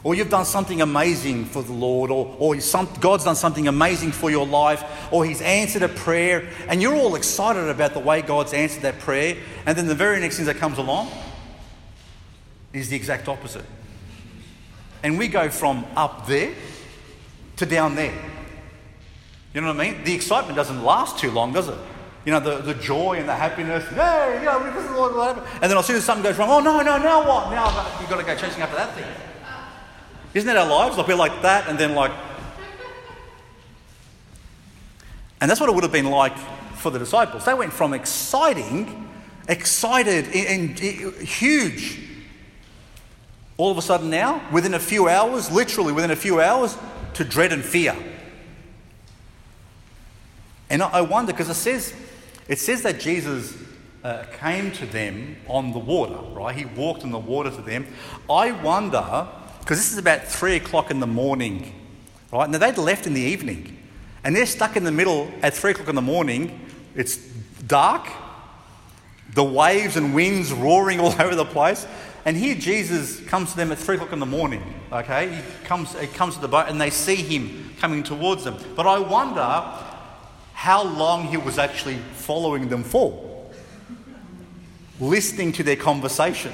Or 0.04 0.16
you've 0.16 0.30
done 0.30 0.46
something 0.46 0.82
amazing 0.82 1.46
for 1.46 1.64
the 1.64 1.72
Lord, 1.72 2.12
or, 2.12 2.36
or 2.40 2.60
some, 2.60 2.90
God's 3.00 3.24
done 3.24 3.36
something 3.36 3.68
amazing 3.68 4.12
for 4.12 4.30
your 4.30 4.46
life, 4.46 4.84
or 5.12 5.26
He's 5.26 5.42
answered 5.42 5.82
a 5.82 5.90
prayer, 5.90 6.48
and 6.68 6.82
you're 6.82 6.96
all 6.96 7.16
excited 7.16 7.70
about 7.70 7.94
the 7.94 8.00
way 8.00 8.22
God's 8.22 8.54
answered 8.54 8.82
that 8.82 9.00
prayer, 9.00 9.38
and 9.66 9.78
then 9.78 9.88
the 9.88 9.96
very 9.96 10.20
next 10.20 10.38
thing 10.38 10.46
that 10.48 10.58
comes 10.58 10.78
along 10.78 11.10
is 12.74 12.90
the 12.90 12.96
exact 12.96 13.28
opposite. 13.28 13.66
And 15.04 15.18
we 15.18 15.28
go 15.28 15.50
from 15.50 15.86
up 15.96 16.28
there 16.28 16.54
to 17.58 17.66
down 17.66 17.96
there. 17.96 18.14
You 19.54 19.62
know 19.62 19.68
what 19.68 19.80
I 19.80 19.92
mean? 19.92 20.04
The 20.04 20.14
excitement 20.14 20.56
doesn't 20.56 20.84
last 20.84 21.20
too 21.20 21.32
long, 21.32 21.54
does 21.54 21.70
it? 21.70 21.78
You 22.26 22.32
know, 22.32 22.40
the, 22.40 22.58
the 22.60 22.74
joy 22.74 23.18
and 23.20 23.28
the 23.28 23.36
happiness, 23.36 23.86
hey, 23.90 23.96
yeah, 23.96 24.40
you 24.40 24.46
know, 24.46 24.74
this 24.74 24.90
is 24.90 24.98
what 24.98 25.38
And 25.62 25.70
then 25.70 25.78
as 25.78 25.86
soon 25.86 25.98
as 25.98 26.06
something 26.06 26.24
goes 26.24 26.38
wrong, 26.38 26.50
oh 26.50 26.60
no, 26.60 26.82
no, 26.82 26.98
now 26.98 27.28
what? 27.28 27.52
Now 27.52 28.00
you've 28.00 28.10
got 28.10 28.18
to 28.18 28.26
go 28.26 28.36
chasing 28.36 28.62
after 28.62 28.78
that 28.78 28.96
thing. 28.96 29.06
Isn't 30.34 30.48
that 30.48 30.58
our 30.58 30.68
lives? 30.68 30.98
Like 30.98 31.08
we're 31.08 31.16
like 31.16 31.42
that 31.42 31.68
and 31.68 31.78
then 31.78 31.94
like. 31.94 32.12
And 35.40 35.50
that's 35.50 35.60
what 35.60 35.70
it 35.70 35.76
would 35.76 35.84
have 35.84 35.92
been 35.92 36.10
like 36.10 36.38
for 36.78 36.90
the 36.90 37.00
disciples. 37.00 37.46
They 37.46 37.54
went 37.54 37.74
from 37.74 37.94
exciting, 37.94 39.10
excited, 39.48 40.28
and 40.34 40.80
huge, 40.80 42.00
all 43.58 43.72
of 43.72 43.78
a 43.78 43.82
sudden 43.82 44.10
now, 44.10 44.42
within 44.52 44.74
a 44.74 44.80
few 44.80 45.08
hours, 45.10 45.52
literally 45.52 45.94
within 45.94 46.12
a 46.12 46.16
few 46.16 46.42
hours, 46.42 46.78
to 47.16 47.24
dread 47.24 47.54
and 47.54 47.64
fear. 47.64 47.96
And 50.70 50.82
I 50.82 51.02
wonder 51.02 51.34
because 51.34 51.50
it 51.50 51.56
says, 51.56 51.94
it 52.48 52.58
says 52.58 52.82
that 52.84 53.00
Jesus 53.00 53.56
uh, 54.04 54.24
came 54.40 54.72
to 54.72 54.86
them 54.86 55.36
on 55.48 55.72
the 55.72 55.80
water, 55.80 56.18
right? 56.34 56.56
He 56.56 56.66
walked 56.66 57.04
on 57.04 57.12
the 57.12 57.20
water 57.20 57.52
to 57.52 57.62
them. 57.62 57.86
I 58.30 58.52
wonder 58.52 59.28
because 59.64 59.78
this 59.78 59.94
is 59.94 59.98
about 59.98 60.26
three 60.28 60.58
o'clock 60.58 60.92
in 60.92 61.00
the 61.00 61.08
morning, 61.08 61.74
right? 62.34 62.50
Now 62.50 62.58
they'd 62.58 62.78
left 62.78 63.08
in 63.08 63.14
the 63.14 63.22
evening, 63.22 63.78
and 64.26 64.36
they're 64.36 64.46
stuck 64.46 64.76
in 64.76 64.84
the 64.84 64.92
middle 64.92 65.32
at 65.42 65.54
three 65.54 65.72
o'clock 65.72 65.88
in 65.88 65.96
the 65.96 66.02
morning. 66.02 66.68
It's 66.96 67.16
dark, 67.16 68.06
the 69.34 69.44
waves 69.44 69.96
and 69.96 70.14
winds 70.14 70.52
roaring 70.52 71.00
all 71.00 71.14
over 71.14 71.34
the 71.34 71.46
place. 71.46 71.88
And 72.26 72.36
here 72.36 72.56
Jesus 72.56 73.22
comes 73.22 73.52
to 73.52 73.58
them 73.58 73.72
at 73.72 73.78
three 73.78 73.96
o'clock 73.96 74.12
in 74.12 74.20
the 74.20 74.26
morning. 74.26 74.62
Okay, 74.92 75.34
he 75.34 75.66
comes, 75.66 75.98
he 75.98 76.08
comes 76.08 76.36
to 76.36 76.42
the 76.42 76.50
boat, 76.50 76.68
and 76.68 76.80
they 76.80 76.90
see 76.90 77.16
him 77.16 77.74
coming 77.80 78.04
towards 78.04 78.44
them. 78.44 78.58
But 78.76 78.86
I 78.86 79.00
wonder 79.00 79.64
how 80.54 80.84
long 80.84 81.28
he 81.28 81.38
was 81.38 81.58
actually 81.58 82.00
following 82.16 82.68
them 82.68 82.84
for, 82.84 83.50
listening 85.00 85.54
to 85.54 85.64
their 85.64 85.78
conversation, 85.78 86.52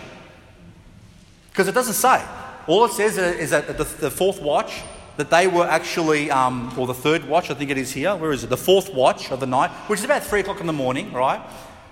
because 1.49 1.68
it 1.68 1.74
doesn't 1.74 1.95
say. 1.95 2.24
All 2.70 2.86
it 2.86 2.91
says 2.91 3.17
is 3.17 3.49
that 3.49 3.80
the, 3.80 3.84
the 3.84 4.11
fourth 4.11 4.43
watch, 4.43 4.84
that 5.17 5.32
they 5.32 5.47
were 5.47 5.65
actually, 5.65 6.30
um, 6.30 6.72
or 6.78 6.86
the 6.86 6.93
third 6.93 7.28
watch, 7.28 7.49
I 7.49 7.55
think 7.55 7.72
it 7.72 7.80
is 7.80 7.91
here. 7.91 8.15
Where 8.15 8.32
is 8.32 8.43
it? 8.43 8.51
The 8.51 8.57
fourth 8.57 8.93
watch 8.93 9.32
of 9.32 9.39
the 9.39 9.47
night, 9.47 9.72
which 9.88 9.97
is 9.97 10.05
about 10.05 10.22
three 10.22 10.41
o'clock 10.41 10.61
in 10.61 10.67
the 10.67 10.74
morning, 10.74 11.11
right? 11.11 11.41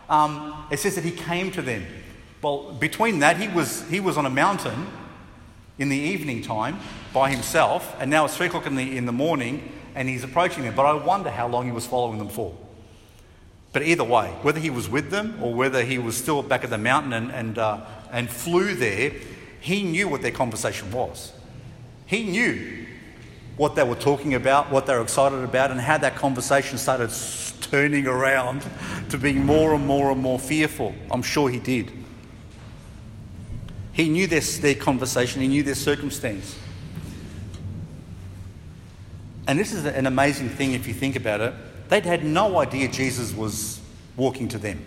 Um, 0.08 0.68
it 0.70 0.78
says 0.78 0.94
that 0.94 1.04
he 1.04 1.10
came 1.10 1.50
to 1.54 1.64
them. 1.64 1.84
Well, 2.44 2.74
between 2.74 3.18
that, 3.20 3.38
he 3.38 3.48
was, 3.48 3.90
he 3.90 4.00
was 4.00 4.20
on 4.20 4.28
a 4.28 4.30
mountain 4.30 4.86
in 5.80 5.90
the 5.90 5.98
evening 5.98 6.44
time 6.44 6.80
by 7.12 7.32
himself, 7.32 7.96
and 8.00 8.12
now 8.12 8.26
it's 8.26 8.38
three 8.38 8.46
o'clock 8.46 8.68
in 8.68 8.76
the, 8.76 8.98
in 8.98 9.08
the 9.08 9.12
morning, 9.12 9.72
and 9.96 10.08
he's 10.08 10.24
approaching 10.24 10.64
them. 10.64 10.76
But 10.76 10.86
I 10.86 10.94
wonder 10.94 11.32
how 11.32 11.48
long 11.48 11.66
he 11.66 11.72
was 11.72 11.88
following 11.88 12.20
them 12.20 12.30
for. 12.30 12.56
But 13.74 13.82
either 13.82 14.04
way, 14.04 14.28
whether 14.44 14.60
he 14.60 14.70
was 14.70 14.88
with 14.88 15.10
them 15.10 15.40
or 15.42 15.56
whether 15.56 15.84
he 15.84 15.98
was 15.98 16.16
still 16.16 16.44
back 16.44 16.64
at 16.64 16.70
the 16.70 16.78
mountain 16.78 17.14
and, 17.14 17.32
and, 17.32 17.58
uh, 17.58 17.84
and 18.12 18.30
flew 18.30 18.76
there, 18.76 19.14
he 19.68 19.84
knew 19.84 20.08
what 20.08 20.22
their 20.22 20.32
conversation 20.32 20.90
was. 20.92 21.34
He 22.06 22.24
knew 22.24 22.86
what 23.58 23.76
they 23.76 23.84
were 23.84 23.96
talking 23.96 24.34
about, 24.34 24.72
what 24.72 24.86
they 24.86 24.96
were 24.96 25.02
excited 25.02 25.44
about, 25.44 25.72
and 25.72 25.82
how 25.82 25.98
that 25.98 26.16
conversation 26.16 26.78
started 26.78 27.12
turning 27.60 28.08
around 28.08 28.66
to 29.10 29.18
being 29.18 29.46
more 29.46 29.74
and 29.74 29.86
more 29.86 30.10
and 30.10 30.22
more 30.22 30.40
fearful. 30.40 30.96
I'm 31.12 31.22
sure 31.22 31.50
he 31.50 31.60
did. 31.60 31.92
He 33.92 34.08
knew 34.08 34.26
their, 34.26 34.40
their 34.40 34.76
conversation, 34.76 35.42
he 35.42 35.50
knew 35.50 35.64
their 35.64 35.76
circumstance. 35.76 36.58
And 39.50 39.60
this 39.60 39.74
is 39.74 39.84
an 39.84 40.08
amazing 40.08 40.48
thing 40.48 40.76
if 40.76 40.88
you 40.88 40.94
think 40.94 41.18
about 41.18 41.42
it. 41.42 41.54
They'd 41.90 42.06
had 42.06 42.24
no 42.24 42.60
idea 42.60 42.88
Jesus 42.88 43.34
was 43.34 43.82
walking 44.16 44.48
to 44.48 44.58
them. 44.58 44.80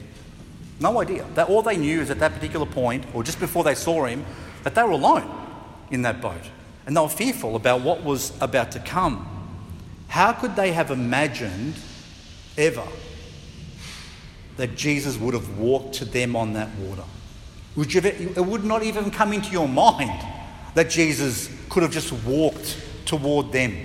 No 0.80 1.02
idea. 1.02 1.26
That 1.34 1.50
all 1.50 1.60
they 1.60 1.76
knew 1.76 2.00
is 2.00 2.08
at 2.08 2.18
that 2.20 2.32
particular 2.32 2.64
point, 2.64 3.04
or 3.12 3.22
just 3.22 3.40
before 3.40 3.62
they 3.62 3.74
saw 3.74 4.06
him, 4.06 4.24
that 4.62 4.74
they 4.74 4.82
were 4.82 4.90
alone 4.90 5.28
in 5.90 6.02
that 6.02 6.20
boat 6.20 6.42
and 6.86 6.96
they 6.96 7.00
were 7.00 7.08
fearful 7.08 7.56
about 7.56 7.82
what 7.82 8.02
was 8.04 8.32
about 8.40 8.72
to 8.72 8.80
come. 8.80 9.26
How 10.08 10.32
could 10.32 10.56
they 10.56 10.72
have 10.72 10.90
imagined 10.90 11.74
ever 12.58 12.86
that 14.56 14.76
Jesus 14.76 15.16
would 15.16 15.34
have 15.34 15.58
walked 15.58 15.94
to 15.94 16.04
them 16.04 16.34
on 16.36 16.54
that 16.54 16.68
water? 16.76 17.04
Would 17.76 17.94
you, 17.94 18.00
it 18.00 18.44
would 18.44 18.64
not 18.64 18.82
even 18.82 19.10
come 19.10 19.32
into 19.32 19.52
your 19.52 19.68
mind 19.68 20.20
that 20.74 20.90
Jesus 20.90 21.50
could 21.68 21.82
have 21.82 21.92
just 21.92 22.12
walked 22.24 22.76
toward 23.04 23.52
them. 23.52 23.76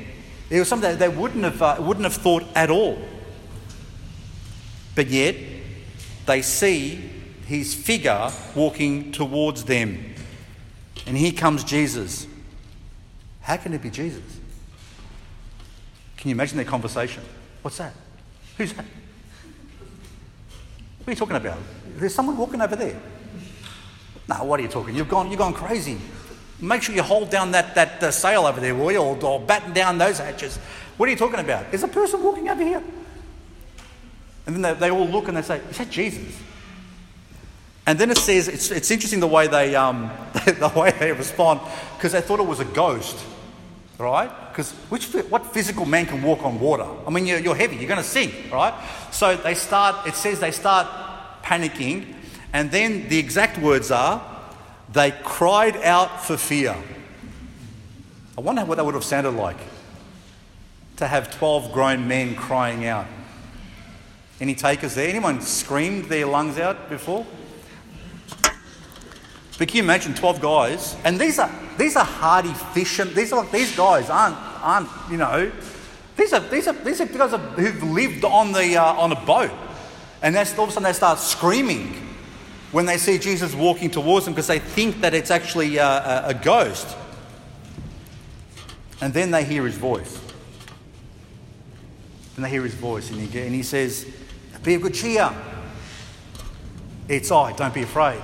It 0.49 0.59
was 0.59 0.67
something 0.67 0.89
that 0.89 0.99
they 0.99 1.09
wouldn't 1.09 1.43
have, 1.43 1.61
uh, 1.61 1.77
wouldn't 1.79 2.03
have 2.03 2.13
thought 2.13 2.43
at 2.55 2.69
all. 2.69 2.97
But 4.93 5.07
yet, 5.07 5.35
they 6.25 6.41
see 6.41 6.95
his 7.47 7.73
figure 7.73 8.31
walking 8.55 9.11
towards 9.11 9.63
them. 9.65 10.14
And 11.05 11.17
here 11.17 11.31
comes 11.31 11.63
Jesus. 11.63 12.27
How 13.41 13.57
can 13.57 13.73
it 13.73 13.81
be 13.81 13.89
Jesus? 13.89 14.23
Can 16.17 16.29
you 16.29 16.35
imagine 16.35 16.57
their 16.57 16.65
conversation? 16.65 17.23
What's 17.61 17.77
that? 17.77 17.93
Who's 18.57 18.73
that? 18.73 18.85
What 20.99 21.07
are 21.07 21.11
you 21.11 21.15
talking 21.15 21.35
about? 21.35 21.59
There's 21.97 22.15
someone 22.15 22.37
walking 22.37 22.61
over 22.61 22.75
there. 22.75 22.99
No, 24.27 24.43
what 24.43 24.59
are 24.59 24.63
you 24.63 24.69
talking? 24.69 24.95
You've 24.95 25.09
gone, 25.09 25.29
you've 25.29 25.37
gone 25.37 25.53
crazy. 25.53 25.97
Make 26.59 26.81
sure 26.81 26.95
you 26.95 27.03
hold 27.03 27.29
down 27.29 27.51
that, 27.51 27.75
that 27.75 28.01
uh, 28.01 28.11
sail 28.11 28.45
over 28.45 28.59
there, 28.59 28.73
will 28.73 28.91
you? 28.91 28.97
Or, 28.97 29.23
or 29.23 29.39
batten 29.39 29.73
down 29.73 29.99
those 29.99 30.17
hatches. 30.17 30.57
What 30.97 31.07
are 31.07 31.11
you 31.11 31.17
talking 31.17 31.39
about? 31.39 31.69
There's 31.69 31.83
a 31.83 31.87
person 31.87 32.23
walking 32.23 32.49
over 32.49 32.63
here. 32.63 32.81
And 34.47 34.55
then 34.55 34.61
they, 34.61 34.73
they 34.73 34.91
all 34.91 35.07
look 35.07 35.27
and 35.27 35.37
they 35.37 35.41
say, 35.41 35.57
Is 35.69 35.77
that 35.77 35.89
Jesus? 35.89 36.41
And 37.87 37.99
then 37.99 38.09
it 38.09 38.17
says, 38.17 38.47
it's, 38.47 38.71
it's 38.71 38.89
interesting 38.89 39.19
the 39.19 39.27
way 39.27 39.47
they, 39.47 39.75
um, 39.75 40.09
the 40.33 40.71
way 40.75 40.91
they 40.91 41.11
respond, 41.11 41.61
because 41.95 42.13
they 42.13 42.21
thought 42.21 42.39
it 42.39 42.47
was 42.47 42.59
a 42.59 42.65
ghost, 42.65 43.23
right? 43.99 44.31
Because 44.49 44.71
which, 44.89 45.07
what 45.29 45.45
physical 45.53 45.85
man 45.85 46.07
can 46.07 46.23
walk 46.23 46.43
on 46.43 46.59
water? 46.59 46.87
I 47.05 47.11
mean, 47.11 47.27
you're, 47.27 47.39
you're 47.39 47.55
heavy, 47.55 47.75
you're 47.75 47.87
going 47.87 48.01
to 48.01 48.07
sink, 48.07 48.51
right? 48.51 48.73
So 49.11 49.35
they 49.35 49.53
start, 49.53 50.07
it 50.07 50.15
says 50.15 50.39
they 50.39 50.51
start 50.51 50.87
panicking, 51.43 52.15
and 52.53 52.71
then 52.71 53.07
the 53.09 53.19
exact 53.19 53.59
words 53.59 53.91
are, 53.91 54.23
they 54.91 55.11
cried 55.23 55.77
out 55.77 56.23
for 56.23 56.37
fear. 56.37 56.75
I 58.37 58.41
wonder 58.41 58.65
what 58.65 58.75
that 58.75 58.85
would 58.85 58.95
have 58.95 59.03
sounded 59.03 59.31
like 59.31 59.57
to 60.97 61.07
have 61.07 61.29
12 61.37 61.71
grown 61.71 62.07
men 62.07 62.35
crying 62.35 62.85
out. 62.85 63.05
Any 64.39 64.55
takers 64.55 64.95
there? 64.95 65.07
Anyone 65.07 65.41
screamed 65.41 66.05
their 66.05 66.25
lungs 66.25 66.57
out 66.57 66.89
before? 66.89 67.25
But 69.57 69.69
can 69.69 69.77
you 69.77 69.83
imagine 69.83 70.13
12 70.13 70.41
guys? 70.41 70.95
And 71.03 71.19
these 71.19 71.39
are 71.39 71.51
these 71.77 71.95
are 71.95 72.05
hardy 72.05 72.53
fishermen. 72.73 73.13
These 73.15 73.31
are 73.31 73.45
these 73.45 73.75
guys 73.75 74.09
aren't 74.09 74.37
aren't 74.61 74.89
you 75.09 75.17
know 75.17 75.51
these 76.17 76.33
are 76.33 76.39
these 76.39 76.67
are 76.67 76.73
these 76.73 77.01
are 77.01 77.05
guys 77.05 77.31
who've 77.31 77.83
lived 77.83 78.23
on 78.25 78.51
the 78.51 78.77
uh, 78.77 78.93
on 78.93 79.11
a 79.11 79.25
boat, 79.25 79.51
and 80.21 80.35
that's 80.35 80.57
all 80.57 80.65
of 80.65 80.69
a 80.69 80.73
sudden 80.73 80.83
they 80.83 80.93
start 80.93 81.19
screaming 81.19 81.93
when 82.71 82.85
they 82.85 82.97
see 82.97 83.17
Jesus 83.17 83.53
walking 83.53 83.89
towards 83.89 84.25
them 84.25 84.33
because 84.33 84.47
they 84.47 84.59
think 84.59 85.01
that 85.01 85.13
it's 85.13 85.31
actually 85.31 85.79
uh, 85.79 86.25
a, 86.25 86.29
a 86.29 86.33
ghost. 86.33 86.95
And 89.01 89.13
then 89.13 89.31
they 89.31 89.43
hear 89.43 89.65
his 89.65 89.77
voice. 89.77 90.19
And 92.35 92.43
they 92.43 92.49
hear 92.49 92.63
his 92.63 92.73
voice, 92.73 93.09
and 93.11 93.21
he, 93.21 93.39
and 93.41 93.53
he 93.53 93.63
says, 93.63 94.05
Be 94.63 94.73
of 94.73 94.81
good 94.81 94.93
cheer. 94.93 95.31
It's 97.07 97.31
I, 97.31 97.53
don't 97.53 97.73
be 97.73 97.83
afraid. 97.83 98.21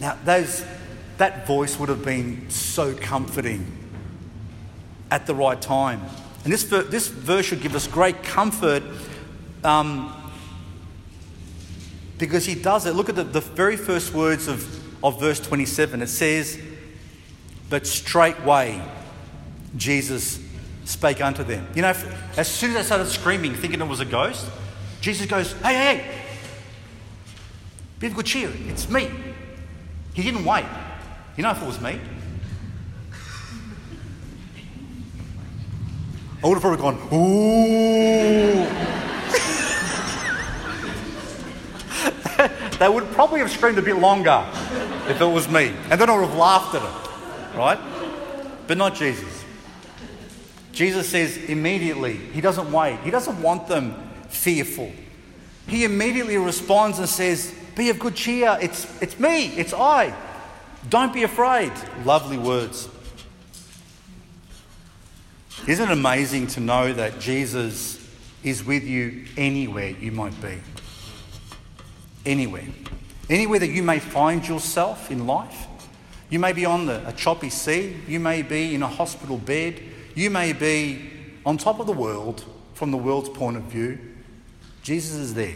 Now, 0.00 0.18
those, 0.24 0.64
that 1.18 1.46
voice 1.46 1.78
would 1.78 1.88
have 1.88 2.04
been 2.04 2.50
so 2.50 2.94
comforting 2.94 3.66
at 5.10 5.26
the 5.26 5.34
right 5.34 5.60
time. 5.60 6.02
And 6.42 6.52
this, 6.52 6.64
this 6.64 7.08
verse 7.08 7.46
should 7.46 7.62
give 7.62 7.74
us 7.74 7.86
great 7.86 8.22
comfort 8.22 8.82
um, 9.62 10.14
because 12.18 12.44
he 12.44 12.54
does 12.54 12.86
it. 12.86 12.94
Look 12.94 13.08
at 13.08 13.16
the, 13.16 13.24
the 13.24 13.40
very 13.40 13.76
first 13.76 14.12
words 14.12 14.48
of, 14.48 15.04
of 15.04 15.20
verse 15.20 15.40
27. 15.40 16.02
It 16.02 16.08
says, 16.08 16.60
But 17.70 17.86
straightway 17.86 18.82
Jesus 19.76 20.38
spake 20.84 21.22
unto 21.22 21.44
them. 21.44 21.66
You 21.74 21.82
know, 21.82 21.94
as 22.36 22.48
soon 22.48 22.70
as 22.70 22.76
they 22.76 22.82
started 22.82 23.06
screaming, 23.06 23.54
thinking 23.54 23.80
it 23.80 23.88
was 23.88 24.00
a 24.00 24.04
ghost, 24.04 24.46
Jesus 25.00 25.26
goes, 25.26 25.52
Hey, 25.54 25.74
hey, 25.74 25.96
hey, 25.96 26.22
be 28.00 28.08
of 28.08 28.14
good 28.14 28.26
cheer. 28.26 28.52
It's 28.66 28.88
me. 28.88 29.10
He 30.14 30.22
didn't 30.22 30.44
wait. 30.44 30.64
You 31.36 31.42
know 31.42 31.50
if 31.50 31.60
it 31.60 31.66
was 31.66 31.80
me? 31.80 32.00
I 36.42 36.46
would 36.46 36.54
have 36.54 36.62
probably 36.62 36.78
gone, 36.78 36.96
ooh. 37.12 38.66
they 42.78 42.88
would 42.88 43.10
probably 43.12 43.40
have 43.40 43.50
screamed 43.50 43.78
a 43.78 43.82
bit 43.82 43.96
longer 43.96 44.46
if 45.08 45.20
it 45.20 45.24
was 45.24 45.48
me. 45.48 45.74
And 45.90 46.00
then 46.00 46.10
I 46.10 46.16
would 46.16 46.28
have 46.28 46.36
laughed 46.36 46.74
at 46.74 46.82
it, 46.82 47.56
right? 47.56 47.78
But 48.66 48.76
not 48.76 48.94
Jesus. 48.94 49.44
Jesus 50.72 51.08
says 51.08 51.36
immediately, 51.36 52.16
He 52.16 52.40
doesn't 52.40 52.70
wait. 52.70 52.98
He 53.00 53.10
doesn't 53.10 53.40
want 53.40 53.66
them 53.66 53.94
fearful. 54.28 54.92
He 55.66 55.84
immediately 55.84 56.36
responds 56.36 56.98
and 56.98 57.08
says, 57.08 57.54
be 57.76 57.90
of 57.90 57.98
good 57.98 58.14
cheer. 58.14 58.58
It's, 58.60 59.02
it's 59.02 59.18
me. 59.18 59.46
It's 59.48 59.72
I. 59.72 60.14
Don't 60.88 61.12
be 61.12 61.22
afraid. 61.22 61.72
Lovely 62.04 62.38
words. 62.38 62.88
Isn't 65.66 65.88
it 65.88 65.92
amazing 65.92 66.48
to 66.48 66.60
know 66.60 66.92
that 66.92 67.20
Jesus 67.20 67.98
is 68.42 68.64
with 68.64 68.84
you 68.84 69.24
anywhere 69.36 69.90
you 69.90 70.12
might 70.12 70.38
be? 70.42 70.58
Anywhere. 72.26 72.66
Anywhere 73.30 73.58
that 73.58 73.70
you 73.70 73.82
may 73.82 73.98
find 73.98 74.46
yourself 74.46 75.10
in 75.10 75.26
life. 75.26 75.66
You 76.28 76.38
may 76.38 76.52
be 76.52 76.66
on 76.66 76.86
the, 76.86 77.06
a 77.08 77.12
choppy 77.12 77.50
sea. 77.50 77.96
You 78.06 78.20
may 78.20 78.42
be 78.42 78.74
in 78.74 78.82
a 78.82 78.88
hospital 78.88 79.38
bed. 79.38 79.80
You 80.14 80.30
may 80.30 80.52
be 80.52 81.10
on 81.46 81.56
top 81.56 81.80
of 81.80 81.86
the 81.86 81.92
world 81.92 82.44
from 82.74 82.90
the 82.90 82.98
world's 82.98 83.30
point 83.30 83.56
of 83.56 83.62
view. 83.64 83.98
Jesus 84.82 85.14
is 85.16 85.34
there. 85.34 85.54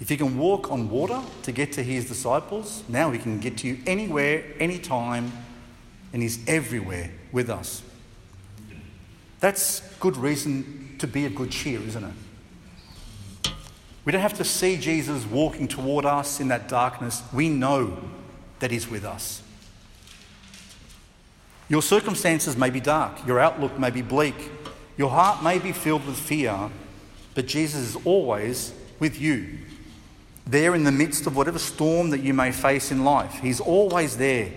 If 0.00 0.08
he 0.08 0.16
can 0.16 0.38
walk 0.38 0.72
on 0.72 0.88
water 0.88 1.20
to 1.42 1.52
get 1.52 1.72
to 1.72 1.82
his 1.82 2.08
disciples, 2.08 2.82
now 2.88 3.10
he 3.10 3.18
can 3.18 3.38
get 3.38 3.58
to 3.58 3.68
you 3.68 3.78
anywhere, 3.86 4.42
anytime, 4.58 5.30
and 6.12 6.22
he's 6.22 6.40
everywhere 6.48 7.10
with 7.32 7.50
us. 7.50 7.82
That's 9.40 9.80
good 9.98 10.16
reason 10.16 10.96
to 10.98 11.06
be 11.06 11.26
of 11.26 11.34
good 11.34 11.50
cheer, 11.50 11.80
isn't 11.80 12.04
it? 12.04 13.52
We 14.04 14.12
don't 14.12 14.22
have 14.22 14.38
to 14.38 14.44
see 14.44 14.78
Jesus 14.78 15.26
walking 15.26 15.68
toward 15.68 16.06
us 16.06 16.40
in 16.40 16.48
that 16.48 16.68
darkness. 16.68 17.22
We 17.32 17.50
know 17.50 17.98
that 18.58 18.70
he's 18.70 18.88
with 18.88 19.04
us. 19.04 19.42
Your 21.68 21.82
circumstances 21.82 22.56
may 22.56 22.70
be 22.70 22.80
dark, 22.80 23.26
your 23.26 23.38
outlook 23.38 23.78
may 23.78 23.90
be 23.90 24.02
bleak, 24.02 24.50
your 24.96 25.10
heart 25.10 25.42
may 25.42 25.58
be 25.58 25.72
filled 25.72 26.06
with 26.06 26.18
fear, 26.18 26.70
but 27.34 27.46
Jesus 27.46 27.94
is 27.94 28.06
always 28.06 28.72
with 28.98 29.20
you 29.20 29.58
there 30.46 30.74
in 30.74 30.84
the 30.84 30.92
midst 30.92 31.26
of 31.26 31.36
whatever 31.36 31.58
storm 31.58 32.10
that 32.10 32.20
you 32.20 32.34
may 32.34 32.52
face 32.52 32.90
in 32.90 33.04
life. 33.04 33.40
He's 33.40 33.60
always 33.60 34.16
there. 34.16 34.50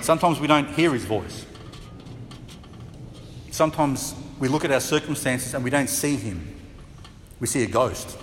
Sometimes 0.00 0.38
we 0.38 0.46
don't 0.46 0.68
hear 0.68 0.92
his 0.92 1.04
voice. 1.04 1.46
Sometimes 3.50 4.14
we 4.38 4.48
look 4.48 4.64
at 4.64 4.70
our 4.70 4.80
circumstances 4.80 5.54
and 5.54 5.64
we 5.64 5.70
don't 5.70 5.88
see 5.88 6.16
him. 6.16 6.54
We 7.40 7.46
see 7.46 7.62
a 7.62 7.66
ghost 7.66 8.18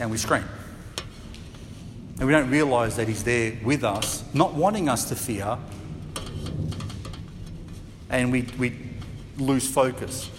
and 0.00 0.10
we 0.10 0.16
scream. 0.16 0.44
And 2.18 2.26
we 2.26 2.32
don't 2.32 2.50
realise 2.50 2.96
that 2.96 3.08
he's 3.08 3.22
there 3.22 3.58
with 3.62 3.84
us, 3.84 4.24
not 4.34 4.54
wanting 4.54 4.88
us 4.88 5.04
to 5.10 5.14
fear, 5.14 5.58
and 8.10 8.30
we, 8.30 8.42
we 8.58 8.72
lose 9.38 9.68
focus. 9.68 10.30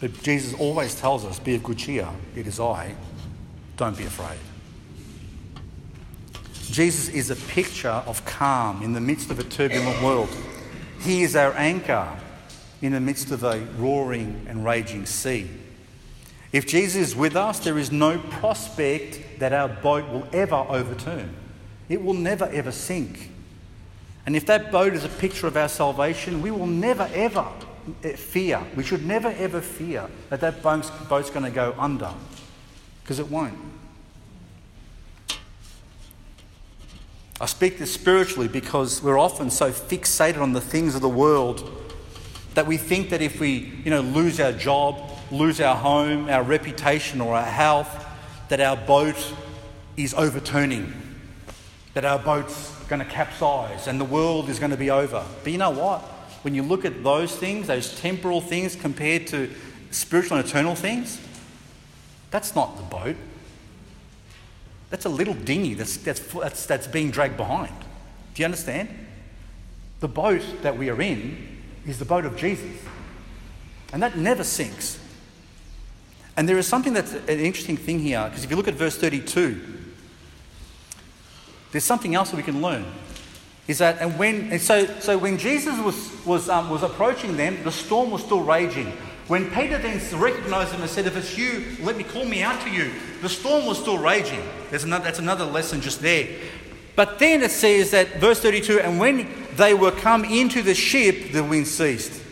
But 0.00 0.22
Jesus 0.22 0.58
always 0.58 0.94
tells 0.94 1.24
us, 1.24 1.38
Be 1.38 1.56
of 1.56 1.62
good 1.62 1.78
cheer, 1.78 2.08
it 2.36 2.46
is 2.46 2.60
I, 2.60 2.94
don't 3.76 3.96
be 3.96 4.04
afraid. 4.04 4.38
Jesus 6.70 7.08
is 7.08 7.30
a 7.30 7.36
picture 7.36 7.88
of 7.88 8.24
calm 8.24 8.82
in 8.82 8.92
the 8.92 9.00
midst 9.00 9.30
of 9.30 9.38
a 9.38 9.44
turbulent 9.44 10.02
world. 10.02 10.28
He 11.00 11.22
is 11.22 11.34
our 11.34 11.52
anchor 11.54 12.08
in 12.82 12.92
the 12.92 13.00
midst 13.00 13.30
of 13.30 13.42
a 13.42 13.60
roaring 13.78 14.46
and 14.48 14.64
raging 14.64 15.06
sea. 15.06 15.48
If 16.52 16.66
Jesus 16.66 17.10
is 17.10 17.16
with 17.16 17.36
us, 17.36 17.58
there 17.58 17.78
is 17.78 17.90
no 17.90 18.18
prospect 18.18 19.40
that 19.40 19.52
our 19.52 19.68
boat 19.68 20.08
will 20.08 20.26
ever 20.32 20.54
overturn. 20.54 21.34
It 21.88 22.02
will 22.02 22.14
never 22.14 22.46
ever 22.46 22.72
sink. 22.72 23.30
And 24.28 24.36
if 24.36 24.44
that 24.44 24.70
boat 24.70 24.92
is 24.92 25.04
a 25.04 25.08
picture 25.08 25.46
of 25.46 25.56
our 25.56 25.70
salvation, 25.70 26.42
we 26.42 26.50
will 26.50 26.66
never 26.66 27.08
ever 27.14 27.48
eh, 28.04 28.14
fear. 28.14 28.62
We 28.76 28.84
should 28.84 29.06
never 29.06 29.28
ever 29.28 29.62
fear 29.62 30.06
that 30.28 30.42
that 30.42 30.62
boat's, 30.62 30.90
going 31.30 31.46
to 31.46 31.50
go 31.50 31.74
under, 31.78 32.12
because 33.02 33.18
it 33.20 33.30
won't. 33.30 33.58
I 37.40 37.46
speak 37.46 37.78
this 37.78 37.90
spiritually 37.90 38.48
because 38.48 39.02
we're 39.02 39.18
often 39.18 39.48
so 39.48 39.70
fixated 39.70 40.42
on 40.42 40.52
the 40.52 40.60
things 40.60 40.94
of 40.94 41.00
the 41.00 41.08
world 41.08 41.66
that 42.52 42.66
we 42.66 42.76
think 42.76 43.08
that 43.08 43.22
if 43.22 43.40
we, 43.40 43.72
you 43.82 43.90
know, 43.90 44.02
lose 44.02 44.40
our 44.40 44.52
job, 44.52 45.10
lose 45.30 45.58
our 45.58 45.74
home, 45.74 46.28
our 46.28 46.42
reputation, 46.42 47.22
or 47.22 47.34
our 47.34 47.44
health, 47.44 48.06
that 48.50 48.60
our 48.60 48.76
boat 48.76 49.32
is 49.96 50.12
overturning, 50.12 50.92
that 51.94 52.04
our 52.04 52.18
boat's 52.18 52.77
going 52.88 53.00
to 53.00 53.10
capsize 53.10 53.86
and 53.86 54.00
the 54.00 54.04
world 54.04 54.48
is 54.48 54.58
going 54.58 54.70
to 54.70 54.76
be 54.76 54.90
over. 54.90 55.24
But 55.42 55.52
you 55.52 55.58
know 55.58 55.70
what? 55.70 56.00
When 56.42 56.54
you 56.54 56.62
look 56.62 56.84
at 56.84 57.02
those 57.02 57.34
things, 57.34 57.66
those 57.66 57.98
temporal 58.00 58.40
things 58.40 58.74
compared 58.76 59.26
to 59.28 59.50
spiritual 59.90 60.38
and 60.38 60.46
eternal 60.46 60.74
things, 60.74 61.20
that's 62.30 62.54
not 62.54 62.76
the 62.76 62.82
boat. 62.82 63.16
That's 64.90 65.04
a 65.04 65.10
little 65.10 65.34
dinghy 65.34 65.74
that's, 65.74 65.96
that's, 65.98 66.20
that's, 66.20 66.66
that's 66.66 66.86
being 66.86 67.10
dragged 67.10 67.36
behind. 67.36 67.74
Do 68.34 68.42
you 68.42 68.44
understand? 68.44 68.88
The 70.00 70.08
boat 70.08 70.42
that 70.62 70.78
we 70.78 70.88
are 70.88 71.00
in 71.00 71.58
is 71.86 71.98
the 71.98 72.04
boat 72.04 72.24
of 72.24 72.36
Jesus. 72.36 72.80
And 73.92 74.02
that 74.02 74.16
never 74.16 74.44
sinks. 74.44 74.98
And 76.36 76.48
there 76.48 76.56
is 76.56 76.66
something 76.66 76.92
that's 76.92 77.14
an 77.14 77.40
interesting 77.40 77.76
thing 77.76 77.98
here, 77.98 78.24
because 78.28 78.44
if 78.44 78.50
you 78.50 78.56
look 78.56 78.68
at 78.68 78.74
verse 78.74 78.96
32, 78.96 79.77
there's 81.72 81.84
something 81.84 82.14
else 82.14 82.30
that 82.30 82.36
we 82.36 82.42
can 82.42 82.62
learn. 82.62 82.84
Is 83.66 83.78
that, 83.78 83.98
and 84.00 84.18
when, 84.18 84.50
and 84.50 84.60
so, 84.60 84.86
so 85.00 85.18
when 85.18 85.36
Jesus 85.36 85.78
was, 85.78 86.24
was, 86.24 86.48
um, 86.48 86.70
was 86.70 86.82
approaching 86.82 87.36
them, 87.36 87.62
the 87.64 87.72
storm 87.72 88.10
was 88.10 88.22
still 88.24 88.40
raging. 88.40 88.92
When 89.28 89.50
Peter 89.50 89.76
then 89.76 90.00
recognized 90.18 90.72
him 90.72 90.80
and 90.80 90.88
said, 90.88 91.06
If 91.06 91.16
it's 91.16 91.36
you, 91.36 91.76
let 91.82 91.98
me 91.98 92.04
call 92.04 92.24
me 92.24 92.42
out 92.42 92.62
to 92.62 92.70
you, 92.70 92.90
the 93.20 93.28
storm 93.28 93.66
was 93.66 93.78
still 93.78 93.98
raging. 93.98 94.42
There's 94.70 94.84
another, 94.84 95.04
that's 95.04 95.18
another 95.18 95.44
lesson 95.44 95.82
just 95.82 96.00
there. 96.00 96.28
But 96.96 97.18
then 97.18 97.42
it 97.42 97.50
says 97.50 97.90
that, 97.90 98.16
verse 98.16 98.40
32, 98.40 98.80
and 98.80 98.98
when 98.98 99.28
they 99.56 99.74
were 99.74 99.92
come 99.92 100.24
into 100.24 100.62
the 100.62 100.74
ship, 100.74 101.32
the 101.32 101.44
wind 101.44 101.68
ceased. 101.68 102.22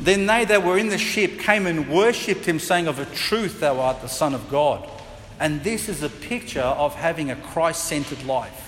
Then 0.00 0.24
they 0.24 0.46
that 0.46 0.64
were 0.64 0.78
in 0.78 0.88
the 0.88 0.96
ship 0.96 1.38
came 1.38 1.66
and 1.66 1.90
worshipped 1.90 2.46
him, 2.46 2.58
saying, 2.58 2.88
Of 2.88 2.98
a 2.98 3.04
truth, 3.04 3.60
thou 3.60 3.78
art 3.78 4.00
the 4.00 4.08
Son 4.08 4.32
of 4.32 4.50
God. 4.50 4.88
And 5.40 5.64
this 5.64 5.88
is 5.88 6.02
a 6.02 6.10
picture 6.10 6.60
of 6.60 6.94
having 6.94 7.30
a 7.30 7.36
Christ 7.36 7.84
centered 7.84 8.24
life. 8.24 8.66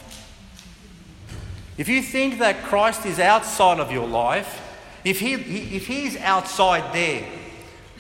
If 1.77 1.89
you 1.89 2.03
think 2.03 2.39
that 2.39 2.65
Christ 2.65 3.05
is 3.05 3.19
outside 3.19 3.79
of 3.79 3.93
your 3.93 4.09
life, 4.09 4.61
if, 5.05 5.21
he, 5.21 5.35
if 5.35 5.87
he's 5.87 6.17
outside 6.17 6.95
there, 6.95 7.29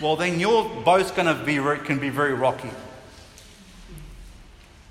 well, 0.00 0.16
then 0.16 0.40
your 0.40 0.68
boat's 0.84 1.10
going 1.10 1.26
to 1.26 1.44
be, 1.44 1.56
can 1.84 1.98
be 1.98 2.08
very 2.08 2.34
rocky. 2.34 2.70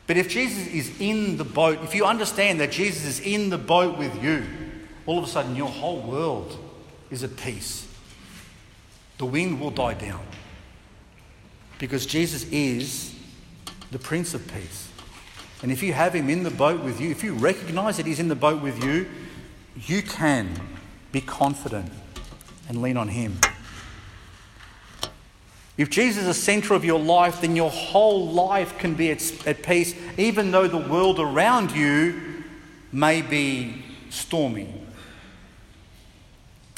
But 0.08 0.18
if 0.18 0.30
Jesus 0.30 0.68
is 0.68 1.00
in 1.00 1.38
the 1.38 1.44
boat, 1.44 1.80
if 1.84 1.96
you 1.96 2.06
understand 2.06 2.60
that 2.60 2.72
Jesus 2.72 3.06
is 3.06 3.20
in 3.20 3.50
the 3.50 3.58
boat 3.58 3.98
with 3.98 4.22
you, 4.24 4.44
all 5.06 5.18
of 5.18 5.24
a 5.24 5.28
sudden 5.28 5.56
your 5.56 5.70
whole 5.70 6.02
world 6.02 6.58
is 7.10 7.24
at 7.24 7.36
peace. 7.38 7.88
The 9.18 9.26
wind 9.26 9.60
will 9.60 9.72
die 9.72 9.94
down. 9.94 10.26
Because 11.80 12.06
Jesus 12.06 12.44
is 12.52 13.11
the 13.92 14.00
Prince 14.00 14.34
of 14.34 14.48
Peace. 14.48 14.90
And 15.62 15.72
if 15.72 15.84
you 15.84 15.94
have 15.94 16.16
him 16.16 16.30
in 16.30 16.44
the 16.44 16.50
boat 16.50 16.82
with 16.82 17.00
you, 17.00 17.12
if 17.12 17.24
you 17.24 17.34
recognize 17.34 17.98
that 17.98 18.06
he's 18.06 18.20
in 18.20 18.30
the 18.30 18.36
boat 18.36 18.62
with 18.62 18.84
you, 18.84 19.08
you 19.86 20.02
can 20.02 20.50
be 21.12 21.22
confident 21.22 21.92
and 22.68 22.82
lean 22.82 22.98
on 22.98 23.10
him. 23.10 23.38
If 25.78 25.90
Jesus 25.90 26.22
is 26.22 26.28
the 26.28 26.34
center 26.34 26.74
of 26.74 26.84
your 26.84 27.00
life, 27.00 27.42
then 27.42 27.56
your 27.56 27.70
whole 27.70 28.30
life 28.30 28.78
can 28.78 28.94
be 28.96 29.12
at, 29.12 29.48
at 29.48 29.64
peace, 29.64 29.96
even 30.18 30.52
though 30.52 30.68
the 30.68 30.78
world 30.78 31.20
around 31.20 31.72
you 31.72 32.44
may 32.92 33.22
be 33.22 33.84
stormy. 34.10 34.68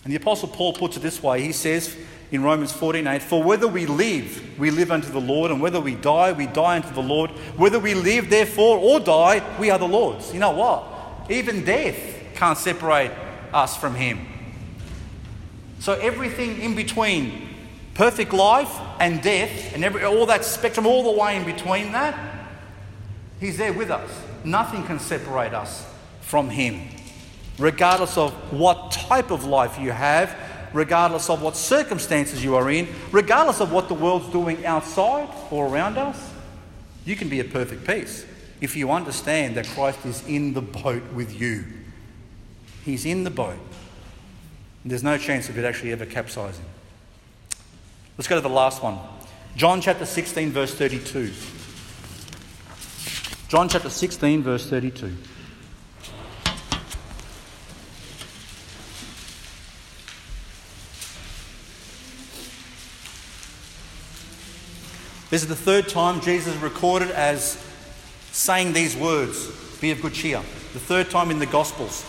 And 0.04 0.12
the 0.12 0.18
Apostle 0.18 0.50
Paul 0.50 0.74
puts 0.74 0.98
it 0.98 1.00
this 1.00 1.24
way 1.24 1.42
he 1.42 1.52
says 1.52 1.96
in 2.34 2.42
Romans 2.42 2.74
14:8, 2.74 3.22
For 3.22 3.44
whether 3.44 3.68
we 3.68 3.86
live, 3.86 4.60
we 4.60 4.72
live 4.72 4.92
unto 4.92 5.12
the 5.12 5.22
Lord, 5.22 5.52
and 5.52 5.62
whether 5.62 5.80
we 5.80 5.94
die, 5.94 6.32
we 6.32 6.48
die 6.48 6.78
unto 6.78 6.92
the 6.92 7.02
Lord. 7.02 7.30
Whether 7.58 7.78
we 7.78 7.94
live, 7.94 8.32
therefore, 8.32 8.80
or 8.80 9.00
die, 9.00 9.44
we 9.60 9.70
are 9.70 9.78
the 9.78 9.88
Lord's. 9.88 10.34
You 10.34 10.40
know 10.40 10.50
what? 10.50 10.84
Even 11.30 11.64
death 11.64 11.96
can't 12.34 12.58
separate 12.58 13.12
us 13.54 13.78
from 13.78 13.94
Him. 13.94 14.26
So 15.80 15.94
everything 15.94 16.60
in 16.60 16.76
between 16.76 17.50
perfect 17.94 18.34
life 18.34 18.80
and 19.00 19.22
death, 19.22 19.76
and 19.76 19.84
every, 19.86 20.04
all 20.04 20.26
that 20.26 20.44
spectrum, 20.44 20.88
all 20.88 21.04
the 21.04 21.22
way 21.22 21.38
in 21.38 21.46
between 21.46 21.92
that, 21.92 22.18
He's 23.40 23.58
there 23.58 23.74
with 23.74 23.92
us. 23.92 24.10
Nothing 24.44 24.84
can 24.86 25.00
separate 25.00 25.54
us 25.54 25.86
from 26.22 26.50
Him, 26.50 26.82
regardless 27.60 28.18
of 28.18 28.34
what 28.52 28.92
type 28.92 29.30
of 29.30 29.46
life 29.46 29.78
you 29.78 29.92
have, 29.92 30.36
regardless 30.74 31.30
of 31.30 31.42
what 31.42 31.56
circumstances 31.56 32.44
you 32.44 32.56
are 32.56 32.70
in, 32.70 32.88
regardless 33.12 33.62
of 33.62 33.72
what 33.72 33.88
the 33.88 33.94
world's 33.94 34.28
doing 34.30 34.66
outside 34.66 35.30
or 35.52 35.68
around 35.68 35.98
us. 35.98 36.32
You 37.06 37.16
can 37.16 37.30
be 37.30 37.40
at 37.40 37.52
perfect 37.52 37.86
peace 37.86 38.26
if 38.62 38.76
you 38.76 38.92
understand 38.92 39.56
that 39.56 39.68
Christ 39.68 40.06
is 40.06 40.26
in 40.28 40.54
the 40.54 40.62
boat 40.62 41.04
with 41.14 41.40
you. 41.40 41.66
He's 42.84 43.06
in 43.06 43.24
the 43.24 43.30
boat. 43.30 43.60
There's 44.86 45.04
no 45.04 45.18
chance 45.18 45.48
of 45.50 45.58
it 45.58 45.66
actually 45.66 45.92
ever 45.92 46.06
capsizing. 46.06 46.66
Let's 48.18 48.28
go 48.28 48.36
to 48.36 48.42
the 48.42 48.50
last 48.50 48.84
one. 48.84 49.00
John 49.56 49.82
chapter 49.82 50.06
16, 50.06 50.52
verse 50.52 50.74
32. 50.74 51.32
John 53.48 53.70
chapter 53.70 53.90
16, 53.90 54.44
verse 54.44 54.70
32. 54.70 55.16
This 65.34 65.42
is 65.42 65.48
the 65.48 65.56
third 65.56 65.90
time 65.90 66.22
Jesus 66.22 66.54
is 66.54 66.62
recorded 66.62 67.10
as 67.10 67.60
saying 68.32 68.74
these 68.74 68.96
words 68.96 69.50
be 69.82 69.90
of 69.90 70.00
good 70.00 70.14
cheer. 70.14 70.38
The 70.74 70.80
third 70.80 71.10
time 71.10 71.32
in 71.32 71.40
the 71.40 71.48
Gospels. 71.48 72.06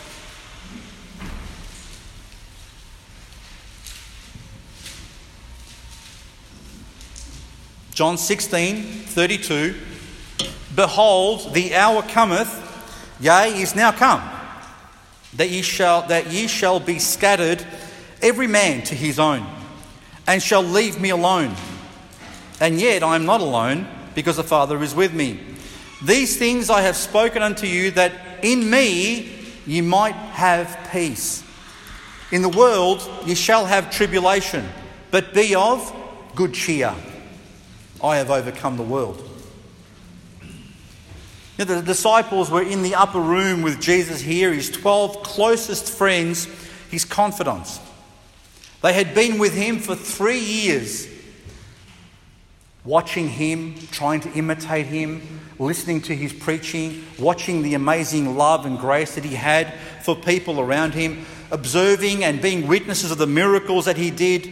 John 7.95 8.19
16, 8.19 8.83
32. 8.83 9.75
Behold, 10.77 11.55
the 11.55 11.75
hour 11.75 12.03
cometh, 12.03 12.53
yea, 13.21 13.59
is 13.59 13.75
now 13.75 13.91
come, 13.91 14.21
that 15.37 15.49
ye 15.49 15.63
shall, 15.63 16.07
that 16.09 16.31
ye 16.31 16.47
shall 16.47 16.79
be 16.79 16.99
scattered, 16.99 17.67
every 18.21 18.49
man 18.49 18.83
to 18.83 18.95
his 18.95 19.19
own, 19.19 19.47
and 20.27 20.43
shall 20.43 20.63
leave 20.63 21.01
me 21.01 21.09
alone. 21.09 21.57
And 22.65 22.81
yet 22.81 23.03
I 23.03 23.15
am 23.15 23.27
not 23.27 23.43
alone, 23.43 23.87
because 24.15 24.37
the 24.37 24.43
Father 24.43 24.83
is 24.83 24.95
with 24.95 25.13
me. 25.13 25.39
These 26.03 26.39
things 26.39 26.71
I 26.71 26.81
have 26.81 26.97
spoken 26.97 27.43
unto 27.43 27.67
you, 27.67 27.91
that 27.91 28.13
in 28.43 28.71
me 28.71 29.31
ye 29.67 29.83
might 29.83 30.15
have 30.15 30.89
peace. 30.91 31.45
In 32.33 32.41
the 32.41 32.49
world 32.49 33.07
ye 33.27 33.35
shall 33.35 33.67
have 33.67 33.91
tribulation, 33.91 34.67
but 35.11 35.35
be 35.35 35.55
of 35.55 35.95
good 36.35 36.55
cheer. 36.55 36.95
I 38.03 38.17
have 38.17 38.31
overcome 38.31 38.79
the 38.79 38.83
world. 38.83 39.23
You 41.59 41.67
the 41.67 41.83
disciples 41.83 42.51
were 42.51 42.63
in 42.63 42.81
the 42.81 42.95
upper 42.95 43.21
room 43.21 43.61
with 43.61 43.79
Jesus 43.79 44.23
here, 44.23 44.55
his 44.55 44.71
12 44.71 45.23
closest 45.23 45.93
friends, 45.93 46.49
his 46.91 47.05
confidants. 47.05 47.79
They 48.81 48.95
had 48.95 49.15
been 49.15 49.39
with 49.39 49.53
him 49.53 49.81
for 49.81 49.95
three 49.95 50.41
years, 50.41 51.14
watching 52.85 53.29
him, 53.29 53.75
trying 53.91 54.21
to 54.21 54.31
imitate 54.33 54.87
him, 54.87 55.41
listening 55.59 56.01
to 56.03 56.15
his 56.15 56.33
preaching, 56.33 57.05
watching 57.19 57.63
the 57.63 57.75
amazing 57.75 58.37
love 58.37 58.67
and 58.67 58.79
grace 58.79 59.15
that 59.15 59.25
he 59.25 59.35
had 59.35 59.73
for 60.03 60.15
people 60.15 60.61
around 60.61 60.93
him, 60.93 61.25
observing 61.51 62.25
and 62.25 62.43
being 62.43 62.67
witnesses 62.67 63.11
of 63.11 63.19
the 63.19 63.27
miracles 63.27 63.87
that 63.87 63.97
he 63.97 64.11
did, 64.11 64.51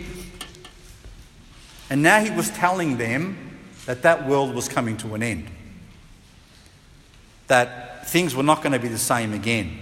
and 1.91 2.03
now 2.03 2.21
he 2.21 2.31
was 2.31 2.49
telling 2.51 2.97
them 2.97 3.59
that 3.85 4.03
that 4.03 4.27
world 4.27 4.55
was 4.55 4.69
coming 4.69 4.97
to 4.97 5.15
an 5.15 5.23
end, 5.23 5.47
that 7.49 8.09
things 8.09 8.35
were 8.35 8.43
not 8.43 8.63
going 8.63 8.73
to 8.73 8.79
be 8.79 8.89
the 8.89 8.97
same 8.97 9.35
again. 9.35 9.79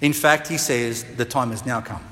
In 0.00 0.14
fact, 0.14 0.48
he 0.48 0.56
says 0.56 1.04
the 1.16 1.26
time 1.26 1.50
has 1.50 1.66
now 1.66 1.82
come. 1.82 2.02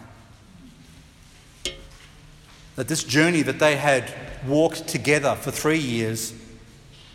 That 2.78 2.86
this 2.86 3.02
journey 3.02 3.42
that 3.42 3.58
they 3.58 3.74
had 3.74 4.08
walked 4.46 4.86
together 4.86 5.34
for 5.34 5.50
three 5.50 5.80
years 5.80 6.32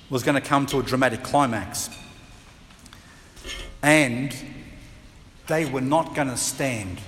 was 0.09 0.21
going 0.21 0.35
to 0.35 0.41
come 0.41 0.65
to 0.65 0.79
a 0.79 0.83
dramatic 0.83 1.23
climax. 1.23 1.89
And 3.81 4.35
they 5.47 5.63
were 5.63 5.79
not 5.79 6.15
going 6.15 6.27
to 6.27 6.35
stand. 6.35 6.99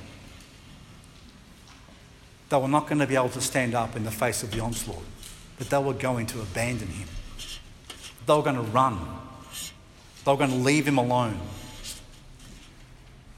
They 2.48 2.56
were 2.56 2.70
not 2.70 2.88
going 2.88 3.00
to 3.00 3.08
be 3.08 3.16
able 3.16 3.28
to 3.28 3.42
stand 3.42 3.76
up 3.76 3.98
in 3.98 4.06
the 4.06 4.12
face 4.12 4.42
of 4.42 4.52
the 4.52 4.62
onslaught 4.62 5.04
that 5.58 5.70
they 5.70 5.78
were 5.78 5.92
going 5.92 6.26
to 6.28 6.40
abandon 6.40 6.88
him. 6.88 7.10
They 8.26 8.34
were 8.34 8.42
going 8.42 8.56
to 8.56 8.62
run. 8.62 8.98
They 10.24 10.32
were 10.32 10.38
going 10.38 10.52
to 10.52 10.56
leave 10.56 10.88
him 10.88 10.98
alone. 10.98 11.42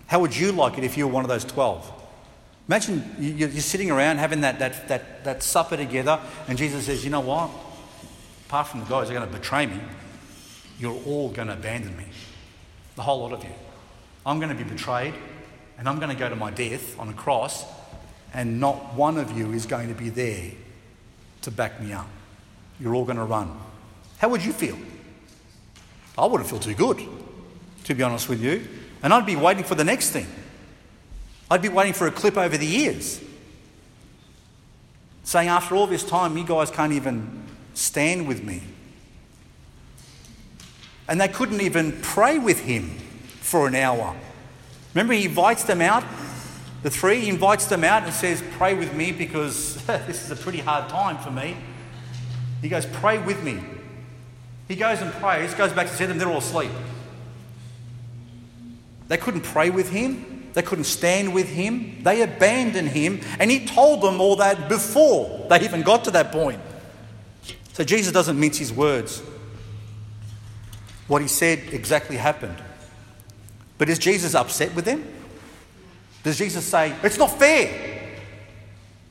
How 0.05 0.19
would 0.19 0.37
you 0.37 0.51
like 0.51 0.77
it 0.77 0.83
if 0.83 0.95
you 0.95 1.07
were 1.07 1.13
one 1.13 1.25
of 1.25 1.29
those 1.29 1.43
12? 1.43 1.96
Imagine 2.67 3.15
you're 3.19 3.49
sitting 3.49 3.89
around 3.89 4.17
having 4.17 4.41
that, 4.41 4.59
that, 4.59 4.87
that, 4.89 5.23
that 5.23 5.43
supper 5.43 5.77
together, 5.77 6.19
and 6.47 6.57
Jesus 6.57 6.85
says, 6.85 7.03
You 7.03 7.09
know 7.09 7.21
what? 7.21 7.49
Apart 8.47 8.67
from 8.67 8.81
the 8.81 8.85
guys 8.87 9.07
who 9.07 9.15
are 9.15 9.19
going 9.19 9.31
to 9.31 9.37
betray 9.37 9.65
me, 9.65 9.79
you're 10.79 10.99
all 11.05 11.29
going 11.29 11.47
to 11.47 11.53
abandon 11.53 11.95
me. 11.95 12.05
The 12.95 13.03
whole 13.03 13.21
lot 13.21 13.33
of 13.33 13.43
you. 13.43 13.51
I'm 14.25 14.39
going 14.39 14.55
to 14.55 14.63
be 14.63 14.69
betrayed, 14.69 15.13
and 15.77 15.87
I'm 15.87 15.97
going 15.97 16.09
to 16.09 16.15
go 16.15 16.27
to 16.27 16.35
my 16.35 16.51
death 16.51 16.99
on 16.99 17.07
a 17.07 17.13
cross, 17.13 17.65
and 18.33 18.59
not 18.59 18.93
one 18.95 19.17
of 19.17 19.37
you 19.37 19.53
is 19.53 19.65
going 19.65 19.87
to 19.87 19.93
be 19.93 20.09
there 20.09 20.51
to 21.43 21.51
back 21.51 21.81
me 21.81 21.93
up. 21.93 22.09
You're 22.79 22.95
all 22.95 23.05
going 23.05 23.17
to 23.17 23.23
run. 23.23 23.57
How 24.17 24.27
would 24.29 24.43
you 24.43 24.51
feel? 24.51 24.77
I 26.17 26.25
wouldn't 26.25 26.49
feel 26.49 26.59
too 26.59 26.73
good, 26.73 27.01
to 27.85 27.95
be 27.95 28.03
honest 28.03 28.27
with 28.27 28.41
you. 28.41 28.67
And 29.03 29.13
I'd 29.13 29.25
be 29.25 29.35
waiting 29.35 29.63
for 29.63 29.75
the 29.75 29.83
next 29.83 30.09
thing. 30.09 30.27
I'd 31.49 31.61
be 31.61 31.69
waiting 31.69 31.93
for 31.93 32.07
a 32.07 32.11
clip 32.11 32.37
over 32.37 32.57
the 32.57 32.67
ears. 32.67 33.21
saying, 35.23 35.47
After 35.47 35.75
all 35.75 35.87
this 35.87 36.03
time, 36.03 36.37
you 36.37 36.45
guys 36.45 36.69
can't 36.69 36.93
even 36.93 37.43
stand 37.73 38.27
with 38.27 38.43
me. 38.43 38.61
And 41.07 41.21
they 41.21 41.27
couldn't 41.27 41.61
even 41.61 41.93
pray 42.01 42.37
with 42.37 42.59
him 42.61 42.89
for 43.39 43.67
an 43.67 43.75
hour. 43.75 44.15
Remember, 44.93 45.13
he 45.13 45.25
invites 45.25 45.63
them 45.63 45.81
out, 45.81 46.03
the 46.83 46.89
three, 46.89 47.21
he 47.21 47.29
invites 47.29 47.65
them 47.65 47.83
out 47.83 48.03
and 48.03 48.13
says, 48.13 48.43
Pray 48.57 48.73
with 48.73 48.93
me 48.93 49.11
because 49.11 49.75
this 49.85 50.23
is 50.23 50.31
a 50.31 50.35
pretty 50.35 50.59
hard 50.59 50.89
time 50.89 51.17
for 51.17 51.31
me. 51.31 51.55
He 52.61 52.69
goes, 52.69 52.85
Pray 52.85 53.19
with 53.19 53.41
me. 53.43 53.59
He 54.67 54.75
goes 54.75 55.01
and 55.01 55.13
prays, 55.13 55.53
goes 55.53 55.71
back 55.71 55.87
to 55.87 55.93
see 55.93 56.05
them, 56.05 56.17
they're 56.17 56.27
all 56.27 56.39
asleep. 56.39 56.71
They 59.07 59.17
couldn't 59.17 59.41
pray 59.41 59.69
with 59.69 59.89
him. 59.89 60.36
They 60.53 60.61
couldn't 60.61 60.85
stand 60.85 61.33
with 61.33 61.49
him. 61.49 62.01
They 62.03 62.21
abandoned 62.21 62.89
him. 62.89 63.21
And 63.39 63.51
he 63.51 63.65
told 63.65 64.01
them 64.01 64.19
all 64.19 64.35
that 64.37 64.69
before 64.69 65.47
they 65.49 65.61
even 65.61 65.83
got 65.83 66.03
to 66.05 66.11
that 66.11 66.31
point. 66.31 66.59
So 67.73 67.83
Jesus 67.83 68.11
doesn't 68.11 68.39
mince 68.39 68.57
his 68.57 68.73
words. 68.73 69.21
What 71.07 71.21
he 71.21 71.27
said 71.27 71.59
exactly 71.71 72.17
happened. 72.17 72.57
But 73.77 73.89
is 73.89 73.99
Jesus 73.99 74.33
upset 74.33 74.73
with 74.75 74.85
them? 74.85 75.05
Does 76.23 76.37
Jesus 76.37 76.65
say, 76.65 76.95
It's 77.03 77.17
not 77.17 77.37
fair? 77.37 78.17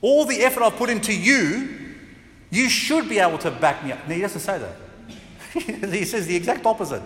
All 0.03 0.25
the 0.25 0.43
effort 0.43 0.63
I've 0.63 0.77
put 0.77 0.91
into 0.91 1.15
you, 1.15 1.95
you 2.51 2.69
should 2.69 3.09
be 3.09 3.19
able 3.19 3.39
to 3.39 3.51
back 3.51 3.85
me 3.85 3.93
up. 3.93 4.07
No, 4.09 4.15
he 4.15 4.21
doesn't 4.21 4.41
say 4.41 4.59
that. 4.59 4.77
he 5.93 6.05
says 6.05 6.27
the 6.27 6.37
exact 6.37 6.67
opposite. 6.67 7.03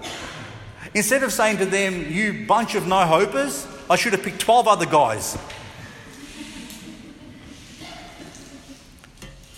Instead 0.95 1.22
of 1.22 1.32
saying 1.32 1.59
to 1.59 1.66
them, 1.66 2.11
You 2.11 2.47
bunch 2.47 2.74
of 2.74 2.86
no 2.86 3.07
hopers, 3.07 3.66
I 3.88 3.97
should 3.97 4.12
have 4.12 4.22
picked 4.22 4.41
12 4.41 4.66
other 4.66 4.86
guys. 4.86 5.38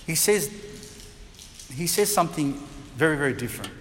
He 0.07 0.15
says, 0.15 0.51
he 1.75 1.87
says 1.87 2.13
something 2.13 2.55
very, 2.97 3.17
very 3.17 3.33
different. 3.33 3.73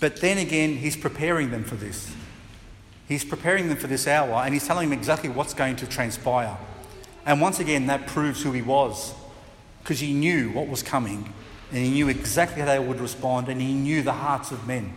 But 0.00 0.20
then 0.20 0.38
again, 0.38 0.76
he's 0.76 0.96
preparing 0.96 1.50
them 1.50 1.64
for 1.64 1.76
this. 1.76 2.12
He's 3.08 3.24
preparing 3.24 3.68
them 3.68 3.76
for 3.76 3.86
this 3.86 4.06
hour 4.06 4.42
and 4.44 4.52
he's 4.52 4.66
telling 4.66 4.90
them 4.90 4.98
exactly 4.98 5.28
what's 5.28 5.54
going 5.54 5.76
to 5.76 5.86
transpire. 5.86 6.56
And 7.24 7.40
once 7.40 7.60
again, 7.60 7.86
that 7.86 8.06
proves 8.06 8.42
who 8.42 8.52
he 8.52 8.62
was 8.62 9.14
because 9.82 10.00
he 10.00 10.12
knew 10.12 10.50
what 10.50 10.68
was 10.68 10.82
coming 10.82 11.32
and 11.70 11.84
he 11.84 11.90
knew 11.90 12.08
exactly 12.08 12.60
how 12.62 12.66
they 12.66 12.78
would 12.78 13.00
respond 13.00 13.48
and 13.48 13.60
he 13.60 13.72
knew 13.72 14.02
the 14.02 14.12
hearts 14.12 14.52
of 14.52 14.66
men. 14.66 14.92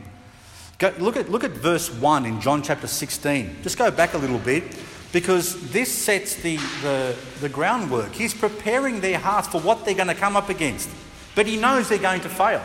Go, 0.77 0.93
look, 0.97 1.17
at, 1.17 1.29
look 1.29 1.43
at 1.43 1.51
verse 1.51 1.91
1 1.91 2.25
in 2.25 2.39
John 2.39 2.61
chapter 2.61 2.87
16. 2.87 3.57
Just 3.63 3.77
go 3.77 3.91
back 3.91 4.13
a 4.13 4.17
little 4.17 4.39
bit 4.39 4.63
because 5.11 5.71
this 5.71 5.91
sets 5.91 6.35
the, 6.35 6.57
the, 6.81 7.15
the 7.41 7.49
groundwork. 7.49 8.13
He's 8.13 8.33
preparing 8.33 9.01
their 9.01 9.19
hearts 9.19 9.47
for 9.47 9.59
what 9.59 9.83
they're 9.83 9.95
going 9.95 10.07
to 10.07 10.15
come 10.15 10.37
up 10.37 10.49
against, 10.49 10.89
but 11.35 11.47
he 11.47 11.57
knows 11.57 11.89
they're 11.89 11.97
going 11.97 12.21
to 12.21 12.29
fail. 12.29 12.61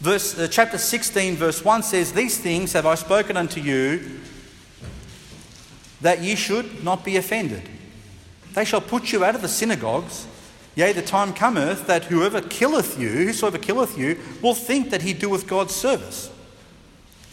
Verse, 0.00 0.38
uh, 0.38 0.46
chapter 0.48 0.78
16, 0.78 1.36
verse 1.36 1.64
1 1.64 1.82
says, 1.82 2.12
These 2.12 2.38
things 2.38 2.72
have 2.72 2.86
I 2.86 2.94
spoken 2.94 3.36
unto 3.36 3.60
you, 3.60 4.20
that 6.00 6.22
ye 6.22 6.36
should 6.36 6.84
not 6.84 7.04
be 7.04 7.16
offended. 7.16 7.68
They 8.54 8.64
shall 8.64 8.80
put 8.80 9.12
you 9.12 9.24
out 9.24 9.34
of 9.34 9.42
the 9.42 9.48
synagogues. 9.48 10.26
Yea, 10.78 10.92
the 10.92 11.02
time 11.02 11.34
cometh 11.34 11.88
that 11.88 12.04
whoever 12.04 12.40
killeth 12.40 13.00
you, 13.00 13.08
whosoever 13.08 13.58
killeth 13.58 13.98
you, 13.98 14.16
will 14.40 14.54
think 14.54 14.90
that 14.90 15.02
he 15.02 15.12
doeth 15.12 15.44
God's 15.44 15.74
service. 15.74 16.30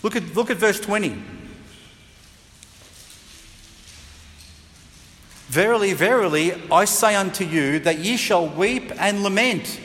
Look 0.01 0.15
at, 0.15 0.35
look 0.35 0.49
at 0.49 0.57
verse 0.57 0.79
20. 0.79 1.21
Verily, 5.45 5.93
verily, 5.93 6.53
I 6.71 6.85
say 6.85 7.13
unto 7.13 7.45
you 7.45 7.77
that 7.81 7.99
ye 7.99 8.17
shall 8.17 8.47
weep 8.47 8.91
and 8.99 9.21
lament, 9.21 9.79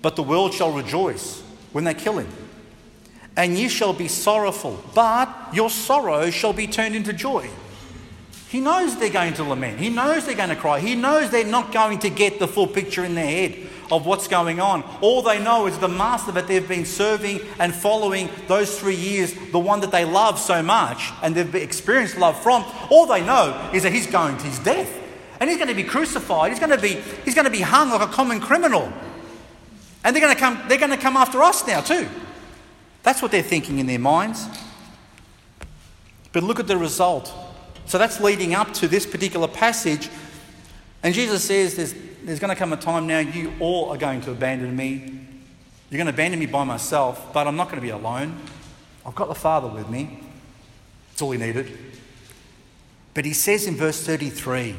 but 0.00 0.16
the 0.16 0.22
world 0.22 0.54
shall 0.54 0.72
rejoice 0.72 1.42
when 1.72 1.84
they 1.84 1.92
kill 1.92 2.16
him. 2.16 2.32
And 3.36 3.58
ye 3.58 3.68
shall 3.68 3.92
be 3.92 4.08
sorrowful, 4.08 4.82
but 4.94 5.28
your 5.52 5.68
sorrow 5.68 6.30
shall 6.30 6.54
be 6.54 6.66
turned 6.66 6.96
into 6.96 7.12
joy. 7.12 7.50
He 8.48 8.60
knows 8.60 8.96
they're 8.98 9.10
going 9.10 9.34
to 9.34 9.44
lament. 9.44 9.78
He 9.78 9.90
knows 9.90 10.24
they're 10.24 10.34
going 10.34 10.48
to 10.48 10.56
cry. 10.56 10.80
He 10.80 10.94
knows 10.94 11.30
they're 11.30 11.44
not 11.44 11.70
going 11.70 11.98
to 12.00 12.10
get 12.10 12.38
the 12.38 12.48
full 12.48 12.66
picture 12.66 13.04
in 13.04 13.14
their 13.14 13.26
head 13.26 13.68
of 13.90 14.06
what's 14.06 14.26
going 14.26 14.58
on. 14.58 14.82
All 15.02 15.20
they 15.20 15.42
know 15.42 15.66
is 15.66 15.78
the 15.78 15.88
master 15.88 16.32
that 16.32 16.46
they've 16.46 16.66
been 16.66 16.86
serving 16.86 17.40
and 17.58 17.74
following 17.74 18.30
those 18.46 18.78
three 18.78 18.94
years, 18.94 19.34
the 19.52 19.58
one 19.58 19.80
that 19.80 19.90
they 19.90 20.06
love 20.06 20.38
so 20.38 20.62
much 20.62 21.10
and 21.22 21.34
they've 21.34 21.54
experienced 21.56 22.16
love 22.16 22.42
from. 22.42 22.64
All 22.90 23.06
they 23.06 23.24
know 23.24 23.70
is 23.74 23.82
that 23.82 23.92
he's 23.92 24.06
going 24.06 24.38
to 24.38 24.44
his 24.44 24.58
death. 24.60 24.94
And 25.40 25.48
he's 25.48 25.58
going 25.58 25.68
to 25.68 25.74
be 25.74 25.84
crucified. 25.84 26.50
He's 26.50 26.58
going 26.58 26.72
to 26.72 26.80
be, 26.80 26.94
he's 27.24 27.34
going 27.34 27.44
to 27.44 27.50
be 27.50 27.60
hung 27.60 27.90
like 27.90 28.00
a 28.00 28.10
common 28.10 28.40
criminal. 28.40 28.92
And 30.04 30.16
they're 30.16 30.22
going, 30.22 30.34
to 30.34 30.40
come, 30.40 30.60
they're 30.68 30.78
going 30.78 30.90
to 30.90 30.96
come 30.96 31.16
after 31.16 31.42
us 31.42 31.66
now, 31.66 31.80
too. 31.80 32.08
That's 33.02 33.22
what 33.22 33.30
they're 33.30 33.42
thinking 33.42 33.78
in 33.78 33.86
their 33.86 33.98
minds. 33.98 34.46
But 36.32 36.42
look 36.42 36.58
at 36.58 36.66
the 36.66 36.76
result. 36.76 37.32
So 37.88 37.96
that's 37.96 38.20
leading 38.20 38.54
up 38.54 38.74
to 38.74 38.86
this 38.86 39.06
particular 39.06 39.48
passage. 39.48 40.10
And 41.02 41.14
Jesus 41.14 41.42
says 41.42 41.74
there's, 41.74 41.94
there's 42.22 42.38
going 42.38 42.54
to 42.54 42.56
come 42.56 42.72
a 42.72 42.76
time 42.76 43.06
now 43.06 43.18
you 43.18 43.54
all 43.60 43.90
are 43.90 43.96
going 43.96 44.20
to 44.22 44.30
abandon 44.30 44.76
me. 44.76 45.20
You're 45.90 45.96
going 45.96 46.06
to 46.06 46.12
abandon 46.12 46.38
me 46.38 46.44
by 46.44 46.64
myself, 46.64 47.32
but 47.32 47.46
I'm 47.46 47.56
not 47.56 47.68
going 47.68 47.76
to 47.76 47.82
be 47.82 47.88
alone. 47.88 48.38
I've 49.06 49.14
got 49.14 49.28
the 49.28 49.34
Father 49.34 49.68
with 49.68 49.88
me. 49.88 50.20
That's 51.08 51.22
all 51.22 51.30
he 51.30 51.38
needed. 51.38 51.78
But 53.14 53.24
he 53.24 53.32
says 53.32 53.66
in 53.66 53.74
verse 53.74 54.04
33, 54.04 54.76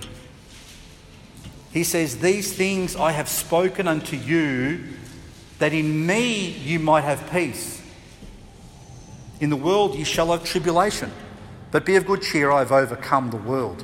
he 1.71 1.83
says, 1.83 2.19
These 2.19 2.53
things 2.53 2.95
I 2.95 3.11
have 3.11 3.27
spoken 3.27 3.87
unto 3.87 4.17
you 4.17 4.83
that 5.57 5.73
in 5.73 6.05
me 6.05 6.49
you 6.49 6.77
might 6.79 7.05
have 7.05 7.31
peace. 7.31 7.81
In 9.39 9.49
the 9.49 9.55
world 9.55 9.95
you 9.95 10.05
shall 10.05 10.31
have 10.31 10.43
tribulation, 10.43 11.11
but 11.71 11.85
be 11.85 11.95
of 11.95 12.05
good 12.05 12.21
cheer, 12.21 12.51
I 12.51 12.59
have 12.59 12.71
overcome 12.71 13.29
the 13.29 13.37
world. 13.37 13.83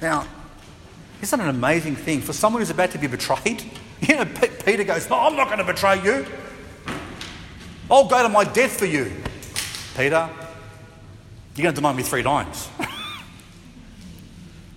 Now, 0.00 0.26
isn't 1.22 1.38
that 1.38 1.48
an 1.48 1.54
amazing 1.54 1.96
thing 1.96 2.20
for 2.20 2.32
someone 2.32 2.60
who's 2.60 2.70
about 2.70 2.90
to 2.92 2.98
be 2.98 3.06
betrayed? 3.06 3.64
You 3.98 4.16
know, 4.16 4.26
Peter 4.26 4.84
goes, 4.84 5.08
No, 5.08 5.18
I'm 5.18 5.36
not 5.36 5.46
going 5.46 5.58
to 5.58 5.64
betray 5.64 6.04
you. 6.04 6.26
I'll 7.90 8.06
go 8.06 8.22
to 8.22 8.28
my 8.28 8.44
death 8.44 8.78
for 8.78 8.84
you. 8.84 9.10
Peter, 9.96 10.28
you're 11.54 11.62
going 11.62 11.74
to 11.74 11.80
deny 11.80 11.94
me 11.94 12.02
three 12.02 12.22
times. 12.22 12.68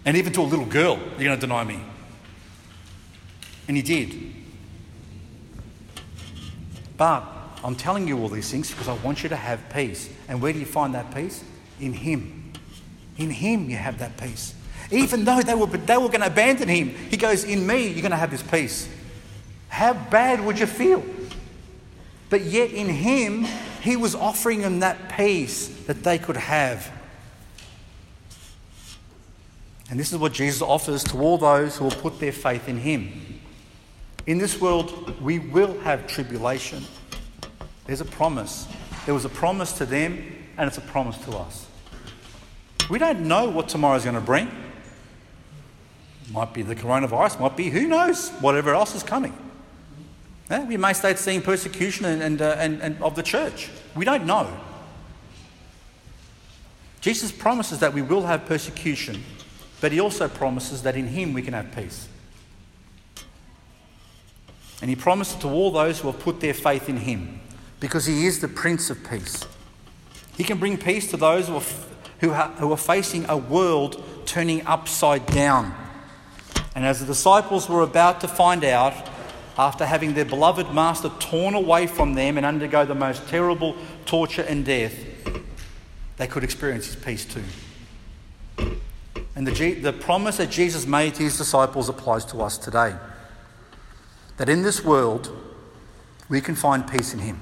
and 0.05 0.15
even 0.15 0.31
to 0.31 0.41
a 0.41 0.43
little 0.43 0.65
girl, 0.65 0.97
you're 1.17 1.25
going 1.25 1.37
to 1.37 1.45
deny 1.45 1.65
me. 1.65 1.81
And 3.67 3.75
he 3.75 3.83
did. 3.83 4.33
But 6.95 7.23
I'm 7.63 7.75
telling 7.75 8.07
you 8.07 8.19
all 8.19 8.29
these 8.29 8.49
things 8.49 8.71
because 8.71 8.87
I 8.87 8.93
want 8.93 9.23
you 9.23 9.29
to 9.29 9.35
have 9.35 9.69
peace. 9.69 10.09
And 10.27 10.41
where 10.41 10.53
do 10.53 10.59
you 10.59 10.65
find 10.65 10.93
that 10.93 11.13
peace? 11.13 11.43
In 11.79 11.93
Him. 11.93 12.38
In 13.19 13.29
Him, 13.29 13.69
you 13.69 13.75
have 13.75 13.99
that 13.99 14.17
peace. 14.17 14.55
Even 14.91 15.25
though 15.25 15.41
they 15.41 15.53
were, 15.53 15.67
they 15.67 15.97
were 15.97 16.07
going 16.07 16.21
to 16.21 16.27
abandon 16.27 16.67
Him, 16.67 16.89
He 16.89 17.17
goes, 17.17 17.43
In 17.43 17.67
me, 17.67 17.87
you're 17.87 18.01
going 18.01 18.11
to 18.11 18.17
have 18.17 18.31
this 18.31 18.41
peace. 18.41 18.89
How 19.67 19.93
bad 19.93 20.43
would 20.43 20.57
you 20.57 20.65
feel? 20.65 21.03
But 22.29 22.41
yet, 22.41 22.71
in 22.71 22.87
Him, 22.87 23.45
He 23.81 23.95
was 23.95 24.15
offering 24.15 24.61
them 24.61 24.79
that 24.79 25.09
peace 25.15 25.67
that 25.85 26.03
they 26.03 26.17
could 26.17 26.37
have. 26.37 26.91
And 29.91 29.99
this 29.99 30.11
is 30.11 30.17
what 30.19 30.33
Jesus 30.33 30.61
offers 30.61 31.03
to 31.05 31.19
all 31.19 31.37
those 31.37 31.77
who 31.77 31.83
will 31.83 31.91
put 31.91 32.19
their 32.19 32.31
faith 32.31 32.69
in 32.69 32.77
Him. 32.77 33.39
In 34.27 34.37
this 34.37 34.61
world, 34.61 35.19
we 35.21 35.39
will 35.39 35.79
have 35.81 36.07
tribulation. 36.07 36.83
There's 37.85 38.01
a 38.01 38.05
promise. 38.05 38.67
There 39.05 39.13
was 39.15 39.25
a 39.25 39.29
promise 39.29 39.73
to 39.73 39.85
them, 39.85 40.23
and 40.57 40.67
it's 40.67 40.77
a 40.77 40.81
promise 40.81 41.17
to 41.25 41.31
us. 41.31 41.68
We 42.89 42.97
don't 42.97 43.21
know 43.21 43.49
what 43.49 43.69
tomorrow's 43.69 44.03
going 44.03 44.15
to 44.15 44.21
bring. 44.21 44.51
Might 46.31 46.53
be 46.53 46.61
the 46.61 46.75
coronavirus, 46.75 47.39
might 47.39 47.55
be 47.55 47.69
who 47.69 47.87
knows, 47.87 48.29
whatever 48.41 48.73
else 48.73 48.95
is 48.95 49.03
coming. 49.03 49.37
Yeah, 50.49 50.65
we 50.65 50.77
may 50.77 50.93
start 50.93 51.19
seeing 51.19 51.41
persecution 51.41 52.05
and, 52.05 52.21
and, 52.21 52.41
uh, 52.41 52.55
and, 52.57 52.81
and 52.81 53.01
of 53.03 53.15
the 53.15 53.23
church. 53.23 53.69
We 53.95 54.05
don't 54.05 54.25
know. 54.25 54.59
Jesus 57.01 57.31
promises 57.31 57.79
that 57.79 57.93
we 57.93 58.01
will 58.01 58.23
have 58.23 58.45
persecution, 58.45 59.23
but 59.79 59.91
he 59.91 59.99
also 59.99 60.27
promises 60.27 60.81
that 60.83 60.95
in 60.95 61.07
him 61.07 61.33
we 61.33 61.41
can 61.41 61.53
have 61.53 61.73
peace. 61.73 62.07
And 64.81 64.89
he 64.89 64.95
promised 64.95 65.41
to 65.41 65.47
all 65.47 65.71
those 65.71 65.99
who 65.99 66.11
have 66.11 66.19
put 66.19 66.39
their 66.39 66.53
faith 66.53 66.89
in 66.89 66.97
him, 66.97 67.41
because 67.79 68.05
he 68.05 68.25
is 68.25 68.39
the 68.39 68.47
Prince 68.47 68.89
of 68.89 69.07
Peace. 69.07 69.45
He 70.35 70.43
can 70.43 70.57
bring 70.57 70.77
peace 70.77 71.09
to 71.11 71.17
those 71.17 71.47
who 71.47 71.55
are, 71.55 71.63
who, 72.19 72.33
who 72.33 72.71
are 72.71 72.77
facing 72.77 73.25
a 73.29 73.37
world 73.37 74.03
turning 74.25 74.65
upside 74.65 75.25
down. 75.27 75.73
And 76.75 76.85
as 76.85 76.99
the 76.99 77.05
disciples 77.05 77.67
were 77.67 77.81
about 77.81 78.21
to 78.21 78.27
find 78.27 78.63
out, 78.63 78.93
after 79.57 79.85
having 79.85 80.13
their 80.13 80.25
beloved 80.25 80.73
master 80.73 81.09
torn 81.19 81.53
away 81.53 81.85
from 81.85 82.13
them 82.13 82.37
and 82.37 82.45
undergo 82.45 82.85
the 82.85 82.95
most 82.95 83.27
terrible 83.27 83.75
torture 84.05 84.43
and 84.43 84.63
death, 84.63 84.93
they 86.15 86.27
could 86.27 86.43
experience 86.43 86.85
his 86.85 86.95
peace 86.95 87.25
too. 87.25 87.43
And 89.35 89.45
the, 89.45 89.73
the 89.75 89.93
promise 89.93 90.37
that 90.37 90.49
Jesus 90.49 90.85
made 90.85 91.15
to 91.15 91.23
his 91.23 91.37
disciples 91.37 91.89
applies 91.89 92.25
to 92.25 92.41
us 92.41 92.57
today. 92.57 92.95
That 94.37 94.47
in 94.47 94.63
this 94.63 94.83
world, 94.83 95.29
we 96.29 96.39
can 96.39 96.55
find 96.55 96.89
peace 96.89 97.13
in 97.13 97.19
him. 97.19 97.41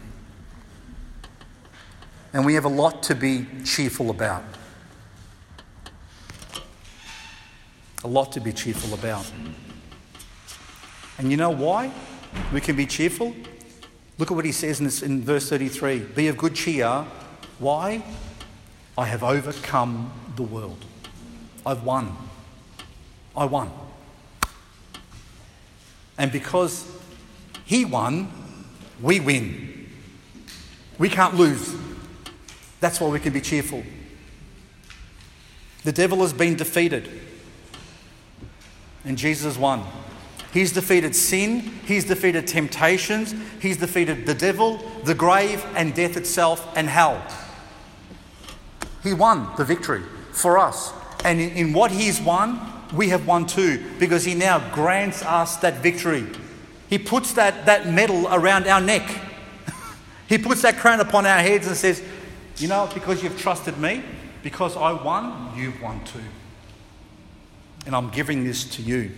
And 2.34 2.46
we 2.46 2.56
have 2.56 2.66
a 2.66 2.70
lot 2.70 3.04
to 3.04 3.16
be 3.16 3.46
cheerful 3.64 4.10
about. 4.10 4.44
A 8.04 8.08
lot 8.08 8.32
to 8.34 8.40
be 8.40 8.54
cheerful 8.54 8.94
about. 8.94 9.30
And 11.18 11.32
you 11.32 11.38
know 11.38 11.50
why 11.50 11.92
we 12.54 12.62
can 12.62 12.76
be 12.76 12.86
cheerful? 12.86 13.36
Look 14.18 14.32
at 14.32 14.36
what 14.36 14.46
he 14.46 14.52
says 14.52 14.80
in, 14.80 14.86
this, 14.86 15.02
in 15.02 15.22
verse 15.22 15.50
33 15.50 16.00
Be 16.00 16.28
of 16.28 16.38
good 16.38 16.56
cheer. 16.56 17.06
Why? 17.60 18.04
I 18.98 19.06
have 19.06 19.24
overcome 19.24 20.12
the 20.36 20.44
world. 20.44 20.84
I've 21.66 21.84
won. 21.84 22.16
I 23.36 23.46
won. 23.46 23.72
And 26.18 26.32
because 26.32 26.90
he 27.66 27.86
won, 27.86 28.32
we 29.02 29.20
win. 29.20 29.90
We 30.98 31.10
can't 31.10 31.36
lose. 31.36 31.76
That's 32.80 33.00
why 33.00 33.10
we 33.10 33.20
can 33.20 33.34
be 33.34 33.42
cheerful. 33.42 33.84
The 35.84 35.92
devil 35.92 36.20
has 36.20 36.34
been 36.34 36.56
defeated, 36.56 37.08
and 39.06 39.18
Jesus 39.18 39.58
won. 39.58 39.84
He's 40.54 40.72
defeated 40.72 41.16
sin, 41.16 41.60
he's 41.86 42.06
defeated 42.06 42.48
temptations, 42.48 43.36
he's 43.62 43.78
defeated 43.78 44.26
the 44.26 44.34
devil, 44.34 44.78
the 45.04 45.14
grave, 45.14 45.64
and 45.76 45.94
death 45.94 46.18
itself, 46.18 46.68
and 46.76 46.88
hell. 46.88 47.22
He 49.04 49.14
won 49.14 49.50
the 49.58 49.66
victory 49.66 50.04
for 50.32 50.58
us. 50.58 50.92
And 51.24 51.40
in, 51.40 51.74
what 51.74 51.92
he's 51.92 52.22
won, 52.22 52.60
we 52.94 53.10
have 53.10 53.28
won 53.28 53.46
too, 53.46 53.84
because 54.00 54.24
he 54.24 54.34
now 54.34 54.60
grants 54.74 55.22
us 55.24 55.58
that 55.58 55.84
victory. 55.84 56.26
He 56.90 56.98
puts 56.98 57.34
that, 57.34 57.66
that 57.66 57.88
medal 57.88 58.28
around 58.28 58.68
our 58.68 58.82
neck. 58.82 59.10
he 60.30 60.38
puts 60.38 60.62
that 60.62 60.78
crown 60.78 61.02
upon 61.02 61.26
our 61.26 61.40
heads 61.40 61.68
and 61.68 61.76
says, 61.76 62.02
You 62.58 62.70
know, 62.70 62.90
because 62.94 63.22
you've 63.22 63.40
trusted 63.40 63.78
me, 63.78 64.04
because 64.42 64.78
I 64.78 64.92
won, 64.94 65.52
you've 65.56 65.82
won 65.82 66.04
too. 66.06 66.20
And 67.88 67.96
I'm 67.96 68.10
giving 68.10 68.44
this 68.44 68.66
to 68.76 68.84
you. 68.84 69.12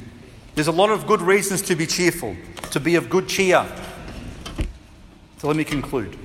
There's 0.55 0.67
a 0.67 0.71
lot 0.71 0.89
of 0.89 1.07
good 1.07 1.21
reasons 1.21 1.61
to 1.63 1.75
be 1.75 1.85
cheerful, 1.85 2.35
to 2.71 2.79
be 2.79 2.95
of 2.95 3.09
good 3.09 3.27
cheer. 3.27 3.65
So 5.39 5.47
let 5.47 5.57
me 5.57 5.63
conclude. 5.63 6.17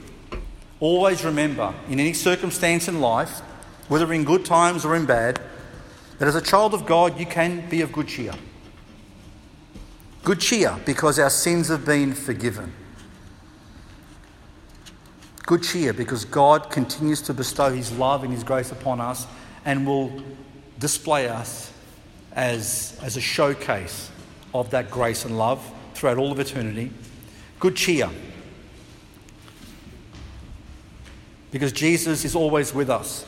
Always 0.78 1.24
remember, 1.24 1.74
in 1.88 1.98
any 1.98 2.12
circumstance 2.12 2.86
in 2.86 3.00
life, 3.00 3.40
whether 3.88 4.12
in 4.12 4.24
good 4.24 4.44
times 4.44 4.84
or 4.84 4.94
in 4.94 5.06
bad, 5.06 5.40
that 6.18 6.28
as 6.28 6.34
a 6.34 6.40
child 6.40 6.74
of 6.74 6.86
God, 6.86 7.18
you 7.18 7.26
can 7.26 7.68
be 7.68 7.80
of 7.80 7.92
good 7.92 8.08
cheer. 8.08 8.32
Good 10.22 10.40
cheer 10.40 10.78
because 10.86 11.18
our 11.18 11.30
sins 11.30 11.68
have 11.68 11.84
been 11.84 12.14
forgiven. 12.14 12.72
Good 15.44 15.62
cheer 15.62 15.92
because 15.92 16.24
God 16.24 16.70
continues 16.70 17.20
to 17.22 17.34
bestow 17.34 17.70
His 17.70 17.92
love 17.92 18.24
and 18.24 18.32
His 18.32 18.42
grace 18.42 18.72
upon 18.72 19.00
us 19.00 19.26
and 19.64 19.86
will 19.86 20.22
display 20.78 21.28
us 21.28 21.73
as, 22.34 22.98
as 23.02 23.16
a 23.16 23.20
showcase 23.20 24.10
of 24.52 24.70
that 24.70 24.90
grace 24.90 25.24
and 25.24 25.38
love 25.38 25.68
throughout 25.94 26.18
all 26.18 26.32
of 26.32 26.38
eternity. 26.38 26.90
Good 27.60 27.76
cheer 27.76 28.10
because 31.54 31.70
Jesus 31.70 32.24
is 32.24 32.34
always 32.34 32.74
with 32.74 32.90
us. 32.90 33.24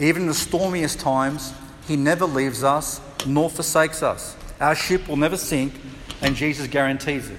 Even 0.00 0.22
in 0.22 0.28
the 0.28 0.34
stormiest 0.34 0.98
times, 0.98 1.54
He 1.86 1.94
never 1.94 2.26
leaves 2.26 2.64
us 2.64 3.00
nor 3.24 3.48
forsakes 3.48 4.02
us. 4.02 4.36
Our 4.60 4.74
ship 4.74 5.06
will 5.06 5.16
never 5.16 5.36
sink 5.36 5.74
and 6.20 6.34
Jesus 6.34 6.66
guarantees 6.66 7.30
it. 7.30 7.38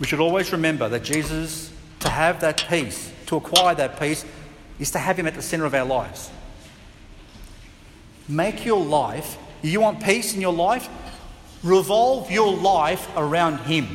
We 0.00 0.06
should 0.06 0.20
always 0.20 0.52
remember 0.52 0.88
that 0.88 1.02
Jesus, 1.02 1.70
to 2.00 2.08
have 2.08 2.40
that 2.40 2.64
peace, 2.66 3.12
to 3.26 3.36
acquire 3.36 3.74
that 3.74 4.00
peace, 4.00 4.24
is 4.78 4.90
to 4.92 4.98
have 4.98 5.18
Him 5.18 5.26
at 5.26 5.34
the 5.34 5.42
center 5.42 5.66
of 5.66 5.74
our 5.74 5.84
lives. 5.84 6.30
Make 8.28 8.64
your 8.64 8.84
life, 8.84 9.36
you 9.62 9.80
want 9.80 10.02
peace 10.02 10.34
in 10.34 10.40
your 10.40 10.52
life? 10.52 10.88
Revolve 11.62 12.30
your 12.30 12.52
life 12.52 13.08
around 13.16 13.58
Him. 13.58 13.88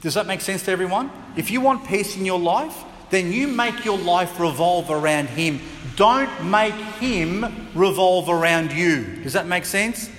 Does 0.00 0.14
that 0.14 0.26
make 0.26 0.40
sense 0.40 0.64
to 0.64 0.70
everyone? 0.70 1.10
If 1.36 1.50
you 1.50 1.60
want 1.60 1.86
peace 1.86 2.16
in 2.16 2.24
your 2.24 2.38
life, 2.38 2.84
then 3.10 3.32
you 3.32 3.48
make 3.48 3.84
your 3.84 3.98
life 3.98 4.40
revolve 4.40 4.90
around 4.90 5.28
Him. 5.28 5.60
Don't 5.96 6.44
make 6.44 6.74
Him 6.74 7.68
revolve 7.74 8.28
around 8.28 8.72
you. 8.72 9.22
Does 9.22 9.34
that 9.34 9.46
make 9.46 9.64
sense? 9.64 10.10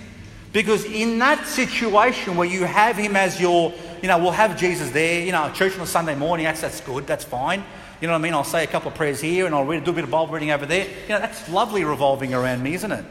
Because 0.54 0.84
in 0.86 1.20
that 1.20 1.48
situation 1.48 2.36
where 2.36 2.48
you 2.48 2.66
have 2.66 2.98
him 2.98 3.16
as 3.16 3.40
your, 3.40 3.74
you 4.02 4.08
know, 4.08 4.18
we'll 4.18 4.32
have 4.32 4.60
Jesus 4.60 4.92
there, 4.92 5.24
you 5.24 5.32
know, 5.32 5.50
church 5.54 5.76
on 5.76 5.82
a 5.82 5.88
Sunday 5.88 6.16
morning, 6.16 6.44
that's, 6.44 6.62
that's 6.62 6.82
good, 6.82 7.08
that's 7.08 7.24
fine. 7.24 7.64
You 8.02 8.08
know 8.08 8.14
what 8.14 8.20
I 8.20 8.22
mean? 8.24 8.34
I'll 8.34 8.44
say 8.44 8.64
a 8.64 8.68
couple 8.68 8.90
of 8.90 8.98
prayers 8.98 9.22
here 9.22 9.46
and 9.46 9.54
I'll 9.54 9.64
read, 9.64 9.84
do 9.84 9.92
a 9.92 9.94
bit 9.94 10.04
of 10.04 10.10
Bible 10.10 10.34
reading 10.34 10.50
over 10.50 10.66
there. 10.66 10.88
You 10.88 11.10
know, 11.10 11.20
that's 11.20 11.48
lovely 11.50 11.84
revolving 11.84 12.34
around 12.34 12.64
me, 12.64 12.74
isn't 12.74 12.92
it? 12.92 13.06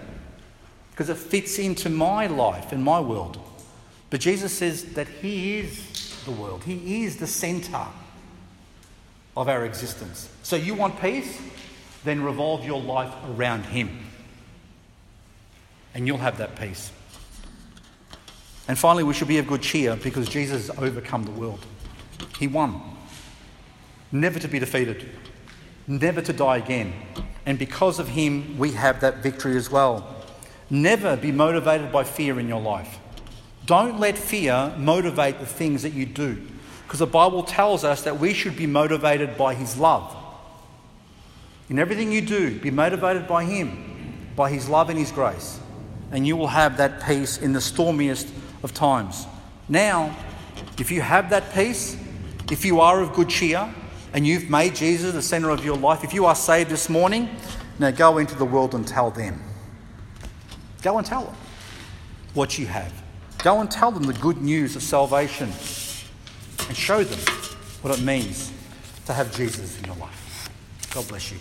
Because 0.90 1.08
it 1.08 1.16
fits 1.16 1.60
into 1.60 1.88
my 1.88 2.26
life 2.26 2.72
and 2.72 2.82
my 2.82 2.98
world. 2.98 3.38
But 4.10 4.20
Jesus 4.20 4.52
says 4.52 4.84
that 4.94 5.06
He 5.06 5.58
is 5.58 6.24
the 6.24 6.32
world, 6.32 6.64
He 6.64 7.04
is 7.04 7.18
the 7.18 7.28
center 7.28 7.86
of 9.36 9.48
our 9.48 9.64
existence. 9.64 10.28
So 10.42 10.56
you 10.56 10.74
want 10.74 11.00
peace? 11.00 11.40
Then 12.02 12.22
revolve 12.22 12.64
your 12.64 12.80
life 12.80 13.12
around 13.28 13.66
Him. 13.66 14.06
And 15.94 16.06
you'll 16.06 16.18
have 16.18 16.38
that 16.38 16.58
peace. 16.58 16.90
And 18.66 18.76
finally, 18.76 19.04
we 19.04 19.14
should 19.14 19.28
be 19.28 19.38
of 19.38 19.46
good 19.46 19.62
cheer 19.62 19.96
because 19.96 20.28
Jesus 20.28 20.66
has 20.66 20.78
overcome 20.78 21.24
the 21.24 21.30
world. 21.30 21.64
He 22.38 22.48
won. 22.48 22.80
Never 24.12 24.38
to 24.38 24.48
be 24.48 24.58
defeated, 24.58 25.08
never 25.86 26.20
to 26.20 26.32
die 26.32 26.56
again. 26.56 26.92
And 27.46 27.58
because 27.58 27.98
of 27.98 28.08
him, 28.08 28.58
we 28.58 28.72
have 28.72 29.00
that 29.00 29.18
victory 29.18 29.56
as 29.56 29.70
well. 29.70 30.16
Never 30.68 31.16
be 31.16 31.32
motivated 31.32 31.90
by 31.90 32.04
fear 32.04 32.38
in 32.38 32.48
your 32.48 32.60
life. 32.60 32.98
Don't 33.66 34.00
let 34.00 34.18
fear 34.18 34.72
motivate 34.76 35.38
the 35.38 35.46
things 35.46 35.82
that 35.82 35.92
you 35.92 36.06
do. 36.06 36.40
Because 36.84 36.98
the 36.98 37.06
Bible 37.06 37.44
tells 37.44 37.84
us 37.84 38.02
that 38.02 38.18
we 38.18 38.34
should 38.34 38.56
be 38.56 38.66
motivated 38.66 39.36
by 39.36 39.54
his 39.54 39.76
love. 39.76 40.16
In 41.68 41.78
everything 41.78 42.10
you 42.10 42.20
do, 42.20 42.58
be 42.58 42.72
motivated 42.72 43.28
by 43.28 43.44
him, 43.44 44.32
by 44.34 44.50
his 44.50 44.68
love 44.68 44.90
and 44.90 44.98
his 44.98 45.12
grace. 45.12 45.60
And 46.10 46.26
you 46.26 46.36
will 46.36 46.48
have 46.48 46.76
that 46.78 47.00
peace 47.04 47.38
in 47.38 47.52
the 47.52 47.60
stormiest 47.60 48.28
of 48.64 48.74
times. 48.74 49.26
Now, 49.68 50.16
if 50.78 50.90
you 50.90 51.00
have 51.00 51.30
that 51.30 51.54
peace, 51.54 51.96
if 52.50 52.64
you 52.64 52.80
are 52.80 53.00
of 53.00 53.12
good 53.14 53.28
cheer, 53.28 53.72
and 54.12 54.26
you've 54.26 54.50
made 54.50 54.74
Jesus 54.74 55.12
the 55.12 55.22
center 55.22 55.50
of 55.50 55.64
your 55.64 55.76
life, 55.76 56.04
if 56.04 56.12
you 56.12 56.26
are 56.26 56.34
saved 56.34 56.70
this 56.70 56.88
morning, 56.88 57.28
now 57.78 57.90
go 57.90 58.18
into 58.18 58.34
the 58.34 58.44
world 58.44 58.74
and 58.74 58.86
tell 58.86 59.10
them. 59.10 59.42
Go 60.82 60.98
and 60.98 61.06
tell 61.06 61.24
them 61.24 61.34
what 62.34 62.58
you 62.58 62.66
have. 62.66 62.92
Go 63.38 63.60
and 63.60 63.70
tell 63.70 63.90
them 63.90 64.02
the 64.02 64.12
good 64.14 64.38
news 64.38 64.76
of 64.76 64.82
salvation 64.82 65.48
and 66.68 66.76
show 66.76 67.02
them 67.02 67.18
what 67.82 67.98
it 67.98 68.04
means 68.04 68.52
to 69.06 69.12
have 69.12 69.34
Jesus 69.34 69.78
in 69.78 69.84
your 69.84 69.96
life. 69.96 70.50
God 70.92 71.08
bless 71.08 71.32
you. 71.32 71.38